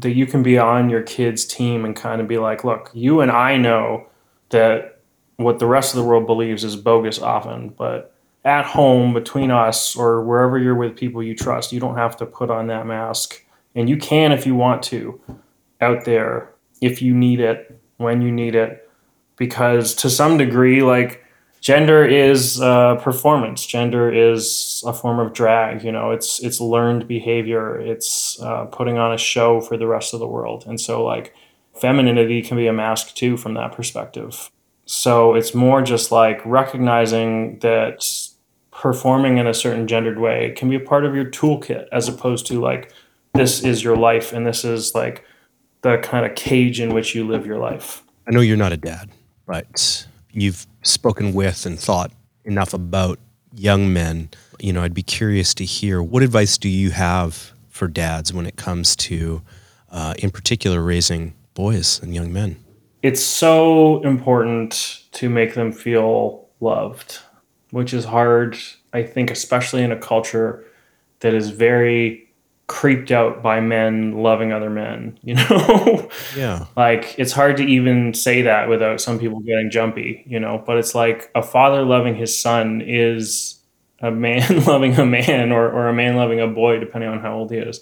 that 0.01 0.13
you 0.13 0.27
can 0.27 0.43
be 0.43 0.59
on 0.59 0.91
your 0.91 1.03
kid's 1.03 1.47
team 1.47 1.85
and 1.85 1.97
kind 1.97 2.21
of 2.21 2.29
be 2.29 2.39
like 2.39 2.65
look 2.65 2.91
you 2.95 3.21
and 3.21 3.31
i 3.31 3.57
know 3.57 4.08
that 4.51 5.01
what 5.37 5.59
the 5.59 5.67
rest 5.67 5.95
of 5.95 6.01
the 6.01 6.07
world 6.07 6.27
believes 6.27 6.65
is 6.65 6.77
bogus 6.77 7.21
often, 7.21 7.71
but 7.71 8.15
at 8.45 8.65
home 8.65 9.13
between 9.15 9.51
us 9.51 9.95
or 9.95 10.23
wherever 10.23 10.59
you're 10.59 10.75
with 10.75 10.97
people 10.97 11.23
you 11.23 11.35
trust, 11.35 11.73
you 11.73 11.81
don't 11.81 11.97
have 11.97 12.17
to 12.17 12.27
put 12.27 12.51
on 12.51 12.67
that 12.69 12.87
mask. 12.87 13.45
And 13.75 13.89
you 13.89 13.97
can 13.97 14.33
if 14.33 14.47
you 14.47 14.55
want 14.55 14.83
to 14.85 15.21
out 15.81 16.05
there 16.05 16.51
if 16.81 17.03
you 17.03 17.15
need 17.15 17.41
it, 17.41 17.79
when 17.97 18.23
you 18.23 18.33
need 18.33 18.55
it. 18.55 18.89
Because 19.37 19.95
to 19.97 20.11
some 20.11 20.37
degree, 20.37 20.83
like 20.83 21.25
gender 21.61 22.05
is 22.05 22.61
uh, 22.61 22.97
performance. 22.97 23.65
Gender 23.65 24.13
is 24.13 24.83
a 24.87 24.93
form 24.93 25.21
of 25.21 25.33
drag. 25.33 25.85
You 25.85 25.93
know, 25.93 26.11
it's 26.11 26.43
it's 26.43 26.61
learned 26.61 27.07
behavior. 27.07 27.79
It's 27.79 28.41
uh, 28.41 28.65
putting 28.67 28.99
on 28.99 29.13
a 29.13 29.19
show 29.19 29.61
for 29.61 29.77
the 29.77 29.87
rest 29.87 30.15
of 30.15 30.21
the 30.21 30.27
world. 30.27 30.65
And 30.67 30.81
so, 30.81 31.05
like, 31.05 31.35
femininity 31.81 32.43
can 32.43 32.57
be 32.57 32.67
a 32.67 32.73
mask 32.73 33.15
too 33.15 33.37
from 33.37 33.55
that 33.55 33.73
perspective. 33.73 34.51
So 34.87 35.35
it's 35.35 35.55
more 35.55 35.83
just 35.83 36.11
like 36.11 36.41
recognizing 36.45 37.59
that 37.59 38.05
performing 38.71 39.39
in 39.39 39.47
a 39.47 39.55
certain 39.55 39.87
gendered 39.87 40.19
way 40.19 40.53
can 40.57 40.71
be 40.71 40.77
a 40.77 40.81
part 40.81 41.05
of 41.05 41.15
your 41.15 41.25
toolkit 41.25 41.87
as 41.93 42.09
opposed 42.09 42.47
to 42.47 42.61
like 42.61 42.93
this 43.35 43.63
is 43.63 43.83
your 43.83 43.97
life 43.97 44.33
and 44.33 44.47
this 44.47 44.65
is 44.65 44.95
like 44.95 45.25
the 45.83 45.99
kind 45.99 46.25
of 46.25 46.35
cage 46.35 46.81
in 46.81 46.95
which 46.95 47.15
you 47.15 47.27
live 47.27 47.45
your 47.45 47.59
life. 47.59 48.03
I 48.27 48.31
know 48.31 48.41
you're 48.41 48.57
not 48.57 48.73
a 48.73 48.77
dad, 48.77 49.11
but 49.47 50.07
you've 50.33 50.67
spoken 50.83 51.33
with 51.33 51.67
and 51.67 51.79
thought 51.79 52.13
enough 52.45 52.73
about 52.73 53.19
young 53.55 53.93
men. 53.93 54.31
You 54.61 54.73
know, 54.73 54.83
I'd 54.83 54.95
be 54.95 55.03
curious 55.03 55.55
to 55.55 55.65
hear 55.65 56.03
what 56.03 56.23
advice 56.23 56.59
do 56.59 56.69
you 56.69 56.91
have 56.91 57.53
for 57.69 57.89
dads 57.89 58.33
when 58.33 58.47
it 58.47 58.57
comes 58.57 58.97
to, 58.97 59.43
uh, 59.91 60.15
in 60.19 60.31
particular, 60.31 60.83
raising 60.83 61.35
boys 61.59 62.01
and 62.03 62.15
young 62.15 62.33
men? 62.33 62.57
it's 63.03 63.23
so 63.23 64.03
important 64.03 65.05
to 65.13 65.29
make 65.29 65.55
them 65.55 65.73
feel 65.73 66.49
loved, 66.61 67.19
which 67.71 67.95
is 67.95 68.05
hard, 68.05 68.59
I 68.93 69.03
think, 69.03 69.31
especially 69.31 69.83
in 69.83 69.93
a 69.93 69.99
culture 69.99 70.65
that 71.21 71.35
is 71.35 71.51
very 71.51 72.25
creeped 72.67 73.11
out 73.11 73.43
by 73.43 73.61
men 73.61 74.23
loving 74.23 74.53
other 74.53 74.69
men, 74.69 75.19
you 75.23 75.35
know? 75.35 76.11
Yeah. 76.37 76.67
like 76.77 77.15
it's 77.19 77.33
hard 77.33 77.57
to 77.59 77.65
even 77.65 78.13
say 78.15 78.43
that 78.43 78.69
without 78.69 79.01
some 79.01 79.19
people 79.19 79.41
getting 79.41 79.71
jumpy, 79.71 80.25
you 80.27 80.41
know, 80.41 80.63
but 80.67 80.77
it's 80.77 80.95
like 80.95 81.31
a 81.35 81.43
father 81.43 81.83
loving 81.83 82.15
his 82.15 82.37
son 82.39 82.83
is 82.85 83.59
a 84.01 84.11
man 84.11 84.65
loving 84.67 84.95
a 84.99 85.07
man 85.07 85.53
or, 85.53 85.71
or 85.71 85.89
a 85.89 85.95
man 85.95 86.17
loving 86.17 86.41
a 86.41 86.47
boy, 86.49 86.79
depending 86.79 87.11
on 87.11 87.21
how 87.21 87.35
old 87.35 87.51
he 87.51 87.59
is. 87.59 87.81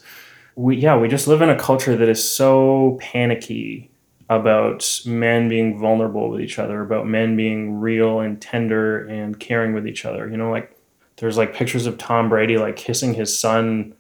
We, 0.57 0.77
yeah, 0.77 0.97
we 0.97 1.09
just 1.09 1.29
live 1.29 1.42
in 1.42 1.51
a 1.51 1.59
culture 1.59 1.97
that 1.97 2.09
is 2.09 2.29
so 2.29 2.99
panicky 3.01 3.90
about 4.29 5.03
men 5.07 5.49
being 5.49 5.79
vulnerable 5.79 6.31
with 6.31 6.40
each 6.40 6.59
other, 6.59 6.83
about 6.83 7.07
men 7.07 7.37
being 7.37 7.79
real 7.79 8.21
and 8.21 8.40
tender 8.40 9.07
and 9.07 9.38
caring 9.38 9.75
with 9.75 9.87
each 9.87 10.05
other. 10.05 10.29
You 10.29 10.37
know, 10.37 10.51
like 10.51 10.77
there's 11.16 11.37
like 11.37 11.55
pictures 11.55 11.87
of 11.87 11.99
Tom 11.99 12.29
Brady 12.29 12.59
like 12.59 12.77
kissing 12.77 13.14
his 13.14 13.38
son, 13.38 13.95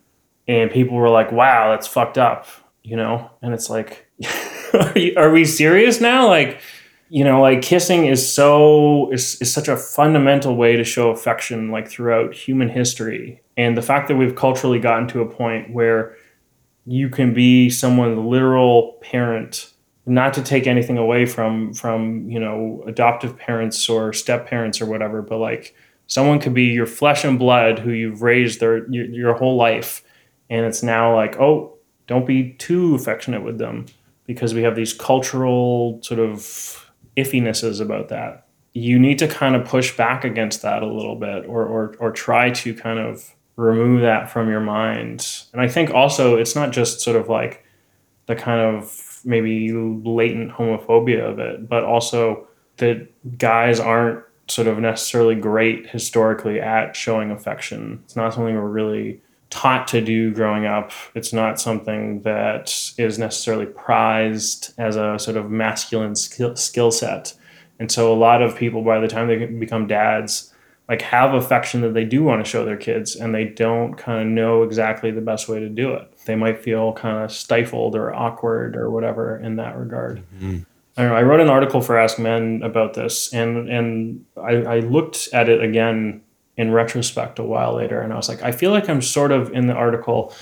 and 0.48 0.70
people 0.70 0.96
were 0.96 1.10
like, 1.10 1.30
"Wow, 1.32 1.70
that's 1.70 1.86
fucked 1.86 2.18
up," 2.18 2.46
you 2.82 2.96
know. 2.96 3.30
And 3.42 3.54
it's 3.54 3.70
like, 3.70 4.06
are, 4.74 4.98
you, 4.98 5.14
are 5.16 5.30
we 5.30 5.44
serious 5.44 6.00
now? 6.00 6.26
Like, 6.28 6.60
you 7.08 7.22
know, 7.22 7.40
like 7.40 7.62
kissing 7.62 8.06
is 8.06 8.32
so 8.32 9.12
is 9.12 9.40
is 9.40 9.52
such 9.52 9.68
a 9.68 9.76
fundamental 9.76 10.56
way 10.56 10.76
to 10.76 10.84
show 10.84 11.10
affection, 11.10 11.70
like 11.70 11.88
throughout 11.88 12.34
human 12.34 12.68
history, 12.68 13.42
and 13.56 13.76
the 13.76 13.82
fact 13.82 14.08
that 14.08 14.16
we've 14.16 14.34
culturally 14.34 14.80
gotten 14.80 15.06
to 15.08 15.20
a 15.20 15.26
point 15.26 15.72
where 15.72 16.16
you 16.86 17.08
can 17.08 17.34
be 17.34 17.68
someone's 17.68 18.18
literal 18.18 18.98
parent 19.02 19.72
not 20.08 20.32
to 20.34 20.42
take 20.42 20.66
anything 20.66 20.98
away 20.98 21.26
from 21.26 21.74
from 21.74 22.30
you 22.30 22.38
know 22.38 22.82
adoptive 22.86 23.36
parents 23.36 23.88
or 23.88 24.12
step 24.12 24.48
parents 24.48 24.80
or 24.80 24.86
whatever 24.86 25.20
but 25.20 25.38
like 25.38 25.74
someone 26.06 26.38
could 26.38 26.54
be 26.54 26.64
your 26.64 26.86
flesh 26.86 27.24
and 27.24 27.38
blood 27.38 27.78
who 27.78 27.90
you've 27.90 28.22
raised 28.22 28.60
their 28.60 28.88
your, 28.90 29.06
your 29.06 29.34
whole 29.34 29.56
life. 29.56 30.02
And 30.48 30.64
it's 30.64 30.82
now 30.82 31.14
like 31.14 31.36
oh 31.38 31.74
don't 32.06 32.26
be 32.26 32.52
too 32.52 32.94
affectionate 32.94 33.42
with 33.42 33.58
them 33.58 33.86
because 34.26 34.54
we 34.54 34.62
have 34.62 34.76
these 34.76 34.92
cultural 34.92 36.00
sort 36.02 36.20
of 36.20 36.90
iffinesses 37.16 37.80
about 37.80 38.08
that. 38.08 38.46
You 38.72 38.98
need 38.98 39.18
to 39.20 39.28
kind 39.28 39.56
of 39.56 39.66
push 39.66 39.96
back 39.96 40.24
against 40.24 40.62
that 40.62 40.82
a 40.82 40.86
little 40.86 41.16
bit 41.16 41.46
or 41.46 41.64
or, 41.66 41.96
or 41.98 42.12
try 42.12 42.50
to 42.50 42.74
kind 42.74 42.98
of 42.98 43.34
remove 43.56 44.02
that 44.02 44.30
from 44.30 44.48
your 44.48 44.60
mind 44.60 45.44
and 45.52 45.60
i 45.62 45.68
think 45.68 45.90
also 45.90 46.36
it's 46.36 46.54
not 46.54 46.72
just 46.72 47.00
sort 47.00 47.16
of 47.16 47.28
like 47.28 47.64
the 48.26 48.36
kind 48.36 48.60
of 48.60 49.20
maybe 49.24 49.72
latent 49.72 50.52
homophobia 50.52 51.20
of 51.20 51.38
it, 51.38 51.68
but 51.68 51.84
also 51.84 52.46
that 52.76 53.08
guys 53.38 53.80
aren't 53.80 54.22
sort 54.48 54.68
of 54.68 54.78
necessarily 54.78 55.34
great 55.34 55.88
historically 55.88 56.60
at 56.60 56.94
showing 56.94 57.30
affection. 57.30 58.00
It's 58.04 58.14
not 58.14 58.34
something 58.34 58.54
we're 58.54 58.68
really 58.68 59.20
taught 59.50 59.88
to 59.88 60.00
do 60.00 60.32
growing 60.32 60.66
up. 60.66 60.92
It's 61.14 61.32
not 61.32 61.60
something 61.60 62.20
that 62.22 62.92
is 62.98 63.18
necessarily 63.18 63.66
prized 63.66 64.72
as 64.78 64.96
a 64.96 65.18
sort 65.18 65.36
of 65.36 65.50
masculine 65.50 66.14
skill, 66.14 66.90
set. 66.92 67.32
And 67.78 67.90
so 67.90 68.12
a 68.12 68.14
lot 68.14 68.42
of 68.42 68.56
people, 68.56 68.82
by 68.82 69.00
the 69.00 69.08
time 69.08 69.28
they 69.28 69.46
become 69.46 69.86
dads, 69.86 70.52
like 70.88 71.02
have 71.02 71.34
affection 71.34 71.80
that 71.80 71.94
they 71.94 72.04
do 72.04 72.22
want 72.22 72.44
to 72.44 72.48
show 72.48 72.64
their 72.64 72.76
kids 72.76 73.16
and 73.16 73.34
they 73.34 73.44
don't 73.44 73.94
kind 73.94 74.22
of 74.22 74.26
know 74.28 74.62
exactly 74.62 75.10
the 75.10 75.20
best 75.20 75.48
way 75.48 75.58
to 75.58 75.68
do 75.68 75.94
it. 75.94 76.10
They 76.26 76.36
might 76.36 76.62
feel 76.62 76.92
kind 76.92 77.24
of 77.24 77.32
stifled 77.32 77.96
or 77.96 78.14
awkward 78.14 78.76
or 78.76 78.90
whatever 78.90 79.38
in 79.38 79.56
that 79.56 79.76
regard. 79.76 80.22
Mm-hmm. 80.36 80.58
I, 80.96 81.02
know, 81.02 81.14
I 81.14 81.22
wrote 81.22 81.40
an 81.40 81.48
article 81.48 81.80
for 81.80 81.96
AskMen 81.96 82.64
about 82.64 82.94
this 82.94 83.32
and 83.32 83.68
and 83.68 84.24
I, 84.36 84.76
I 84.76 84.78
looked 84.80 85.28
at 85.32 85.48
it 85.48 85.62
again 85.62 86.22
in 86.56 86.72
retrospect 86.72 87.38
a 87.38 87.42
while 87.42 87.74
later 87.74 88.00
and 88.00 88.14
i 88.14 88.16
was 88.16 88.30
like 88.30 88.42
i 88.42 88.50
feel 88.50 88.70
like 88.70 88.88
i'm 88.88 89.02
sort 89.02 89.30
of 89.30 89.52
in 89.52 89.66
the 89.66 89.74
article 89.74 90.32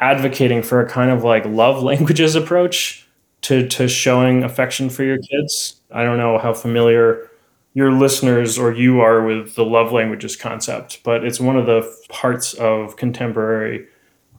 advocating 0.00 0.62
for 0.62 0.80
a 0.80 0.88
kind 0.88 1.10
of 1.10 1.24
like 1.24 1.44
love 1.44 1.82
languages 1.90 2.34
approach 2.34 3.06
to 3.42 3.66
to 3.68 3.88
showing 3.88 4.44
affection 4.44 4.90
for 4.90 5.04
your 5.04 5.18
kids. 5.18 5.80
I 5.90 6.04
don't 6.04 6.18
know 6.18 6.38
how 6.38 6.52
familiar 6.52 7.30
your 7.74 7.92
listeners 7.92 8.58
or 8.58 8.72
you 8.72 9.00
are 9.00 9.24
with 9.24 9.54
the 9.54 9.64
love 9.64 9.92
languages 9.92 10.36
concept, 10.36 11.02
but 11.04 11.24
it's 11.24 11.38
one 11.38 11.56
of 11.56 11.66
the 11.66 11.82
parts 12.08 12.54
of 12.54 12.96
contemporary, 12.96 13.86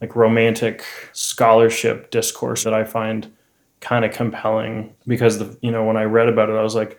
like 0.00 0.16
romantic 0.16 0.84
scholarship 1.12 2.10
discourse 2.10 2.64
that 2.64 2.74
I 2.74 2.84
find 2.84 3.32
kind 3.80 4.04
of 4.04 4.12
compelling 4.12 4.94
because 5.06 5.38
the 5.38 5.56
you 5.62 5.70
know 5.70 5.84
when 5.84 5.96
I 5.96 6.04
read 6.04 6.28
about 6.28 6.50
it, 6.50 6.54
I 6.54 6.62
was 6.62 6.74
like, 6.74 6.98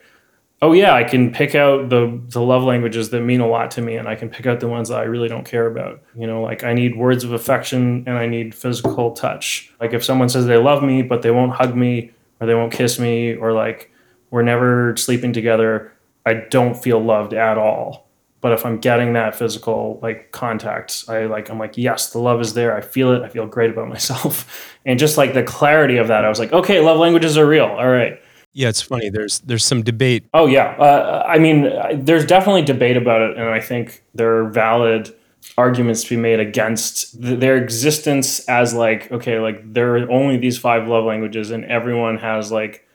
oh 0.62 0.72
yeah, 0.72 0.94
I 0.94 1.04
can 1.04 1.32
pick 1.32 1.54
out 1.54 1.90
the 1.90 2.20
the 2.28 2.40
love 2.40 2.62
languages 2.62 3.10
that 3.10 3.20
mean 3.20 3.40
a 3.40 3.46
lot 3.46 3.70
to 3.72 3.82
me, 3.82 3.96
and 3.96 4.08
I 4.08 4.14
can 4.14 4.28
pick 4.28 4.46
out 4.46 4.60
the 4.60 4.68
ones 4.68 4.88
that 4.88 4.98
I 4.98 5.04
really 5.04 5.28
don't 5.28 5.44
care 5.44 5.66
about. 5.66 6.00
You 6.16 6.26
know, 6.26 6.42
like 6.42 6.64
I 6.64 6.72
need 6.72 6.96
words 6.96 7.24
of 7.24 7.32
affection 7.32 8.04
and 8.06 8.16
I 8.16 8.26
need 8.26 8.54
physical 8.54 9.12
touch. 9.12 9.72
Like 9.80 9.92
if 9.92 10.04
someone 10.04 10.28
says 10.28 10.46
they 10.46 10.56
love 10.56 10.82
me 10.82 11.02
but 11.02 11.22
they 11.22 11.30
won't 11.30 11.52
hug 11.52 11.76
me 11.76 12.12
or 12.40 12.46
they 12.46 12.54
won't 12.54 12.72
kiss 12.72 12.98
me 12.98 13.34
or 13.34 13.52
like 13.52 13.90
we're 14.30 14.42
never 14.42 14.96
sleeping 14.96 15.32
together, 15.32 15.91
I 16.24 16.34
don't 16.34 16.74
feel 16.74 17.02
loved 17.02 17.34
at 17.34 17.58
all. 17.58 18.08
But 18.40 18.52
if 18.52 18.66
I'm 18.66 18.78
getting 18.78 19.12
that 19.12 19.36
physical 19.36 20.00
like 20.02 20.32
contact, 20.32 21.04
I 21.08 21.26
like 21.26 21.48
I'm 21.48 21.58
like 21.58 21.78
yes, 21.78 22.10
the 22.10 22.18
love 22.18 22.40
is 22.40 22.54
there. 22.54 22.76
I 22.76 22.80
feel 22.80 23.12
it. 23.12 23.22
I 23.22 23.28
feel 23.28 23.46
great 23.46 23.70
about 23.70 23.88
myself, 23.96 24.76
and 24.84 24.98
just 24.98 25.16
like 25.16 25.32
the 25.32 25.44
clarity 25.44 25.96
of 25.96 26.08
that, 26.08 26.24
I 26.24 26.28
was 26.28 26.38
like, 26.38 26.52
okay, 26.52 26.80
love 26.80 26.98
languages 26.98 27.38
are 27.38 27.46
real. 27.46 27.66
All 27.66 27.88
right 27.88 28.20
yeah, 28.54 28.68
it's 28.68 28.82
funny. 28.82 29.08
There's 29.08 29.40
there's 29.40 29.64
some 29.64 29.82
debate. 29.82 30.24
Oh 30.34 30.46
yeah, 30.46 30.76
uh, 30.78 31.24
I 31.26 31.38
mean, 31.38 31.70
there's 32.04 32.26
definitely 32.26 32.62
debate 32.62 32.96
about 32.96 33.22
it, 33.22 33.38
and 33.38 33.48
I 33.48 33.60
think 33.60 34.04
there 34.14 34.38
are 34.38 34.50
valid 34.50 35.14
arguments 35.58 36.04
to 36.04 36.10
be 36.10 36.16
made 36.16 36.38
against 36.38 37.20
th- 37.20 37.40
their 37.40 37.56
existence 37.56 38.46
as 38.48 38.74
like 38.74 39.10
okay, 39.10 39.38
like 39.38 39.72
there 39.72 39.96
are 39.96 40.10
only 40.10 40.36
these 40.36 40.58
five 40.58 40.86
love 40.86 41.04
languages, 41.04 41.50
and 41.50 41.64
everyone 41.64 42.18
has 42.18 42.52
like 42.52 42.86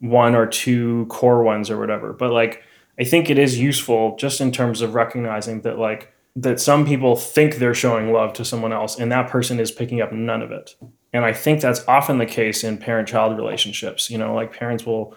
one 0.00 0.34
or 0.34 0.46
two 0.46 1.06
core 1.06 1.42
ones 1.42 1.70
or 1.70 1.78
whatever. 1.78 2.12
But 2.12 2.32
like, 2.32 2.62
I 2.98 3.04
think 3.04 3.30
it 3.30 3.38
is 3.38 3.58
useful 3.58 4.16
just 4.16 4.40
in 4.40 4.52
terms 4.52 4.82
of 4.82 4.94
recognizing 4.94 5.62
that 5.62 5.78
like 5.78 6.12
that 6.36 6.60
some 6.60 6.86
people 6.86 7.16
think 7.16 7.56
they're 7.56 7.74
showing 7.74 8.12
love 8.12 8.32
to 8.34 8.44
someone 8.44 8.72
else, 8.72 8.98
and 8.98 9.10
that 9.12 9.28
person 9.28 9.58
is 9.58 9.70
picking 9.70 10.00
up 10.00 10.12
none 10.12 10.42
of 10.42 10.52
it. 10.52 10.76
And 11.12 11.24
I 11.24 11.32
think 11.32 11.60
that's 11.60 11.86
often 11.88 12.18
the 12.18 12.26
case 12.26 12.62
in 12.62 12.78
parent 12.78 13.08
child 13.08 13.36
relationships. 13.36 14.10
You 14.10 14.18
know, 14.18 14.34
like 14.34 14.52
parents 14.52 14.86
will, 14.86 15.16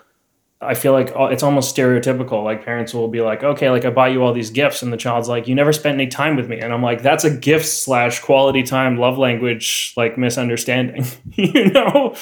I 0.59 0.73
feel 0.73 0.91
like 0.91 1.15
uh, 1.15 1.25
it's 1.25 1.43
almost 1.43 1.75
stereotypical. 1.75 2.43
Like 2.43 2.65
parents 2.65 2.93
will 2.93 3.09
be 3.09 3.21
like, 3.21 3.43
okay, 3.43 3.69
like 3.69 3.85
I 3.85 3.91
buy 3.91 4.07
you 4.07 4.23
all 4.23 4.33
these 4.33 4.49
gifts. 4.49 4.81
And 4.81 4.91
the 4.91 4.97
child's 4.97 5.29
like, 5.29 5.47
you 5.47 5.53
never 5.53 5.71
spent 5.71 5.93
any 5.93 6.07
time 6.07 6.35
with 6.35 6.49
me. 6.49 6.59
And 6.59 6.73
I'm 6.73 6.81
like, 6.81 7.03
that's 7.03 7.23
a 7.23 7.29
gift 7.29 7.67
slash 7.67 8.21
quality 8.21 8.63
time, 8.63 8.97
love 8.97 9.19
language, 9.19 9.93
like 9.95 10.17
misunderstanding. 10.17 11.05
you 11.33 11.69
know, 11.69 12.15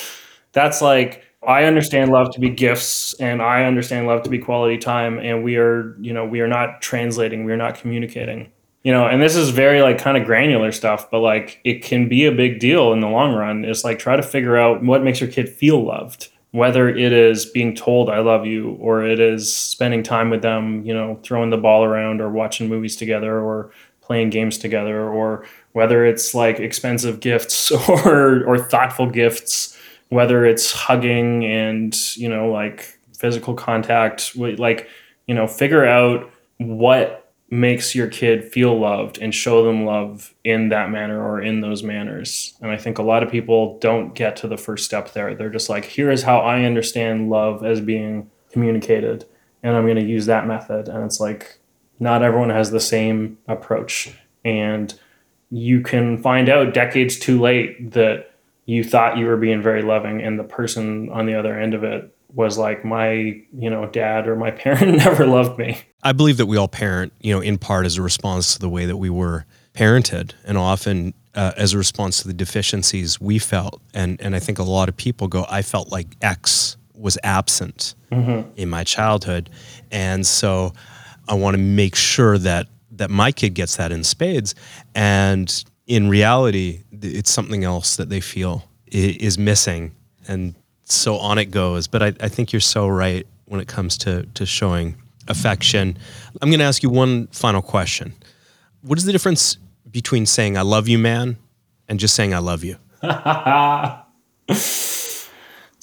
that's 0.52 0.82
like, 0.82 1.24
I 1.48 1.64
understand 1.64 2.12
love 2.12 2.32
to 2.34 2.40
be 2.40 2.50
gifts 2.50 3.14
and 3.16 3.42
I 3.42 3.64
understand 3.66 4.08
love 4.08 4.24
to 4.24 4.30
be 4.30 4.38
quality 4.38 4.78
time. 4.78 5.18
And 5.20 5.44
we 5.44 5.58
are, 5.58 5.96
you 6.00 6.14
know, 6.14 6.26
we 6.26 6.42
are 6.42 6.48
not 6.48 6.82
translating, 6.82 7.46
we 7.46 7.52
are 7.52 7.58
not 7.58 7.76
communicating 7.76 8.52
you 8.84 8.92
know 8.92 9.06
and 9.06 9.22
this 9.22 9.36
is 9.36 9.50
very 9.50 9.82
like 9.82 9.98
kind 9.98 10.18
of 10.18 10.26
granular 10.26 10.72
stuff 10.72 11.10
but 11.12 11.20
like 11.20 11.60
it 11.64 11.84
can 11.84 12.08
be 12.08 12.26
a 12.26 12.32
big 12.32 12.60
deal 12.60 12.94
in 12.94 13.00
the 13.00 13.08
long 13.08 13.34
run 13.34 13.66
is 13.66 13.84
like 13.84 14.00
try 14.00 14.16
to 14.16 14.24
figure 14.24 14.58
out 14.58 14.84
what 14.84 15.04
makes 15.04 15.20
your 15.22 15.30
kid 15.30 15.48
feel 15.48 15.84
loved 15.84 16.30
whether 16.52 16.90
it 16.90 17.14
is 17.14 17.46
being 17.46 17.76
told 17.76 18.10
i 18.10 18.20
love 18.20 18.46
you 18.46 18.72
or 18.80 19.04
it 19.06 19.20
is 19.20 19.54
spending 19.54 20.04
time 20.04 20.30
with 20.30 20.42
them 20.42 20.84
you 20.86 20.94
know 20.94 21.20
throwing 21.24 21.50
the 21.50 21.58
ball 21.58 21.84
around 21.84 22.22
or 22.22 22.30
watching 22.30 22.68
movies 22.68 22.96
together 22.96 23.40
or 23.40 23.72
playing 24.02 24.30
games 24.30 24.58
together 24.58 25.08
or 25.08 25.46
whether 25.74 26.06
it's 26.06 26.34
like 26.34 26.60
expensive 26.60 27.20
gifts 27.20 27.72
or 27.90 28.44
or 28.46 28.58
thoughtful 28.58 29.10
gifts 29.10 29.78
whether 30.12 30.46
it's 30.46 30.72
hugging 30.72 31.46
and 31.46 31.96
you 32.18 32.28
know 32.28 32.52
like 32.52 33.00
physical 33.18 33.54
contact 33.54 34.36
like 34.36 34.88
you 35.28 35.34
know 35.34 35.48
figure 35.48 35.86
out 35.86 36.30
what 36.58 37.22
makes 37.50 37.94
your 37.94 38.08
kid 38.08 38.46
feel 38.46 38.80
loved 38.80 39.18
and 39.18 39.36
show 39.36 39.66
them 39.66 39.86
love 39.86 40.34
in 40.46 40.70
that 40.70 40.90
manner 40.90 41.22
or 41.22 41.42
in 41.42 41.60
those 41.60 41.84
manners. 41.84 42.58
And 42.62 42.72
I 42.72 42.78
think 42.78 42.98
a 42.98 43.04
lot 43.04 43.24
of 43.24 43.30
people 43.30 43.78
don't 43.80 44.16
get 44.16 44.38
to 44.38 44.48
the 44.48 44.58
first 44.58 44.86
step 44.86 45.12
there. 45.12 45.36
They're 45.36 45.50
just 45.50 45.70
like, 45.70 45.84
here 45.84 46.10
is 46.10 46.24
how 46.24 46.40
I 46.40 46.64
understand 46.64 47.30
love 47.30 47.66
as 47.66 47.82
being 47.82 48.32
communicated, 48.52 49.26
and 49.64 49.76
I'm 49.76 49.84
going 49.84 49.98
to 49.98 50.02
use 50.02 50.28
that 50.28 50.48
method. 50.48 50.88
And 50.88 51.04
it's 51.04 51.20
like, 51.20 51.60
not 52.00 52.24
everyone 52.24 52.50
has 52.50 52.72
the 52.72 52.80
same 52.80 53.38
approach. 53.50 54.16
And 54.46 54.94
you 55.50 55.82
can 55.82 56.22
find 56.22 56.48
out 56.48 56.74
decades 56.74 57.20
too 57.20 57.40
late 57.40 57.92
that 57.92 58.31
you 58.66 58.84
thought 58.84 59.18
you 59.18 59.26
were 59.26 59.38
being 59.38 59.62
very 59.62 59.82
loving, 59.82 60.22
and 60.22 60.40
the 60.40 60.44
person 60.44 61.10
on 61.10 61.26
the 61.26 61.36
other 61.36 61.60
end 61.60 61.74
of 61.74 61.84
it 61.84 62.16
was 62.34 62.58
like 62.58 62.86
my 62.86 63.12
you 63.12 63.70
know 63.70 63.86
dad 63.88 64.28
or 64.28 64.36
my 64.36 64.52
parent 64.64 64.98
never 64.98 65.26
loved 65.26 65.58
me. 65.58 65.82
I 66.04 66.12
believe 66.12 66.38
that 66.38 66.46
we 66.46 66.58
all 66.58 66.68
parent 66.68 67.14
you 67.20 67.34
know 67.34 67.42
in 67.42 67.58
part 67.58 67.86
as 67.86 67.98
a 67.98 68.02
response 68.02 68.54
to 68.54 68.60
the 68.60 68.70
way 68.70 68.86
that 68.86 68.98
we 68.98 69.10
were 69.10 69.46
parented 69.74 70.34
and 70.44 70.58
often 70.58 71.14
uh, 71.36 71.54
as 71.56 71.74
a 71.74 71.78
response 71.78 72.22
to 72.22 72.28
the 72.28 72.34
deficiencies 72.34 73.20
we 73.20 73.40
felt. 73.40 73.82
And 73.94 74.20
and 74.22 74.36
i 74.36 74.40
think 74.40 74.60
a 74.60 74.64
lot 74.64 74.90
of 74.90 74.98
people 74.98 75.28
go 75.28 75.46
i 75.50 75.62
felt 75.62 75.92
like 75.92 76.08
x 76.22 76.78
was 76.94 77.18
absent 77.24 77.96
mm-hmm. 78.12 78.50
in 78.56 78.70
my 78.70 78.84
childhood. 78.84 79.50
And 79.92 80.26
so 80.26 80.74
i 81.28 81.34
want 81.34 81.56
to 81.56 81.62
make 81.62 81.96
sure 81.96 82.38
that 82.38 82.68
that 82.92 83.10
my 83.10 83.32
kid 83.32 83.54
gets 83.54 83.78
that 83.78 83.92
in 83.92 84.04
spades. 84.04 84.54
And 84.94 85.64
in 85.88 86.08
reality 86.10 86.84
it's 87.02 87.32
something 87.32 87.64
else 87.64 87.96
that 87.96 88.10
they 88.10 88.22
feel 88.22 88.64
is 88.88 89.38
missing 89.38 89.96
and 90.28 90.54
so 90.84 91.18
on 91.18 91.38
it 91.38 91.46
goes. 91.46 91.88
But 91.88 92.04
I, 92.04 92.14
I 92.20 92.28
think 92.30 92.52
you're 92.52 92.60
so 92.60 92.88
right 92.88 93.26
when 93.46 93.62
it 93.62 93.68
comes 93.68 93.98
to, 94.00 94.24
to 94.24 94.46
showing 94.46 94.96
affection. 95.28 95.98
I'm 96.42 96.50
going 96.50 96.60
to 96.60 96.66
ask 96.66 96.84
you 96.84 96.90
one 96.90 97.28
final 97.28 97.62
question. 97.62 98.14
What 98.82 98.98
is 98.98 99.06
the 99.06 99.12
difference 99.12 99.58
between 99.90 100.26
saying 100.26 100.58
I 100.58 100.62
love 100.62 100.88
you, 100.88 100.98
man, 100.98 101.38
and 101.88 102.00
just 102.00 102.16
saying 102.16 102.34
I 102.34 102.40
love 102.40 102.64
you? 102.64 102.78
it's 104.48 105.30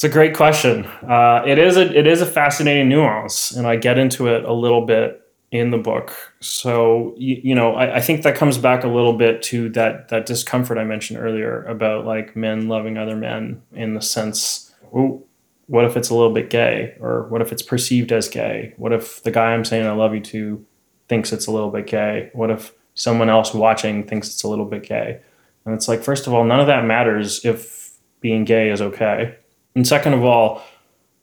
a 0.03 0.09
great 0.09 0.35
question. 0.35 0.85
Uh, 0.85 1.43
it 1.47 1.59
is 1.59 1.77
a 1.77 1.97
it 1.97 2.07
is 2.07 2.21
a 2.21 2.27
fascinating 2.27 2.89
nuance, 2.89 3.51
and 3.53 3.66
I 3.66 3.77
get 3.77 3.99
into 3.99 4.29
it 4.29 4.45
a 4.45 4.53
little 4.53 4.87
bit 4.87 5.21
in 5.51 5.71
the 5.71 5.79
book. 5.79 6.15
So 6.41 7.15
you, 7.17 7.41
you 7.43 7.55
know, 7.55 7.75
I, 7.75 7.97
I, 7.97 8.01
think 8.01 8.23
that 8.23 8.37
comes 8.37 8.59
back 8.59 8.85
a 8.85 8.89
little 8.89 9.15
bit 9.15 9.41
to 9.45 9.71
that 9.71 10.09
that 10.11 10.27
discomfort 10.27 10.77
I 10.77 10.85
mentioned 10.85 11.19
earlier 11.19 11.63
about 11.65 12.05
like 12.05 12.37
men 12.37 12.69
loving 12.69 12.99
other 12.99 13.17
men 13.17 13.63
in 13.73 13.95
the 13.95 14.03
sense 14.03 14.75
well, 14.91 15.23
what 15.69 15.85
if 15.85 15.97
it's 15.97 16.11
a 16.11 16.15
little 16.15 16.33
bit 16.33 16.51
gay? 16.51 16.97
Or 17.01 17.29
what 17.29 17.43
if 17.43 17.53
it's 17.53 17.63
perceived 17.63 18.11
as 18.11 18.29
gay? 18.29 18.75
What 18.77 18.93
if 18.93 19.23
the 19.23 19.31
guy 19.31 19.53
I'm 19.53 19.65
saying 19.65 19.87
I 19.87 19.93
love 19.93 20.15
you 20.15 20.21
to 20.21 20.65
thinks 21.09 21.33
it's 21.33 21.47
a 21.47 21.53
little 21.53 21.71
bit 21.71 21.87
gay? 21.87 22.31
What 22.33 22.51
if 22.51 22.73
someone 22.95 23.29
else 23.29 23.55
watching 23.55 24.07
thinks 24.07 24.29
it's 24.29 24.43
a 24.43 24.49
little 24.49 24.65
bit 24.65 24.83
gay? 24.83 25.21
And 25.65 25.75
it's 25.75 25.87
like, 25.87 26.03
first 26.03 26.27
of 26.27 26.33
all, 26.33 26.45
none 26.45 26.61
of 26.61 26.67
that 26.67 26.87
matters 26.87 27.45
if 27.45 27.93
being 28.21 28.45
gay 28.45 28.71
is 28.71 28.81
okay. 28.81 29.37
And 29.75 29.87
second 29.87 30.15
of 30.15 30.25
all, 30.25 30.63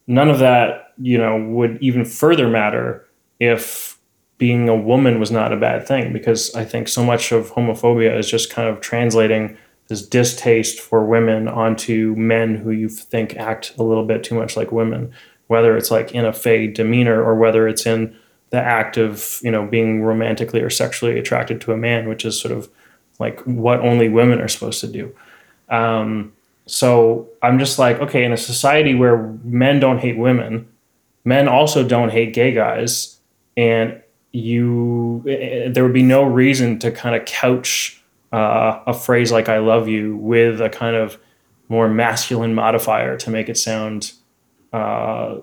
none 0.05 0.29
of 0.29 0.39
that, 0.39 0.93
you 0.99 1.17
know, 1.17 1.37
would 1.37 1.79
even 1.81 2.05
further 2.05 2.47
matter 2.47 3.07
if 3.39 3.94
being 4.37 4.67
a 4.67 4.75
woman 4.75 5.19
was 5.19 5.31
not 5.31 5.53
a 5.53 5.57
bad 5.57 5.87
thing 5.87 6.11
because 6.11 6.53
I 6.55 6.65
think 6.65 6.87
so 6.87 7.03
much 7.03 7.31
of 7.31 7.51
homophobia 7.51 8.17
is 8.17 8.29
just 8.29 8.49
kind 8.49 8.67
of 8.67 8.81
translating 8.81 9.57
this 9.87 10.05
distaste 10.05 10.79
for 10.79 11.05
women 11.05 11.47
onto 11.47 12.15
men 12.15 12.55
who 12.55 12.71
you 12.71 12.89
think 12.89 13.35
act 13.37 13.73
a 13.77 13.83
little 13.83 14.05
bit 14.05 14.23
too 14.23 14.35
much 14.35 14.57
like 14.57 14.71
women, 14.71 15.11
whether 15.47 15.77
it's 15.77 15.91
like 15.91 16.13
in 16.13 16.25
a 16.25 16.33
fey 16.33 16.67
demeanor 16.67 17.23
or 17.23 17.35
whether 17.35 17.67
it's 17.67 17.85
in 17.85 18.15
the 18.49 18.61
act 18.61 18.97
of 18.97 19.39
you 19.41 19.51
know 19.51 19.65
being 19.65 20.01
romantically 20.01 20.61
or 20.61 20.69
sexually 20.69 21.17
attracted 21.17 21.61
to 21.61 21.71
a 21.71 21.77
man, 21.77 22.09
which 22.09 22.25
is 22.25 22.39
sort 22.39 22.53
of 22.53 22.69
like 23.19 23.39
what 23.41 23.79
only 23.79 24.09
women 24.09 24.41
are 24.41 24.47
supposed 24.47 24.81
to 24.81 24.87
do. 24.87 25.15
Um, 25.69 26.33
so 26.65 27.29
I'm 27.41 27.59
just 27.59 27.77
like, 27.77 27.99
okay, 27.99 28.23
in 28.23 28.33
a 28.33 28.37
society 28.37 28.95
where 28.95 29.17
men 29.43 29.79
don't 29.79 29.99
hate 29.99 30.17
women, 30.17 30.67
men 31.23 31.47
also 31.47 31.87
don't 31.87 32.09
hate 32.09 32.33
gay 32.33 32.53
guys, 32.53 33.19
and 33.55 34.01
you, 34.35 35.23
eh, 35.27 35.31
eh, 35.31 35.69
there 35.69 35.83
would 35.83 35.93
be 35.93 36.03
no 36.03 36.23
reason 36.23 36.77
to 36.79 36.91
kind 36.91 37.15
of 37.15 37.25
couch 37.25 38.01
uh, 38.31 38.81
a 38.85 38.93
phrase 38.93 39.31
like 39.31 39.47
"I 39.47 39.59
love 39.59 39.87
you" 39.87 40.17
with 40.17 40.59
a 40.61 40.69
kind 40.69 40.95
of 40.95 41.17
more 41.69 41.87
masculine 41.87 42.53
modifier 42.53 43.17
to 43.17 43.29
make 43.29 43.49
it 43.49 43.57
sound 43.57 44.11
uh, 44.73 45.37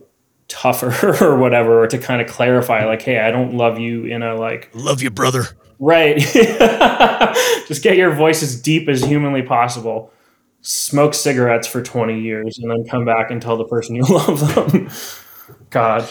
tougher 0.48 1.16
or 1.24 1.36
whatever, 1.36 1.82
or 1.82 1.86
to 1.86 1.98
kind 1.98 2.20
of 2.20 2.28
clarify, 2.28 2.84
like, 2.84 3.02
"Hey, 3.02 3.18
I 3.18 3.30
don't 3.30 3.54
love 3.54 3.78
you 3.78 4.04
in 4.04 4.22
a 4.22 4.34
like 4.34 4.70
love 4.74 5.02
you, 5.02 5.10
brother." 5.10 5.44
Right. 5.78 6.18
Just 7.66 7.82
get 7.82 7.96
your 7.96 8.14
voice 8.14 8.40
as 8.40 8.60
deep 8.60 8.88
as 8.88 9.02
humanly 9.02 9.42
possible. 9.42 10.12
Smoke 10.60 11.12
cigarettes 11.12 11.66
for 11.66 11.82
20 11.82 12.20
years 12.20 12.56
and 12.60 12.70
then 12.70 12.84
come 12.84 13.04
back 13.04 13.32
and 13.32 13.42
tell 13.42 13.56
the 13.56 13.64
person 13.64 13.96
you 13.96 14.02
love 14.08 14.54
them. 14.54 14.88
God. 15.72 16.08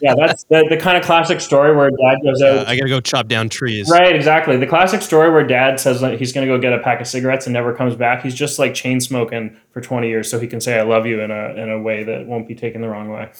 yeah, 0.00 0.14
that's 0.14 0.44
the, 0.44 0.64
the 0.70 0.76
kind 0.76 0.96
of 0.96 1.04
classic 1.04 1.40
story 1.40 1.76
where 1.76 1.90
dad 1.90 2.18
goes 2.22 2.40
out. 2.40 2.54
Yeah, 2.54 2.64
I 2.66 2.76
got 2.76 2.84
to 2.84 2.88
go 2.88 3.00
chop 3.00 3.28
down 3.28 3.48
trees. 3.48 3.90
Right, 3.90 4.14
exactly. 4.14 4.56
The 4.56 4.66
classic 4.66 5.02
story 5.02 5.30
where 5.30 5.44
dad 5.46 5.78
says 5.78 6.00
that 6.00 6.18
he's 6.18 6.32
going 6.32 6.46
to 6.46 6.52
go 6.52 6.58
get 6.58 6.72
a 6.72 6.78
pack 6.78 7.00
of 7.00 7.06
cigarettes 7.06 7.46
and 7.46 7.52
never 7.52 7.74
comes 7.74 7.96
back. 7.96 8.22
He's 8.22 8.34
just 8.34 8.58
like 8.58 8.74
chain 8.74 9.00
smoking 9.00 9.56
for 9.72 9.80
20 9.80 10.08
years 10.08 10.30
so 10.30 10.38
he 10.38 10.46
can 10.46 10.60
say, 10.60 10.78
I 10.78 10.82
love 10.82 11.04
you 11.04 11.20
in 11.20 11.30
a, 11.30 11.54
in 11.54 11.70
a 11.70 11.80
way 11.80 12.04
that 12.04 12.26
won't 12.26 12.48
be 12.48 12.54
taken 12.54 12.80
the 12.80 12.88
wrong 12.88 13.10
way. 13.10 13.30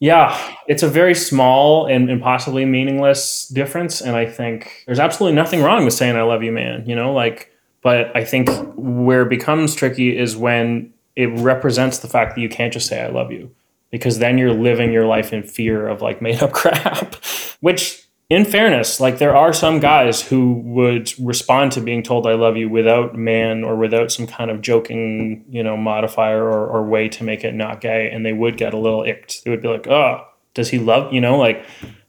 Yeah, 0.00 0.54
it's 0.68 0.82
a 0.82 0.88
very 0.88 1.14
small 1.14 1.86
and, 1.86 2.10
and 2.10 2.20
possibly 2.20 2.64
meaningless 2.64 3.48
difference. 3.48 4.00
And 4.00 4.16
I 4.16 4.26
think 4.26 4.84
there's 4.86 5.00
absolutely 5.00 5.36
nothing 5.36 5.62
wrong 5.62 5.84
with 5.84 5.94
saying, 5.94 6.16
I 6.16 6.22
love 6.22 6.42
you, 6.42 6.52
man. 6.52 6.84
You 6.86 6.94
know, 6.94 7.12
like, 7.12 7.52
but 7.82 8.14
I 8.16 8.24
think 8.24 8.48
where 8.76 9.22
it 9.22 9.28
becomes 9.28 9.74
tricky 9.74 10.16
is 10.16 10.36
when 10.36 10.92
it 11.16 11.26
represents 11.38 11.98
the 11.98 12.08
fact 12.08 12.34
that 12.34 12.40
you 12.40 12.48
can't 12.48 12.72
just 12.72 12.86
say 12.86 13.02
I 13.02 13.08
love 13.08 13.32
you 13.32 13.50
because 13.90 14.18
then 14.18 14.38
you're 14.38 14.52
living 14.52 14.92
your 14.92 15.06
life 15.06 15.32
in 15.32 15.42
fear 15.42 15.88
of 15.88 16.02
like 16.02 16.20
made 16.20 16.42
up 16.42 16.52
crap, 16.52 17.14
which 17.60 18.08
in 18.30 18.44
fairness, 18.44 19.00
like 19.00 19.18
there 19.18 19.34
are 19.34 19.54
some 19.54 19.80
guys 19.80 20.20
who 20.20 20.54
would 20.64 21.12
respond 21.18 21.72
to 21.72 21.80
being 21.80 22.02
told 22.02 22.26
I 22.26 22.34
love 22.34 22.58
you 22.58 22.68
without 22.68 23.14
man 23.14 23.64
or 23.64 23.74
without 23.74 24.12
some 24.12 24.26
kind 24.26 24.50
of 24.50 24.60
joking, 24.60 25.44
you 25.48 25.62
know, 25.62 25.78
modifier 25.78 26.44
or, 26.44 26.66
or 26.66 26.82
way 26.82 27.08
to 27.08 27.24
make 27.24 27.42
it 27.42 27.54
not 27.54 27.80
gay. 27.80 28.10
And 28.12 28.26
they 28.26 28.34
would 28.34 28.58
get 28.58 28.74
a 28.74 28.78
little 28.78 29.02
icked. 29.02 29.44
They 29.44 29.50
would 29.50 29.62
be 29.62 29.68
like, 29.68 29.86
oh, 29.86 30.26
does 30.52 30.68
he 30.68 30.78
love, 30.78 31.12
you 31.12 31.22
know, 31.22 31.38
like, 31.38 31.64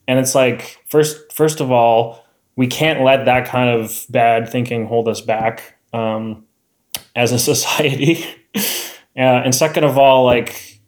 and 0.10 0.20
it's 0.20 0.36
like, 0.36 0.80
first, 0.88 1.32
first 1.32 1.62
of 1.62 1.72
all, 1.72 2.26
we 2.58 2.68
can't 2.68 3.02
let 3.02 3.24
that 3.26 3.48
kind 3.48 3.70
of 3.70 4.06
bad 4.10 4.50
thinking 4.50 4.88
hold 4.88 5.08
us 5.08 5.22
back 5.22 5.78
um, 5.94 6.44
as 7.16 7.32
a 7.32 7.40
society. 7.40 8.26
uh, 9.16 9.22
and 9.46 9.56
second 9.56 9.86
of 9.86 9.98
all, 9.98 10.26
like, 10.26 10.79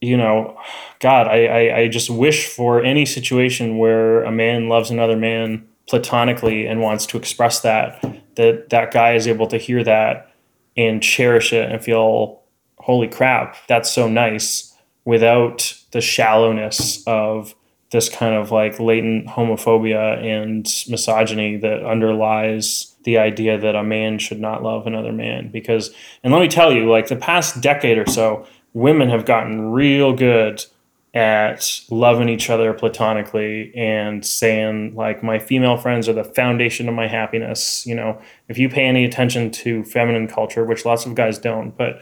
you 0.00 0.16
know, 0.16 0.58
God, 0.98 1.28
I, 1.28 1.46
I, 1.46 1.78
I 1.80 1.88
just 1.88 2.10
wish 2.10 2.48
for 2.48 2.82
any 2.82 3.04
situation 3.04 3.78
where 3.78 4.22
a 4.24 4.32
man 4.32 4.68
loves 4.68 4.90
another 4.90 5.16
man 5.16 5.66
platonically 5.88 6.66
and 6.66 6.80
wants 6.80 7.06
to 7.06 7.18
express 7.18 7.60
that, 7.60 8.02
that 8.36 8.70
that 8.70 8.92
guy 8.92 9.14
is 9.14 9.26
able 9.26 9.46
to 9.48 9.58
hear 9.58 9.84
that 9.84 10.34
and 10.76 11.02
cherish 11.02 11.52
it 11.52 11.70
and 11.70 11.82
feel, 11.82 12.40
holy 12.78 13.08
crap, 13.08 13.56
that's 13.66 13.90
so 13.90 14.08
nice 14.08 14.74
without 15.04 15.74
the 15.90 16.00
shallowness 16.00 17.02
of 17.06 17.54
this 17.90 18.08
kind 18.08 18.34
of 18.34 18.52
like 18.52 18.78
latent 18.78 19.26
homophobia 19.26 20.22
and 20.24 20.64
misogyny 20.88 21.56
that 21.56 21.84
underlies 21.84 22.94
the 23.04 23.18
idea 23.18 23.58
that 23.58 23.74
a 23.74 23.82
man 23.82 24.18
should 24.18 24.40
not 24.40 24.62
love 24.62 24.86
another 24.86 25.12
man. 25.12 25.50
Because, 25.50 25.90
and 26.22 26.32
let 26.32 26.40
me 26.40 26.48
tell 26.48 26.72
you, 26.72 26.88
like 26.88 27.08
the 27.08 27.16
past 27.16 27.60
decade 27.60 27.98
or 27.98 28.06
so, 28.06 28.46
women 28.72 29.08
have 29.08 29.24
gotten 29.24 29.72
real 29.72 30.12
good 30.12 30.64
at 31.12 31.80
loving 31.90 32.28
each 32.28 32.48
other 32.48 32.72
platonically 32.72 33.72
and 33.74 34.24
saying 34.24 34.94
like 34.94 35.24
my 35.24 35.40
female 35.40 35.76
friends 35.76 36.08
are 36.08 36.12
the 36.12 36.22
foundation 36.22 36.88
of 36.88 36.94
my 36.94 37.08
happiness. 37.08 37.84
You 37.84 37.96
know 37.96 38.20
if 38.48 38.58
you 38.58 38.68
pay 38.68 38.84
any 38.84 39.04
attention 39.04 39.50
to 39.50 39.82
feminine 39.84 40.28
culture 40.28 40.64
which 40.64 40.84
lots 40.84 41.06
of 41.06 41.16
guys 41.16 41.38
don't 41.38 41.76
but 41.76 42.00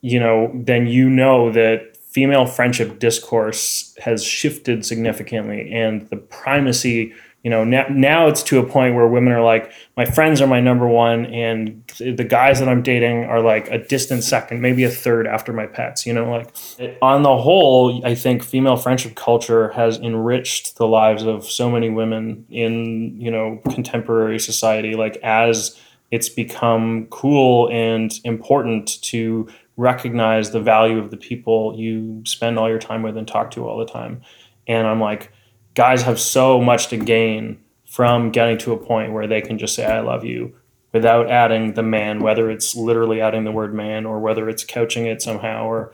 you 0.00 0.18
know 0.18 0.50
then 0.54 0.86
you 0.86 1.10
know 1.10 1.52
that 1.52 1.96
female 1.96 2.46
friendship 2.46 2.98
discourse 2.98 3.94
has 3.98 4.24
shifted 4.24 4.84
significantly 4.84 5.70
and 5.72 6.08
the 6.08 6.16
primacy 6.16 7.12
you 7.42 7.50
know 7.50 7.64
now, 7.64 7.86
now 7.90 8.28
it's 8.28 8.42
to 8.42 8.58
a 8.58 8.66
point 8.66 8.94
where 8.94 9.06
women 9.06 9.32
are 9.32 9.42
like 9.42 9.72
my 9.96 10.04
friends 10.04 10.40
are 10.40 10.46
my 10.46 10.60
number 10.60 10.86
one 10.86 11.26
and 11.26 11.82
the 11.98 12.24
guys 12.24 12.58
that 12.58 12.68
i'm 12.68 12.82
dating 12.82 13.24
are 13.24 13.40
like 13.40 13.68
a 13.70 13.78
distant 13.78 14.22
second 14.22 14.60
maybe 14.60 14.84
a 14.84 14.90
third 14.90 15.26
after 15.26 15.52
my 15.52 15.66
pets 15.66 16.06
you 16.06 16.12
know 16.12 16.30
like 16.30 16.54
on 17.02 17.22
the 17.22 17.36
whole 17.36 18.04
i 18.06 18.14
think 18.14 18.42
female 18.42 18.76
friendship 18.76 19.14
culture 19.14 19.70
has 19.70 19.98
enriched 19.98 20.76
the 20.76 20.86
lives 20.86 21.24
of 21.24 21.44
so 21.44 21.70
many 21.70 21.90
women 21.90 22.46
in 22.50 23.20
you 23.20 23.30
know 23.30 23.60
contemporary 23.70 24.38
society 24.38 24.94
like 24.94 25.16
as 25.18 25.78
it's 26.10 26.28
become 26.28 27.06
cool 27.06 27.70
and 27.70 28.20
important 28.24 29.00
to 29.02 29.48
recognize 29.78 30.50
the 30.50 30.60
value 30.60 30.98
of 30.98 31.10
the 31.10 31.16
people 31.16 31.74
you 31.76 32.22
spend 32.26 32.58
all 32.58 32.68
your 32.68 32.78
time 32.78 33.02
with 33.02 33.16
and 33.16 33.26
talk 33.26 33.50
to 33.50 33.66
all 33.66 33.78
the 33.78 33.86
time. 33.86 34.20
And 34.68 34.86
i'm 34.86 35.00
like 35.00 35.32
guys 35.74 36.02
have 36.02 36.20
so 36.20 36.60
much 36.60 36.88
to 36.88 36.96
gain 36.96 37.58
from 37.86 38.30
getting 38.30 38.58
to 38.58 38.72
a 38.72 38.76
point 38.76 39.12
where 39.12 39.26
they 39.26 39.40
can 39.40 39.58
just 39.58 39.74
say, 39.74 39.84
I 39.84 40.00
love 40.00 40.24
you 40.24 40.54
without 40.92 41.30
adding 41.30 41.74
the 41.74 41.82
man, 41.82 42.20
whether 42.20 42.50
it's 42.50 42.74
literally 42.74 43.20
adding 43.20 43.44
the 43.44 43.52
word 43.52 43.74
man 43.74 44.06
or 44.06 44.20
whether 44.20 44.48
it's 44.48 44.64
couching 44.64 45.06
it 45.06 45.22
somehow 45.22 45.64
or 45.64 45.92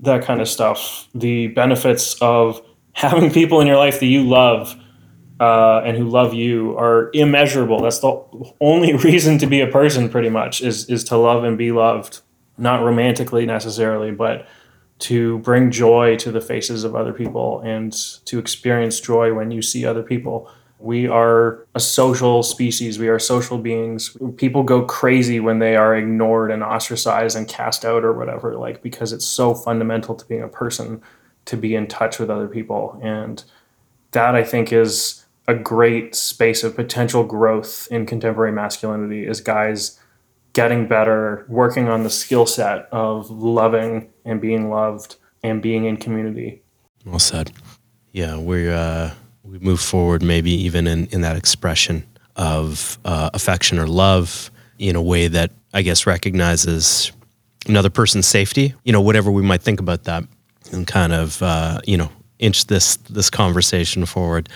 that 0.00 0.24
kind 0.24 0.40
of 0.40 0.48
stuff. 0.48 1.08
The 1.14 1.48
benefits 1.48 2.14
of 2.20 2.62
having 2.92 3.30
people 3.30 3.60
in 3.60 3.66
your 3.66 3.76
life 3.76 4.00
that 4.00 4.06
you 4.06 4.22
love 4.28 4.74
uh, 5.40 5.82
and 5.84 5.96
who 5.96 6.08
love 6.08 6.34
you 6.34 6.76
are 6.76 7.10
immeasurable. 7.14 7.80
That's 7.80 8.00
the 8.00 8.24
only 8.60 8.92
reason 9.04 9.38
to 9.38 9.46
be 9.46 9.60
a 9.60 9.68
person, 9.68 10.08
pretty 10.08 10.30
much, 10.30 10.60
is 10.60 10.88
is 10.90 11.04
to 11.04 11.16
love 11.16 11.44
and 11.44 11.56
be 11.56 11.70
loved. 11.70 12.20
Not 12.56 12.82
romantically 12.82 13.46
necessarily, 13.46 14.10
but 14.10 14.48
to 15.00 15.38
bring 15.38 15.70
joy 15.70 16.16
to 16.16 16.32
the 16.32 16.40
faces 16.40 16.84
of 16.84 16.96
other 16.96 17.12
people 17.12 17.60
and 17.60 17.92
to 18.24 18.38
experience 18.38 19.00
joy 19.00 19.32
when 19.32 19.50
you 19.50 19.62
see 19.62 19.86
other 19.86 20.02
people. 20.02 20.50
We 20.80 21.08
are 21.08 21.66
a 21.74 21.80
social 21.80 22.42
species. 22.42 22.98
We 22.98 23.08
are 23.08 23.18
social 23.18 23.58
beings. 23.58 24.16
People 24.36 24.62
go 24.62 24.84
crazy 24.84 25.40
when 25.40 25.58
they 25.58 25.76
are 25.76 25.96
ignored 25.96 26.50
and 26.50 26.62
ostracized 26.62 27.36
and 27.36 27.48
cast 27.48 27.84
out 27.84 28.04
or 28.04 28.12
whatever, 28.12 28.56
like 28.56 28.82
because 28.82 29.12
it's 29.12 29.26
so 29.26 29.54
fundamental 29.54 30.14
to 30.14 30.24
being 30.26 30.42
a 30.42 30.48
person 30.48 31.02
to 31.46 31.56
be 31.56 31.74
in 31.74 31.86
touch 31.86 32.18
with 32.18 32.30
other 32.30 32.48
people. 32.48 32.98
And 33.02 33.42
that 34.12 34.34
I 34.34 34.44
think 34.44 34.72
is 34.72 35.24
a 35.48 35.54
great 35.54 36.14
space 36.14 36.62
of 36.62 36.76
potential 36.76 37.24
growth 37.24 37.88
in 37.90 38.04
contemporary 38.04 38.52
masculinity 38.52 39.26
is 39.26 39.40
guys 39.40 39.97
getting 40.58 40.88
better, 40.88 41.46
working 41.48 41.86
on 41.88 42.02
the 42.02 42.10
skill 42.10 42.44
set 42.44 42.88
of 42.90 43.30
loving 43.30 44.10
and 44.24 44.40
being 44.40 44.70
loved 44.70 45.14
and 45.44 45.62
being 45.62 45.84
in 45.84 45.96
community. 45.96 46.60
Well 47.06 47.20
said. 47.20 47.52
Yeah, 48.10 48.38
we 48.38 48.68
uh, 48.68 49.10
we 49.44 49.60
move 49.60 49.78
forward 49.78 50.20
maybe 50.20 50.50
even 50.50 50.88
in, 50.88 51.06
in 51.12 51.20
that 51.20 51.36
expression 51.36 52.04
of 52.34 52.98
uh, 53.04 53.30
affection 53.34 53.78
or 53.78 53.86
love 53.86 54.50
in 54.80 54.96
a 54.96 55.02
way 55.02 55.28
that 55.28 55.52
I 55.72 55.82
guess 55.82 56.08
recognizes 56.08 57.12
another 57.68 57.90
person's 57.90 58.26
safety. 58.26 58.74
You 58.82 58.92
know, 58.92 59.00
whatever 59.00 59.30
we 59.30 59.42
might 59.42 59.62
think 59.62 59.78
about 59.78 60.02
that, 60.04 60.24
and 60.72 60.88
kind 60.88 61.12
of 61.12 61.40
uh, 61.40 61.80
you 61.86 61.96
know 61.96 62.10
inch 62.40 62.66
this 62.66 62.96
this 62.96 63.30
conversation 63.30 64.06
forward. 64.06 64.48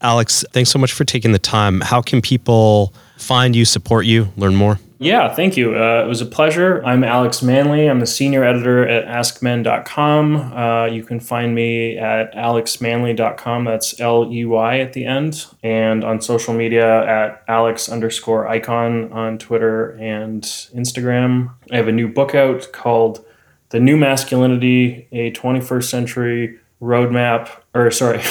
Alex, 0.00 0.44
thanks 0.50 0.70
so 0.70 0.78
much 0.80 0.92
for 0.92 1.04
taking 1.04 1.30
the 1.30 1.38
time. 1.38 1.82
How 1.82 2.02
can 2.02 2.20
people 2.20 2.92
find 3.16 3.54
you, 3.54 3.64
support 3.64 4.06
you, 4.06 4.28
learn 4.36 4.54
more? 4.54 4.78
Yeah, 4.98 5.34
thank 5.34 5.56
you. 5.56 5.76
Uh, 5.76 6.02
it 6.04 6.08
was 6.08 6.20
a 6.20 6.26
pleasure. 6.26 6.82
I'm 6.84 7.04
Alex 7.04 7.42
Manley. 7.42 7.88
I'm 7.90 8.00
the 8.00 8.06
senior 8.06 8.44
editor 8.44 8.88
at 8.88 9.04
AskMen.com. 9.06 10.36
Uh, 10.36 10.86
you 10.86 11.02
can 11.02 11.20
find 11.20 11.54
me 11.54 11.98
at 11.98 12.32
alexmanley.com. 12.34 13.64
That's 13.64 14.00
L 14.00 14.32
E 14.32 14.44
Y 14.44 14.78
at 14.78 14.92
the 14.94 15.04
end. 15.04 15.46
And 15.62 16.04
on 16.04 16.20
social 16.20 16.54
media 16.54 17.04
at 17.06 17.42
Alex 17.48 17.88
underscore 17.88 18.48
icon 18.48 19.12
on 19.12 19.36
Twitter 19.36 19.90
and 20.00 20.42
Instagram. 20.42 21.52
I 21.70 21.76
have 21.76 21.88
a 21.88 21.92
new 21.92 22.08
book 22.08 22.34
out 22.34 22.72
called 22.72 23.24
The 23.70 23.80
New 23.80 23.96
Masculinity, 23.96 25.08
a 25.12 25.32
21st 25.32 25.84
Century 25.84 26.58
Roadmap, 26.80 27.50
or 27.74 27.90
sorry. 27.90 28.22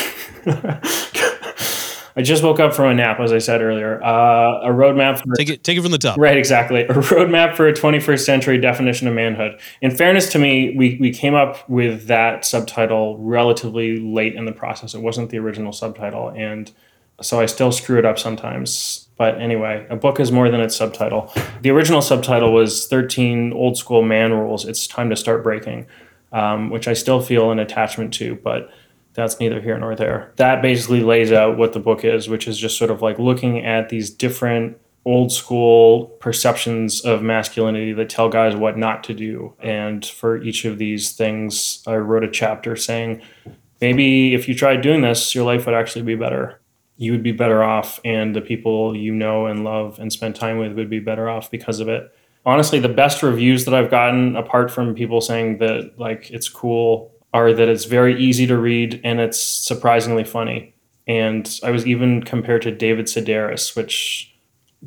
I 2.16 2.22
just 2.22 2.43
woke 2.43 2.59
up 2.59 2.74
from 2.74 2.91
a 2.91 2.93
nap, 2.93 3.20
as 3.20 3.34
I 3.34 3.39
said 3.39 3.61
earlier. 3.61 4.03
Uh, 4.03 4.61
a 4.61 4.70
roadmap. 4.70 5.20
For, 5.20 5.34
take 5.36 5.49
it, 5.49 5.64
take 5.64 5.78
it 5.78 5.82
from 5.82 5.91
the 5.91 5.97
top. 5.97 6.18
Right, 6.18 6.38
exactly. 6.38 6.82
A 6.84 6.93
roadmap 6.93 7.55
for 7.55 7.68
a 7.68 7.74
21st 7.74 8.20
century 8.20 8.57
definition 8.59 9.07
of 9.07 9.14
manhood. 9.14 9.59
In 9.82 9.91
fairness 9.91 10.32
to 10.34 10.39
me, 10.39 10.76
we 10.78 10.97
we 10.99 11.11
came 11.11 11.34
up 11.34 11.68
with 11.68 12.07
that 12.07 12.45
subtitle 12.45 13.18
relatively 13.18 13.99
late 13.99 14.36
in 14.36 14.45
the 14.45 14.51
process. 14.51 14.93
It 14.93 15.01
wasn't 15.01 15.32
the 15.32 15.39
original 15.39 15.72
subtitle, 15.72 16.30
and 16.30 16.72
so 17.22 17.39
I 17.39 17.45
still 17.47 17.72
screw 17.72 17.97
it 17.97 18.05
up 18.05 18.20
sometimes. 18.20 19.07
But 19.18 19.39
anyway, 19.39 19.86
a 19.89 19.95
book 19.95 20.20
is 20.20 20.32
more 20.32 20.49
than 20.49 20.59
its 20.59 20.76
subtitle. 20.76 21.32
The 21.61 21.70
original 21.70 22.01
subtitle 22.01 22.51
was 22.51 22.88
13 22.88 23.53
Old 23.53 23.78
School 23.78 24.01
Man 24.01 24.34
Rules. 24.34 24.66
It's 24.66 24.88
time 24.88 25.09
to 25.09 25.16
start 25.16 25.43
breaking, 25.43 25.86
um, 26.32 26.70
which 26.70 26.88
I 26.88 26.93
still 26.93 27.22
feel 27.22 27.51
an 27.51 27.59
attachment 27.59 28.14
to, 28.16 28.36
but 28.36 28.72
that's 29.14 29.39
neither 29.39 29.61
here 29.61 29.78
nor 29.78 29.95
there. 29.95 30.34
That 30.38 30.61
basically 30.61 31.01
lays 31.01 31.32
out 31.32 31.57
what 31.57 31.74
the 31.74 31.80
book 31.80 32.03
is, 32.03 32.30
which 32.30 32.47
is 32.47 32.57
just 32.57 32.78
sort 32.78 32.91
of 32.91 33.01
like 33.01 33.20
looking 33.20 33.64
at 33.66 33.89
these 33.89 34.09
different 34.09 34.78
old 35.05 35.32
school 35.32 36.05
perceptions 36.20 37.01
of 37.01 37.22
masculinity 37.22 37.91
that 37.93 38.09
tell 38.09 38.30
guys 38.30 38.55
what 38.55 38.78
not 38.78 39.03
to 39.03 39.14
do. 39.14 39.53
And 39.59 40.05
for 40.05 40.41
each 40.41 40.66
of 40.66 40.78
these 40.78 41.11
things, 41.11 41.84
I 41.86 41.97
wrote 41.97 42.24
a 42.24 42.32
chapter 42.32 42.76
saying, 42.76 43.22
maybe 43.82 44.34
if 44.34 44.47
you 44.47 44.55
tried 44.55 44.82
doing 44.82 45.01
this, 45.01 45.36
your 45.36 45.43
life 45.43 45.66
would 45.66 45.76
actually 45.76 46.03
be 46.03 46.16
better. 46.16 46.59
You 46.95 47.11
would 47.11 47.24
be 47.24 47.32
better 47.32 47.64
off, 47.64 47.99
and 48.05 48.36
the 48.36 48.41
people 48.41 48.95
you 48.95 49.14
know 49.14 49.47
and 49.47 49.64
love 49.64 49.99
and 49.99 50.14
spend 50.14 50.36
time 50.36 50.59
with 50.59 50.74
would 50.74 50.91
be 50.91 50.99
better 50.99 51.28
off 51.28 51.49
because 51.49 51.80
of 51.80 51.89
it. 51.89 52.16
Honestly, 52.45 52.80
the 52.80 52.88
best 52.88 53.24
reviews 53.24 53.66
that 53.66 53.74
I've 53.74 53.89
gotten, 53.89 54.36
apart 54.36 54.70
from 54.70 54.93
people 54.93 55.20
saying 55.20 55.57
that 55.57 55.93
like 55.97 56.30
it's 56.30 56.47
cool 56.47 57.11
are 57.34 57.53
that 57.53 57.67
it's 57.67 57.86
very 57.86 58.21
easy 58.21 58.45
to 58.47 58.57
read 58.57 59.01
and 59.03 59.19
it's 59.19 59.41
surprisingly 59.41 60.23
funny. 60.23 60.73
And 61.07 61.59
I 61.63 61.71
was 61.71 61.86
even 61.86 62.23
compared 62.23 62.61
to 62.61 62.71
David 62.71 63.07
Sedaris, 63.07 63.75
which 63.75 64.34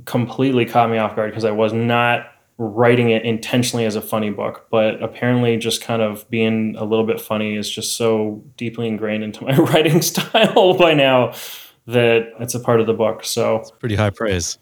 completely 0.04 0.64
caught 0.64 0.90
me 0.90 0.98
off 0.98 1.16
guard 1.16 1.30
because 1.30 1.44
I 1.44 1.50
was 1.50 1.72
not 1.72 2.26
writing 2.58 3.10
it 3.10 3.22
intentionally 3.24 3.84
as 3.84 3.96
a 3.96 4.00
funny 4.00 4.30
book, 4.30 4.66
but 4.70 5.02
apparently 5.02 5.56
just 5.58 5.82
kind 5.82 6.00
of 6.00 6.28
being 6.30 6.74
a 6.76 6.84
little 6.84 7.04
bit 7.04 7.20
funny 7.20 7.54
is 7.56 7.68
just 7.68 7.96
so 7.96 8.42
deeply 8.56 8.88
ingrained 8.88 9.22
into 9.22 9.44
my 9.44 9.54
writing 9.56 10.00
style 10.00 10.74
by 10.78 10.94
now 10.94 11.34
that 11.86 12.32
it's 12.40 12.54
a 12.54 12.60
part 12.60 12.80
of 12.80 12.86
the 12.86 12.94
book. 12.94 13.24
So 13.24 13.56
it's 13.56 13.70
pretty 13.72 13.94
high 13.96 14.10
praise. 14.10 14.58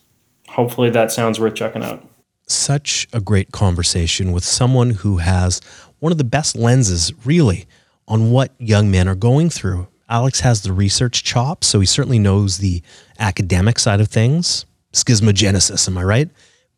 Hopefully 0.49 0.91
that 0.91 1.13
sounds 1.13 1.39
worth 1.39 1.55
checking 1.55 1.83
out. 1.85 2.05
such 2.47 3.07
a 3.13 3.21
great 3.21 3.53
conversation 3.53 4.33
with 4.33 4.45
someone 4.45 4.91
who 4.91 5.17
has 5.19 5.61
one 6.05 6.13
of 6.13 6.19
the 6.19 6.23
best 6.23 6.55
lenses, 6.55 7.15
really, 7.25 7.65
on 8.07 8.31
what 8.31 8.53
young 8.59 8.91
men 8.91 9.09
are 9.09 9.15
going 9.15 9.49
through. 9.49 9.89
Alex 10.07 10.41
has 10.41 10.61
the 10.61 10.71
research 10.71 11.25
chops, 11.25 11.67
so 11.67 11.81
he 11.81 11.87
certainly 11.87 12.19
knows 12.19 12.59
the 12.59 12.83
academic 13.19 13.79
side 13.79 14.03
of 14.03 14.09
things. 14.09 14.67
Schismogenesis, 14.93 15.89
am 15.89 15.97
I 15.97 16.05
right? 16.05 16.29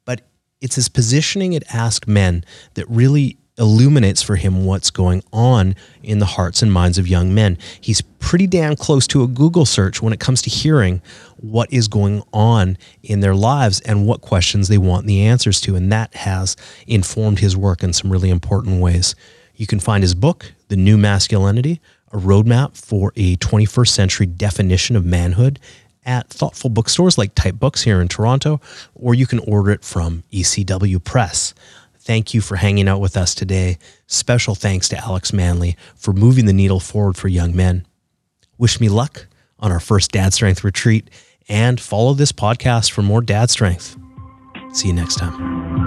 But 0.04 0.20
it's 0.60 0.76
his 0.76 0.88
positioning 0.88 1.56
at 1.56 1.66
AskMen 1.66 2.44
that 2.74 2.88
really 2.88 3.36
illuminates 3.58 4.22
for 4.22 4.36
him 4.36 4.64
what's 4.64 4.90
going 4.90 5.24
on 5.32 5.74
in 6.04 6.20
the 6.20 6.26
hearts 6.26 6.62
and 6.62 6.72
minds 6.72 6.96
of 6.96 7.08
young 7.08 7.34
men. 7.34 7.58
He's 7.80 8.02
pretty 8.20 8.46
damn 8.46 8.76
close 8.76 9.08
to 9.08 9.24
a 9.24 9.26
Google 9.26 9.66
search 9.66 10.00
when 10.00 10.12
it 10.12 10.20
comes 10.20 10.40
to 10.42 10.50
hearing 10.50 11.02
what 11.38 11.72
is 11.72 11.88
going 11.88 12.22
on 12.32 12.78
in 13.02 13.20
their 13.20 13.34
lives 13.34 13.80
and 13.80 14.06
what 14.06 14.20
questions 14.20 14.68
they 14.68 14.78
want 14.78 15.06
the 15.06 15.22
answers 15.22 15.60
to. 15.62 15.76
And 15.76 15.90
that 15.92 16.14
has 16.14 16.56
informed 16.86 17.38
his 17.38 17.56
work 17.56 17.82
in 17.82 17.92
some 17.92 18.10
really 18.10 18.30
important 18.30 18.80
ways. 18.80 19.14
You 19.54 19.66
can 19.66 19.80
find 19.80 20.02
his 20.02 20.14
book, 20.14 20.52
The 20.68 20.76
New 20.76 20.98
Masculinity, 20.98 21.80
a 22.12 22.18
roadmap 22.18 22.76
for 22.76 23.12
a 23.16 23.36
21st 23.36 23.88
century 23.88 24.26
definition 24.26 24.96
of 24.96 25.04
manhood 25.04 25.58
at 26.04 26.28
thoughtful 26.28 26.70
bookstores 26.70 27.18
like 27.18 27.34
Type 27.34 27.56
Books 27.56 27.82
here 27.82 28.00
in 28.00 28.08
Toronto, 28.08 28.60
or 28.94 29.14
you 29.14 29.26
can 29.26 29.40
order 29.40 29.72
it 29.72 29.84
from 29.84 30.22
ECW 30.32 31.02
Press. 31.02 31.52
Thank 31.98 32.32
you 32.32 32.40
for 32.40 32.56
hanging 32.56 32.86
out 32.86 33.00
with 33.00 33.16
us 33.16 33.34
today. 33.34 33.78
Special 34.06 34.54
thanks 34.54 34.88
to 34.90 34.96
Alex 34.96 35.32
Manley 35.32 35.76
for 35.96 36.12
moving 36.12 36.46
the 36.46 36.52
needle 36.52 36.78
forward 36.78 37.16
for 37.16 37.26
young 37.26 37.56
men. 37.56 37.84
Wish 38.58 38.80
me 38.80 38.88
luck 38.88 39.26
on 39.58 39.72
our 39.72 39.80
first 39.80 40.12
Dad 40.12 40.32
Strength 40.32 40.62
retreat 40.62 41.10
and 41.48 41.80
follow 41.80 42.14
this 42.14 42.32
podcast 42.32 42.90
for 42.90 43.02
more 43.02 43.20
dad 43.20 43.50
strength. 43.50 43.96
See 44.72 44.88
you 44.88 44.94
next 44.94 45.16
time. 45.16 45.85